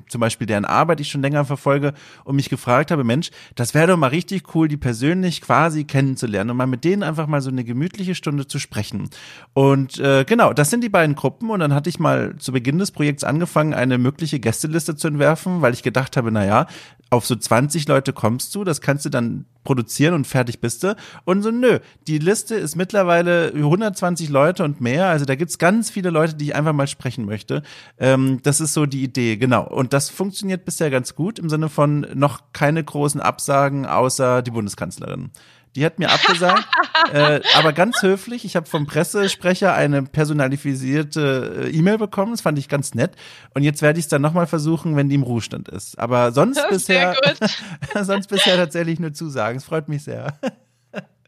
[0.08, 1.92] zum Beispiel deren Arbeit ich schon länger verfolge
[2.24, 6.50] und mich gefragt habe, Mensch, das wäre doch mal richtig cool, die persönlich quasi kennenzulernen
[6.50, 9.10] und mal mit denen einfach mal so eine gemütliche Stunde zu sprechen.
[9.54, 11.50] Und äh, genau, das sind die beiden Gruppen.
[11.50, 15.62] Und dann hatte ich mal zu Beginn des Projekts angefangen, eine mögliche Gästeliste zu entwerfen,
[15.62, 16.66] weil ich gedacht habe, na ja,
[17.10, 20.96] auf so 20 Leute kommst du, das kannst du dann produzieren und fertig bist du.
[21.24, 25.08] Und so, nö, die Liste ist mittlerweile 120 Leute und mehr.
[25.08, 27.62] Also da gibt's ganz viele Leute, die ich einfach mal sprechen möchte.
[27.98, 29.66] Ähm, das ist so die Idee, genau.
[29.66, 34.52] Und das funktioniert bisher ganz gut im Sinne von noch keine großen Absagen außer die
[34.52, 35.30] Bundeskanzlerin.
[35.76, 36.64] Die hat mir abgesagt,
[37.12, 38.46] äh, aber ganz höflich.
[38.46, 42.32] Ich habe vom Pressesprecher eine personalisierte äh, E-Mail bekommen.
[42.32, 43.12] Das fand ich ganz nett.
[43.52, 45.98] Und jetzt werde ich es dann nochmal versuchen, wenn die im Ruhestand ist.
[45.98, 47.14] Aber sonst bisher,
[48.02, 49.58] sonst bisher tatsächlich nur Zusagen.
[49.58, 50.38] Es freut mich sehr.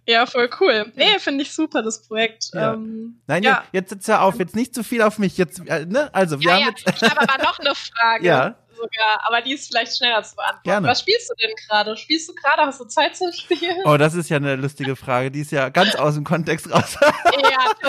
[0.07, 0.91] Ja, voll cool.
[0.97, 2.53] Nee, finde ich super, das Projekt.
[2.55, 2.73] Ja.
[2.73, 3.65] Ähm, Nein, ja.
[3.73, 5.37] jetzt, jetzt hör auf, jetzt nicht zu viel auf mich.
[5.37, 6.09] Jetzt, äh, ne?
[6.15, 6.69] Also, wir ja, haben ja.
[6.69, 7.03] jetzt.
[7.03, 8.25] ich habe aber noch eine Frage.
[8.25, 8.57] Ja.
[8.78, 10.64] Sogar, aber die ist vielleicht schneller zu beantworten.
[10.64, 10.88] Gerne.
[10.88, 11.96] Was spielst du denn gerade?
[11.96, 12.62] Spielst du gerade?
[12.62, 13.76] Hast du Zeit zum Spielen?
[13.84, 15.30] Oh, das ist ja eine lustige Frage.
[15.30, 16.96] Die ist ja ganz aus dem Kontext raus.
[17.02, 17.10] ja,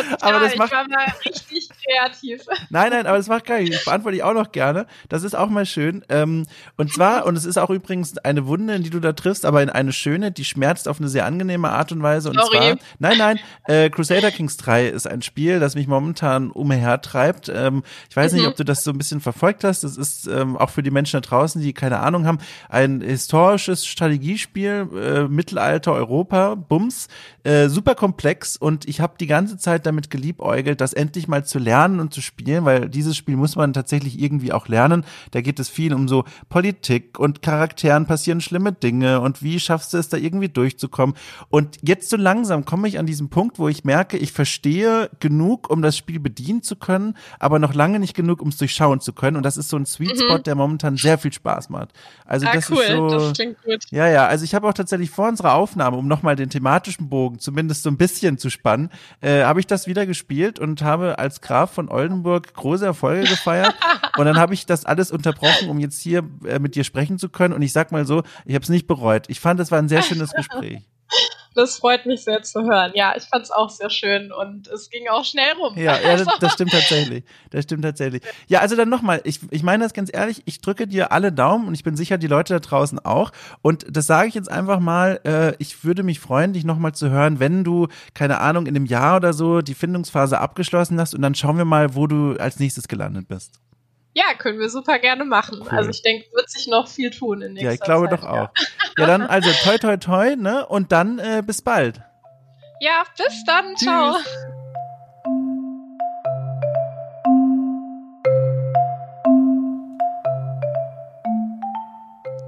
[0.01, 0.17] total.
[0.35, 2.41] Aber das macht- ich war mal richtig kreativ.
[2.69, 3.75] Nein, nein, aber das macht gar nichts.
[3.77, 4.85] Das beantworte ich auch noch gerne.
[5.09, 6.03] Das ist auch mal schön.
[6.09, 6.45] Ähm,
[6.77, 9.61] und zwar, und es ist auch übrigens eine Wunde, in die du da triffst, aber
[9.63, 12.29] in eine schöne, die schmerzt auf eine sehr angenehme Art und Weise.
[12.29, 12.57] Und Sorry.
[12.57, 17.49] zwar, nein, nein, äh, Crusader Kings 3 ist ein Spiel, das mich momentan umhertreibt.
[17.49, 18.49] Ähm, ich weiß nicht, Mhm.
[18.49, 19.83] ob du das so ein bisschen verfolgt hast.
[19.83, 22.39] Das ist ähm, auch für die Menschen da draußen, die keine Ahnung haben,
[22.69, 27.07] ein historisches Strategiespiel, äh, Mittelalter Europa, Bums,
[27.43, 31.59] äh, super komplex und ich habe die ganze Zeit damit geliebäugelt, das endlich mal zu
[31.59, 35.05] lernen und zu spielen, weil dieses Spiel muss man tatsächlich irgendwie auch lernen.
[35.31, 39.93] Da geht es viel um so Politik und Charakteren passieren schlimme Dinge und wie schaffst
[39.93, 41.15] du es da irgendwie durchzukommen.
[41.49, 45.69] Und jetzt so langsam komme ich an diesen Punkt, wo ich merke, ich verstehe genug,
[45.69, 49.13] um das Spiel bedienen zu können, aber noch lange nicht genug, um es durchschauen zu
[49.13, 49.37] können.
[49.37, 51.89] Und das ist so ein Sweet Spot, der momentan sehr viel Spaß macht.
[52.25, 52.81] Also ah, das cool.
[52.81, 53.09] ist so.
[53.09, 53.85] das klingt gut.
[53.89, 57.39] Ja, ja, also ich habe auch tatsächlich vor unserer Aufnahme, um nochmal den thematischen Bogen
[57.39, 58.89] zumindest so ein bisschen zu spannen,
[59.21, 63.73] äh, habe ich das wieder gespielt und habe als Graf von Oldenburg große Erfolge gefeiert.
[64.17, 67.29] und dann habe ich das alles unterbrochen, um jetzt hier äh, mit dir sprechen zu
[67.29, 67.53] können.
[67.53, 69.25] Und ich sag mal so, ich habe es nicht bereut.
[69.29, 70.83] Ich fand, es war ein sehr schönes Gespräch.
[71.55, 72.91] Das freut mich sehr zu hören.
[72.93, 75.75] Ja, ich fand es auch sehr schön und es ging auch schnell rum.
[75.77, 77.23] Ja, ja das, das stimmt tatsächlich.
[77.49, 78.21] Das stimmt tatsächlich.
[78.47, 81.67] Ja, also dann nochmal, ich, ich meine das ganz ehrlich, ich drücke dir alle Daumen
[81.67, 83.31] und ich bin sicher, die Leute da draußen auch.
[83.61, 87.09] Und das sage ich jetzt einfach mal, äh, ich würde mich freuen, dich nochmal zu
[87.09, 91.21] hören, wenn du, keine Ahnung, in einem Jahr oder so die Findungsphase abgeschlossen hast und
[91.21, 93.59] dann schauen wir mal, wo du als nächstes gelandet bist.
[94.13, 95.59] Ja, können wir super gerne machen.
[95.61, 95.77] Cool.
[95.77, 98.19] Also ich denke, wird sich noch viel tun in nächster Ja, ich glaube Zeit.
[98.19, 98.49] doch auch.
[98.97, 100.65] Ja, dann also toi toi toi, ne?
[100.65, 102.01] Und dann äh, bis bald.
[102.79, 103.75] Ja, bis dann.
[103.77, 104.15] Ciao.
[104.15, 104.25] Tschüss.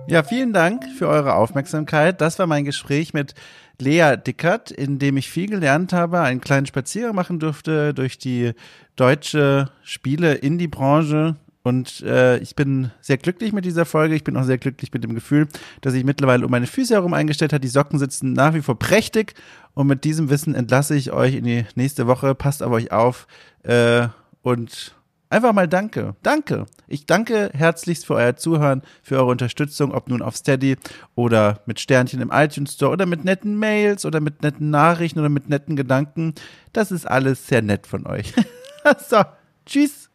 [0.07, 2.19] Ja, vielen Dank für eure Aufmerksamkeit.
[2.19, 3.33] Das war mein Gespräch mit
[3.79, 8.51] Lea Dickert, in dem ich viel gelernt habe, einen kleinen Spaziergang machen durfte durch die
[8.97, 11.37] deutsche Spiele-Indie-Branche.
[11.63, 14.15] Und äh, ich bin sehr glücklich mit dieser Folge.
[14.15, 15.47] Ich bin auch sehr glücklich mit dem Gefühl,
[15.81, 17.61] dass ich mittlerweile um meine Füße herum eingestellt habe.
[17.61, 19.35] Die Socken sitzen nach wie vor prächtig.
[19.73, 22.33] Und mit diesem Wissen entlasse ich euch in die nächste Woche.
[22.35, 23.27] Passt auf euch auf.
[23.63, 24.07] Äh,
[24.41, 24.95] und
[25.31, 26.17] Einfach mal danke.
[26.23, 26.65] Danke.
[26.89, 30.75] Ich danke herzlichst für euer Zuhören, für eure Unterstützung, ob nun auf Steady
[31.15, 35.29] oder mit Sternchen im iTunes Store oder mit netten Mails oder mit netten Nachrichten oder
[35.29, 36.33] mit netten Gedanken.
[36.73, 38.33] Das ist alles sehr nett von euch.
[39.09, 39.23] so,
[39.65, 40.10] tschüss.